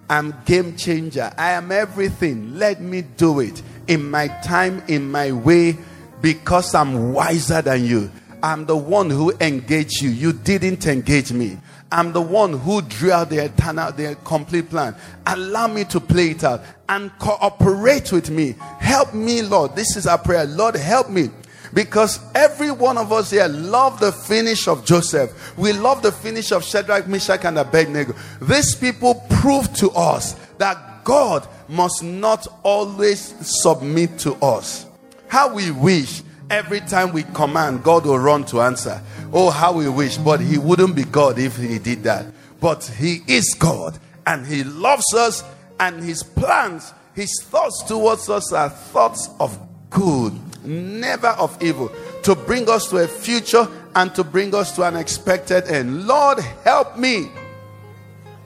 I'm 0.09 0.33
game 0.45 0.75
changer. 0.75 1.31
I 1.37 1.51
am 1.51 1.71
everything. 1.71 2.57
Let 2.57 2.81
me 2.81 3.01
do 3.01 3.39
it 3.39 3.61
in 3.87 4.09
my 4.09 4.27
time, 4.41 4.83
in 4.87 5.09
my 5.09 5.31
way, 5.31 5.77
because 6.21 6.73
I'm 6.73 7.13
wiser 7.13 7.61
than 7.61 7.85
you. 7.85 8.11
I'm 8.41 8.65
the 8.65 8.77
one 8.77 9.09
who 9.09 9.31
engaged 9.39 10.01
you. 10.01 10.09
You 10.09 10.33
didn't 10.33 10.85
engage 10.87 11.31
me. 11.31 11.57
I'm 11.91 12.11
the 12.11 12.21
one 12.21 12.53
who 12.53 12.81
drew 12.81 13.11
out 13.11 13.29
the 13.29 13.45
eternal, 13.45 13.91
the 13.91 14.17
complete 14.25 14.69
plan. 14.69 14.95
Allow 15.25 15.67
me 15.67 15.85
to 15.85 15.99
play 15.99 16.31
it 16.31 16.43
out 16.43 16.61
and 16.89 17.11
cooperate 17.19 18.11
with 18.11 18.29
me. 18.29 18.55
Help 18.79 19.13
me, 19.13 19.41
Lord. 19.41 19.75
This 19.75 19.95
is 19.95 20.05
our 20.05 20.17
prayer. 20.17 20.45
Lord, 20.45 20.75
help 20.75 21.09
me. 21.09 21.29
Because 21.73 22.19
every 22.33 22.71
one 22.71 22.97
of 22.97 23.11
us 23.11 23.31
here 23.31 23.47
love 23.47 23.99
the 23.99 24.11
finish 24.11 24.67
of 24.67 24.85
Joseph. 24.85 25.57
We 25.57 25.73
love 25.73 26.01
the 26.01 26.11
finish 26.11 26.51
of 26.51 26.63
Shadrach, 26.63 27.07
Meshach, 27.07 27.45
and 27.45 27.57
Abednego. 27.57 28.15
These 28.41 28.75
people 28.75 29.25
prove 29.29 29.73
to 29.75 29.91
us 29.91 30.33
that 30.57 31.03
God 31.03 31.47
must 31.69 32.03
not 32.03 32.47
always 32.63 33.33
submit 33.61 34.19
to 34.19 34.35
us. 34.35 34.85
How 35.27 35.53
we 35.53 35.71
wish 35.71 36.21
every 36.49 36.81
time 36.81 37.13
we 37.13 37.23
command, 37.23 37.83
God 37.83 38.05
will 38.05 38.19
run 38.19 38.45
to 38.45 38.61
answer. 38.61 39.01
Oh, 39.33 39.49
how 39.49 39.73
we 39.73 39.89
wish, 39.89 40.17
but 40.17 40.39
He 40.39 40.57
wouldn't 40.57 40.95
be 40.95 41.03
God 41.03 41.39
if 41.39 41.57
He 41.57 41.79
did 41.79 42.03
that. 42.03 42.25
But 42.59 42.83
He 42.83 43.21
is 43.27 43.55
God 43.59 43.99
and 44.25 44.45
He 44.45 44.63
loves 44.63 45.13
us, 45.13 45.43
and 45.79 46.03
His 46.03 46.21
plans, 46.23 46.93
His 47.13 47.41
thoughts 47.43 47.83
towards 47.83 48.29
us 48.29 48.51
are 48.51 48.69
thoughts 48.69 49.29
of 49.39 49.57
good, 49.89 50.33
never 50.65 51.29
of 51.29 51.61
evil, 51.63 51.91
to 52.23 52.35
bring 52.35 52.69
us 52.69 52.89
to 52.89 52.97
a 52.97 53.07
future 53.07 53.67
and 53.95 54.13
to 54.15 54.23
bring 54.23 54.53
us 54.53 54.75
to 54.75 54.83
an 54.83 54.95
expected 54.95 55.63
end. 55.65 56.07
Lord, 56.07 56.39
help 56.63 56.97
me. 56.97 57.29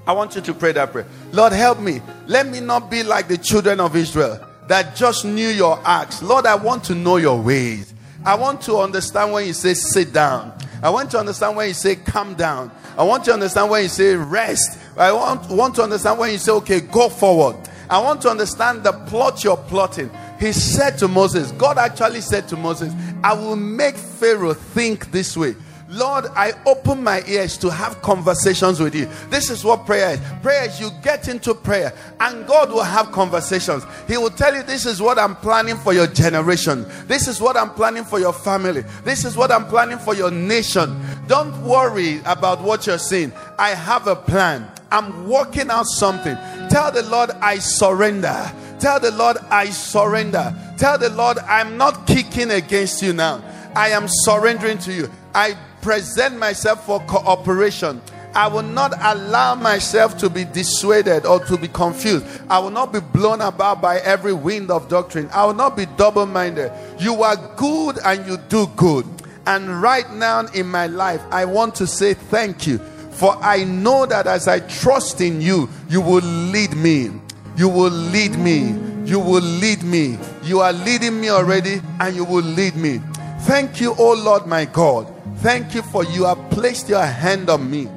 I 0.06 0.14
want 0.14 0.36
you 0.36 0.41
to 0.41 0.54
pray 0.54 0.72
that 0.74 0.91
prayer. 0.91 1.08
Lord, 1.32 1.54
help 1.54 1.80
me. 1.80 2.02
Let 2.28 2.47
me 2.47 2.60
not 2.60 2.91
be 2.91 3.04
like 3.04 3.28
the 3.28 3.38
children 3.38 3.80
of 3.80 3.95
Israel 3.95 4.39
that 4.72 4.95
just 4.95 5.26
knew 5.26 5.49
your 5.49 5.82
acts. 5.84 6.24
Lord, 6.24 6.45
I 6.45 6.55
want 6.55 6.86
to 6.86 6.95
know 6.95 7.17
your 7.17 7.41
ways. 7.41 7.93
I 8.24 8.36
want 8.36 8.61
to 8.61 8.78
understand 8.78 9.34
when 9.34 9.45
you 9.45 9.51
say 9.51 9.74
sit 9.74 10.13
down. 10.13 10.53
I 10.82 10.89
want 10.89 11.11
to 11.11 11.19
understand 11.19 11.57
when 11.57 11.67
you 11.67 11.74
say 11.74 11.97
calm 11.97 12.36
down. 12.36 12.72
I 12.97 13.03
want 13.03 13.26
to 13.26 13.34
understand 13.34 13.69
when 13.69 13.84
you 13.84 13.89
say 13.89 14.15
rest. 14.15 14.80
I 14.95 15.11
want, 15.11 15.49
want 15.49 15.76
to 15.76 15.84
understand 15.84 16.19
when 16.19 16.32
you 16.32 16.38
say, 16.38 16.53
okay, 16.53 16.80
go 16.80 17.09
forward. 17.09 17.57
I 17.89 17.99
want 17.99 18.22
to 18.22 18.30
understand 18.30 18.84
the 18.84 18.93
plot 18.93 19.43
you're 19.43 19.57
plotting. 19.57 20.09
He 20.39 20.53
said 20.53 20.97
to 20.99 21.09
Moses, 21.09 21.51
God 21.51 21.78
actually 21.78 22.22
said 22.22 22.47
to 22.47 22.55
Moses, 22.55 22.93
I 23.26 23.34
will 23.34 23.57
make 23.57 23.95
Pharaoh 23.95 24.53
think 24.53 25.11
this 25.11 25.36
way. 25.36 25.53
Lord, 25.92 26.28
I 26.36 26.54
open 26.66 27.04
my 27.04 27.22
ears 27.28 27.58
to 27.58 27.70
have 27.70 28.02
conversations 28.02 28.80
with 28.80 28.96
you. 28.96 29.10
This 29.30 29.50
is 29.50 29.66
what 29.66 29.86
prayer 29.86 30.12
is. 30.12 30.22
Prayer 30.42 30.64
is 30.64 30.80
you 30.80 30.89
get 31.04 31.28
into 31.28 31.54
prayer 31.54 31.94
and 32.22 32.48
God 32.48 32.72
will 32.72 32.82
have 32.84 33.12
conversations. 33.12 33.84
He 34.08 34.18
will 34.18 34.30
tell 34.30 34.56
you, 34.56 34.64
This 34.64 34.86
is 34.86 35.02
what 35.02 35.20
I'm 35.20 35.36
planning 35.36 35.76
for 35.76 35.92
your 35.92 36.08
generation. 36.08 36.86
This 37.08 37.28
is 37.28 37.42
what 37.42 37.58
I'm 37.58 37.72
planning 37.72 38.06
for 38.06 38.22
your 38.22 38.32
family. 38.32 38.86
This 39.04 39.26
is 39.26 39.36
what 39.36 39.52
I'm 39.52 39.66
planning 39.66 39.98
for 39.98 40.16
your 40.16 40.32
nation. 40.32 40.98
Don't 41.28 41.62
worry 41.62 42.22
about 42.26 42.62
what 42.62 42.88
you're 42.88 42.98
saying. 42.98 43.34
I 43.60 43.72
have 43.72 44.08
a 44.08 44.16
plan. 44.16 44.72
I'm 44.94 45.28
working 45.28 45.70
out 45.70 45.88
something. 45.88 46.38
Tell 46.70 46.94
the 46.94 47.04
Lord, 47.04 47.32
I 47.42 47.58
surrender. 47.60 48.50
Tell 48.80 49.02
the 49.02 49.12
Lord, 49.12 49.38
I 49.50 49.70
surrender. 49.72 50.56
Tell 50.78 50.98
the 50.98 51.10
Lord, 51.10 51.38
I'm 51.39 51.76
not 51.76 52.08
kicking 52.08 52.52
against 52.52 53.02
you 53.02 53.12
now. 53.12 53.44
I 53.76 53.89
am 53.89 54.06
surrendering 54.08 54.78
to 54.80 54.94
you. 54.94 55.10
I 55.34 55.58
present 55.82 56.38
myself 56.38 56.86
for 56.86 57.00
cooperation. 57.02 58.02
I 58.34 58.48
will 58.48 58.64
not 58.64 58.94
allow 59.02 59.56
myself 59.56 60.18
to 60.20 60.30
be 60.30 60.46
dissuaded 60.46 61.26
or 61.26 61.44
to 61.46 61.58
be 61.58 61.68
confused. 61.68 62.26
I 62.50 62.60
will 62.60 62.70
not 62.70 62.94
be 62.94 63.02
blown 63.02 63.42
about 63.42 63.82
by 63.82 64.00
every 64.00 64.34
wind 64.34 64.72
of 64.72 64.88
doctrine. 64.88 65.30
I 65.34 65.46
will 65.46 65.54
not 65.54 65.76
be 65.76 65.86
double 65.98 66.26
minded. 66.26 66.72
You 66.98 67.24
are 67.24 67.36
good 67.58 68.00
and 68.06 68.26
you 68.26 68.38
do 68.48 68.68
good. 68.78 69.06
And 69.46 69.82
right 69.82 70.10
now 70.14 70.46
in 70.54 70.68
my 70.68 70.88
life, 70.88 71.22
I 71.30 71.46
want 71.46 71.76
to 71.76 71.88
say 71.88 72.14
thank 72.14 72.68
you. 72.68 72.78
For 73.12 73.36
I 73.42 73.66
know 73.66 74.06
that 74.06 74.28
as 74.28 74.48
I 74.48 74.62
trust 74.62 75.20
in 75.20 75.42
you, 75.42 75.70
you 75.90 76.00
will 76.00 76.24
lead 76.24 76.74
me. 76.76 77.12
You 77.58 77.68
will 77.68 77.92
lead 77.92 78.38
me. 78.38 78.76
You 79.06 79.20
will 79.20 79.42
lead 79.42 79.84
me. 79.84 80.18
You 80.44 80.62
are 80.62 80.72
leading 80.72 81.20
me 81.20 81.30
already, 81.30 81.82
and 82.00 82.16
you 82.16 82.24
will 82.24 82.44
lead 82.44 82.76
me. 82.76 83.02
Thank 83.42 83.82
you, 83.82 83.94
oh 83.98 84.14
Lord 84.14 84.46
my 84.46 84.66
God. 84.66 85.11
Thank 85.42 85.74
you 85.74 85.82
for 85.82 86.04
you 86.04 86.26
have 86.26 86.52
placed 86.52 86.88
your 86.88 87.04
hand 87.04 87.50
on 87.50 87.70
me. 87.70 87.88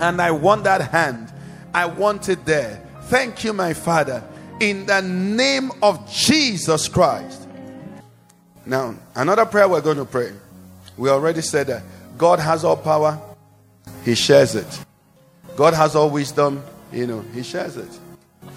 And 0.00 0.22
I 0.22 0.30
want 0.30 0.64
that 0.64 0.90
hand. 0.92 1.32
I 1.74 1.86
want 1.86 2.28
it 2.28 2.44
there. 2.44 2.80
Thank 3.02 3.42
you, 3.42 3.52
my 3.52 3.74
Father. 3.74 4.22
In 4.60 4.86
the 4.86 5.00
name 5.02 5.72
of 5.82 6.08
Jesus 6.10 6.86
Christ. 6.86 7.48
Now, 8.64 8.94
another 9.14 9.44
prayer 9.44 9.68
we're 9.68 9.80
going 9.80 9.96
to 9.96 10.04
pray. 10.04 10.32
We 10.96 11.08
already 11.08 11.40
said 11.40 11.66
that 11.66 11.82
God 12.16 12.38
has 12.38 12.64
all 12.64 12.76
power, 12.76 13.20
He 14.04 14.14
shares 14.14 14.54
it. 14.54 14.84
God 15.56 15.74
has 15.74 15.96
all 15.96 16.10
wisdom, 16.10 16.62
you 16.92 17.06
know, 17.06 17.22
He 17.34 17.42
shares 17.42 17.76
it. 17.76 17.90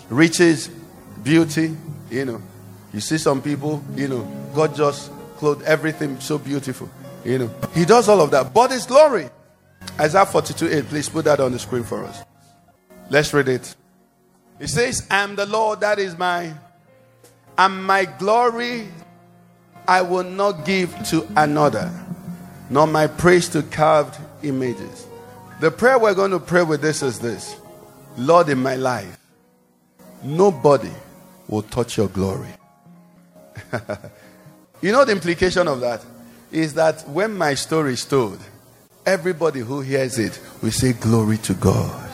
Riches, 0.10 0.70
beauty, 1.24 1.76
you 2.10 2.26
know. 2.26 2.42
You 2.94 3.00
see 3.00 3.18
some 3.18 3.42
people, 3.42 3.84
you 3.96 4.08
know, 4.08 4.24
God 4.54 4.76
just 4.76 5.12
clothed 5.38 5.64
everything 5.64 6.20
so 6.20 6.38
beautiful, 6.38 6.90
you 7.24 7.40
know. 7.40 7.52
He 7.74 7.86
does 7.86 8.10
all 8.10 8.22
of 8.22 8.32
that, 8.32 8.54
but 8.54 8.72
His 8.72 8.86
glory. 8.86 9.30
Isaiah 10.00 10.26
42 10.26 10.70
8, 10.70 10.86
please 10.86 11.10
put 11.10 11.26
that 11.26 11.40
on 11.40 11.52
the 11.52 11.60
screen 11.60 11.84
for 11.84 12.04
us. 12.04 12.24
Let's 13.10 13.34
read 13.34 13.50
it. 13.50 13.76
It 14.60 14.68
says, 14.68 15.08
I 15.10 15.24
am 15.24 15.36
the 15.36 15.46
Lord, 15.46 15.82
that 15.82 16.00
is 16.00 16.18
my, 16.18 16.54
and 17.58 17.84
my 17.84 18.06
glory 18.06 18.88
I 19.88 20.02
will 20.02 20.24
not 20.24 20.66
give 20.66 20.96
to 21.10 21.28
another, 21.36 21.92
nor 22.70 22.88
my 22.88 23.08
praise 23.08 23.50
to 23.50 23.64
carved 23.64 24.18
images. 24.44 25.08
The 25.60 25.72
prayer 25.72 26.00
we're 26.00 26.14
going 26.14 26.32
to 26.32 26.40
pray 26.40 26.64
with 26.64 26.82
this 26.82 27.02
is 27.02 27.20
this 27.20 27.56
Lord, 28.18 28.50
in 28.50 28.60
my 28.60 28.76
life, 28.76 29.18
nobody 30.24 30.92
will 31.48 31.64
touch 31.64 31.98
your 31.98 32.08
glory. 32.08 32.50
you 34.82 34.92
know 34.92 35.06
the 35.06 35.12
implication 35.12 35.68
of 35.68 35.82
that 35.82 36.04
is 36.52 36.74
that 36.76 37.08
when 37.08 37.38
my 37.38 37.54
story 37.54 37.94
is 37.94 38.06
told, 38.06 38.40
everybody 39.06 39.60
who 39.60 39.82
hears 39.82 40.20
it 40.20 40.40
will 40.62 40.72
say, 40.72 40.94
Glory 40.94 41.38
to 41.40 41.54
God. 41.54 42.10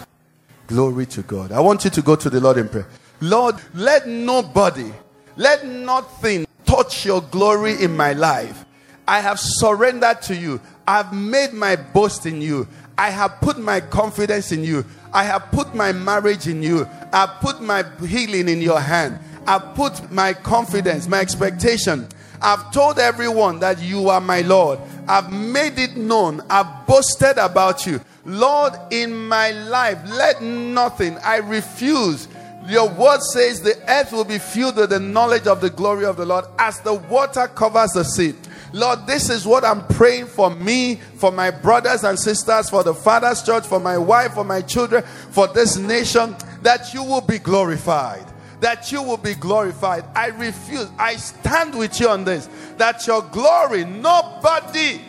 Glory 0.68 1.06
to 1.08 1.22
God. 1.22 1.52
I 1.52 1.60
want 1.60 1.84
you 1.86 1.90
to 1.92 2.02
go 2.02 2.16
to 2.16 2.30
the 2.30 2.42
Lord 2.42 2.58
in 2.58 2.68
prayer. 2.68 2.88
Lord, 3.22 3.56
let 3.74 4.08
nobody, 4.08 4.92
let 5.36 5.66
nothing 5.66 6.46
touch 6.66 7.06
your 7.06 7.22
glory 7.22 7.82
in 7.82 7.96
my 7.96 8.14
life. 8.14 8.66
I 9.08 9.22
have 9.22 9.40
surrendered 9.40 10.22
to 10.24 10.36
you. 10.36 10.60
I've 10.86 11.14
made 11.14 11.54
my 11.54 11.78
boast 11.78 12.26
in 12.26 12.42
you. 12.42 12.68
I 12.98 13.10
have 13.10 13.40
put 13.42 13.58
my 13.58 13.80
confidence 13.80 14.52
in 14.52 14.64
you. 14.64 14.86
I 15.14 15.24
have 15.24 15.52
put 15.52 15.74
my 15.74 15.94
marriage 15.94 16.48
in 16.48 16.62
you. 16.62 16.88
I've 17.14 17.40
put 17.40 17.62
my 17.62 17.86
healing 18.06 18.50
in 18.50 18.62
your 18.62 18.80
hand. 18.80 19.20
I've 19.48 19.76
put 19.76 20.12
my 20.12 20.34
confidence, 20.34 21.08
my 21.08 21.22
expectation. 21.22 22.08
I've 22.42 22.72
told 22.72 23.00
everyone 23.00 23.60
that 23.60 23.82
you 23.82 24.10
are 24.10 24.22
my 24.22 24.42
Lord. 24.42 24.80
I've 25.08 25.32
made 25.32 25.80
it 25.80 25.98
known. 25.98 26.42
I've 26.50 26.86
boasted 26.86 27.38
about 27.38 27.86
you. 27.86 28.02
Lord, 28.26 28.74
in 28.92 29.28
my 29.28 29.52
life, 29.52 30.00
let 30.06 30.42
nothing, 30.42 31.18
I 31.20 31.38
refuse. 31.38 32.28
Your 32.68 32.90
word 32.90 33.22
says 33.22 33.62
the 33.62 33.78
earth 33.88 34.12
will 34.12 34.26
be 34.26 34.40
filled 34.40 34.76
with 34.76 34.90
the 34.90 35.00
knowledge 35.00 35.48
of 35.48 35.62
the 35.62 35.70
glory 35.70 36.04
of 36.06 36.18
the 36.18 36.26
Lord 36.26 36.46
as 36.60 36.82
the 36.82 36.96
water 36.96 37.48
covers 37.48 37.92
the 37.92 38.04
sea. 38.04 38.36
Lord, 38.74 39.08
this 39.08 39.30
is 39.30 39.46
what 39.46 39.64
I'm 39.64 39.88
praying 39.88 40.26
for 40.26 40.50
me, 40.50 40.96
for 40.96 41.32
my 41.32 41.50
brothers 41.50 42.04
and 42.04 42.20
sisters, 42.20 42.70
for 42.70 42.84
the 42.84 42.94
Father's 42.94 43.42
church, 43.42 43.66
for 43.66 43.80
my 43.80 43.98
wife, 43.98 44.34
for 44.34 44.44
my 44.44 44.62
children, 44.62 45.04
for 45.32 45.48
this 45.48 45.78
nation, 45.78 46.36
that 46.64 46.94
you 46.94 47.04
will 47.04 47.22
be 47.22 47.40
glorified. 47.40 48.26
That 48.60 48.92
you 48.92 49.04
will 49.04 49.18
be 49.18 49.36
glorified. 49.36 50.06
I 50.16 50.28
refuse. 50.28 50.90
I 50.98 51.16
stand 51.18 51.76
with 51.76 52.00
you 52.00 52.10
on 52.10 52.24
this. 52.24 52.50
That 52.78 53.06
your 53.06 53.22
glory, 53.22 53.86
nobody, 53.86 55.00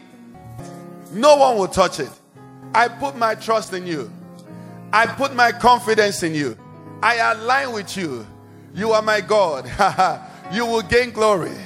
no 1.12 1.36
one 1.36 1.56
will 1.56 1.68
touch 1.68 2.00
it. 2.00 2.10
I 2.74 2.88
put 2.88 3.16
my 3.16 3.34
trust 3.34 3.72
in 3.72 3.86
you. 3.86 4.12
I 4.92 5.06
put 5.06 5.34
my 5.34 5.52
confidence 5.52 6.22
in 6.22 6.34
you. 6.34 6.56
I 7.02 7.16
align 7.16 7.72
with 7.72 7.96
you. 7.96 8.26
You 8.74 8.92
are 8.92 9.02
my 9.02 9.20
God. 9.20 9.64
you 10.52 10.66
will 10.66 10.82
gain 10.82 11.10
glory. 11.10 11.56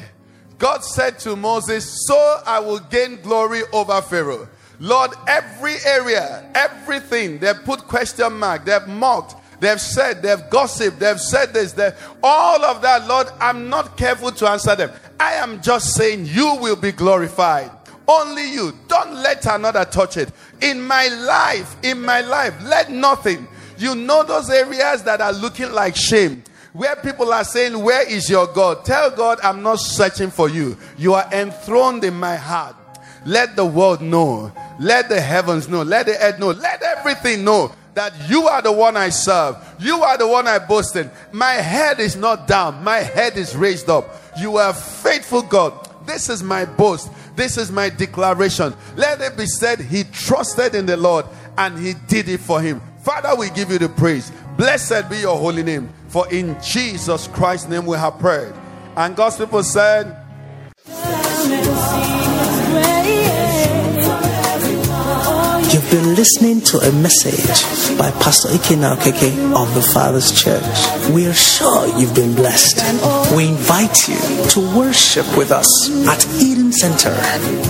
God 0.59 0.85
said 0.85 1.19
to 1.21 1.35
Moses, 1.35 2.07
So 2.07 2.41
I 2.47 2.61
will 2.61 2.79
gain 2.79 3.21
glory 3.21 3.63
over 3.73 4.01
Pharaoh. 4.01 4.49
Lord, 4.79 5.13
every 5.29 5.77
area, 5.85 6.49
everything, 6.55 7.39
they've 7.39 7.65
put 7.65 7.81
question 7.87 8.39
mark, 8.39 8.65
they've 8.65 8.87
mocked, 8.89 9.37
they've 9.63 9.81
said, 9.81 10.21
they've 10.21 10.51
gossiped, 10.51 10.99
they've 10.99 11.21
said 11.21 11.55
this, 11.55 11.73
they 11.73 11.93
all 12.23 12.65
of 12.65 12.83
that, 12.83 13.07
Lord, 13.07 13.29
I'm 13.41 13.71
not 13.71 13.97
careful 13.97 14.33
to 14.33 14.49
answer 14.49 14.75
them. 14.77 14.91
I 15.19 15.35
am 15.35 15.63
just 15.63 15.95
saying, 15.95 16.27
You 16.27 16.57
will 16.57 16.77
be 16.77 16.93
glorified. 16.93 17.71
Only 18.07 18.51
you. 18.51 18.77
Don't 18.89 19.15
let 19.15 19.47
another 19.47 19.85
touch 19.85 20.17
it. 20.17 20.33
In 20.61 20.83
my 20.83 21.07
life, 21.07 21.77
in 21.85 22.03
my 22.03 22.21
life, 22.21 22.55
let 22.65 22.91
nothing. 22.91 23.47
You 23.79 23.95
know 23.95 24.25
those 24.25 24.51
areas 24.51 25.05
that 25.05 25.21
are 25.21 25.33
looking 25.33 25.71
like 25.73 25.95
shame 25.95 26.43
where 26.73 26.97
people 26.97 27.33
are 27.33 27.45
saying, 27.45 27.81
Where 27.81 28.07
is 28.11 28.29
your 28.29 28.49
God? 28.49 28.85
Tell 28.85 29.11
God, 29.11 29.39
I'm 29.43 29.63
not 29.63 29.77
searching 29.77 30.31
for 30.31 30.49
you. 30.49 30.77
You 30.99 31.15
are 31.15 31.33
enthroned 31.33 32.03
in 32.03 32.15
my 32.15 32.35
heart. 32.35 32.75
Let 33.25 33.55
the 33.55 33.65
world 33.65 34.01
know. 34.01 34.53
Let 34.81 35.09
the 35.09 35.21
heavens 35.21 35.69
know. 35.69 35.83
Let 35.83 36.07
the 36.07 36.21
earth 36.21 36.41
know. 36.41 36.51
Let 36.51 36.83
everything 36.83 37.45
know 37.45 37.73
that 37.95 38.13
you 38.29 38.49
are 38.49 38.63
the 38.63 38.73
one 38.73 38.97
I 38.97 39.11
serve. 39.11 39.57
You 39.79 40.03
are 40.03 40.17
the 40.17 40.27
one 40.27 40.47
I 40.47 40.59
boast 40.59 40.97
in. 40.97 41.11
My 41.31 41.53
head 41.53 42.01
is 42.01 42.17
not 42.17 42.47
down, 42.47 42.83
my 42.83 42.99
head 42.99 43.37
is 43.37 43.55
raised 43.55 43.91
up. 43.91 44.09
You 44.39 44.57
are 44.57 44.73
faithful 44.73 45.43
God. 45.43 45.89
This 46.07 46.29
is 46.29 46.43
my 46.43 46.65
boast. 46.65 47.11
This 47.37 47.57
is 47.57 47.71
my 47.71 47.89
declaration. 47.89 48.75
Let 48.97 49.21
it 49.21 49.37
be 49.37 49.47
said, 49.47 49.81
He 49.81 50.05
trusted 50.05 50.75
in 50.75 50.87
the 50.87 50.97
Lord 50.97 51.27
and 51.57 51.79
He 51.79 51.95
did 52.09 52.29
it 52.29 52.41
for 52.41 52.61
him. 52.61 52.81
Father, 53.03 53.35
we 53.37 53.51
give 53.51 53.71
you 53.71 53.79
the 53.79 53.89
praise. 53.89 54.31
Blessed 54.57 55.09
be 55.11 55.19
your 55.19 55.37
holy 55.37 55.63
name. 55.63 55.93
For 56.09 56.31
in 56.33 56.57
Jesus 56.63 57.27
Christ's 57.29 57.69
name 57.69 57.87
we 57.87 57.97
have 57.97 58.19
prayed. 58.19 58.53
And 58.97 59.17
God's 59.17 59.37
people 59.37 59.63
said, 59.63 60.17
been 65.93 66.17
listening 66.17 66.61
to 66.63 66.79
a 66.79 66.91
message 67.05 67.63
by 67.99 68.11
Pastor 68.13 68.49
Ikenna 68.49 68.97
Ukeke 68.97 69.53
of 69.55 69.75
the 69.75 69.83
Father's 69.83 70.33
Church. 70.33 70.65
We 71.13 71.27
are 71.27 71.35
sure 71.35 71.87
you've 72.01 72.15
been 72.15 72.35
blessed. 72.35 72.79
We 73.37 73.49
invite 73.49 74.09
you 74.09 74.17
to 74.57 74.61
worship 74.75 75.27
with 75.37 75.51
us 75.53 75.69
at 76.09 76.25
Eden 76.41 76.73
Center, 76.73 77.13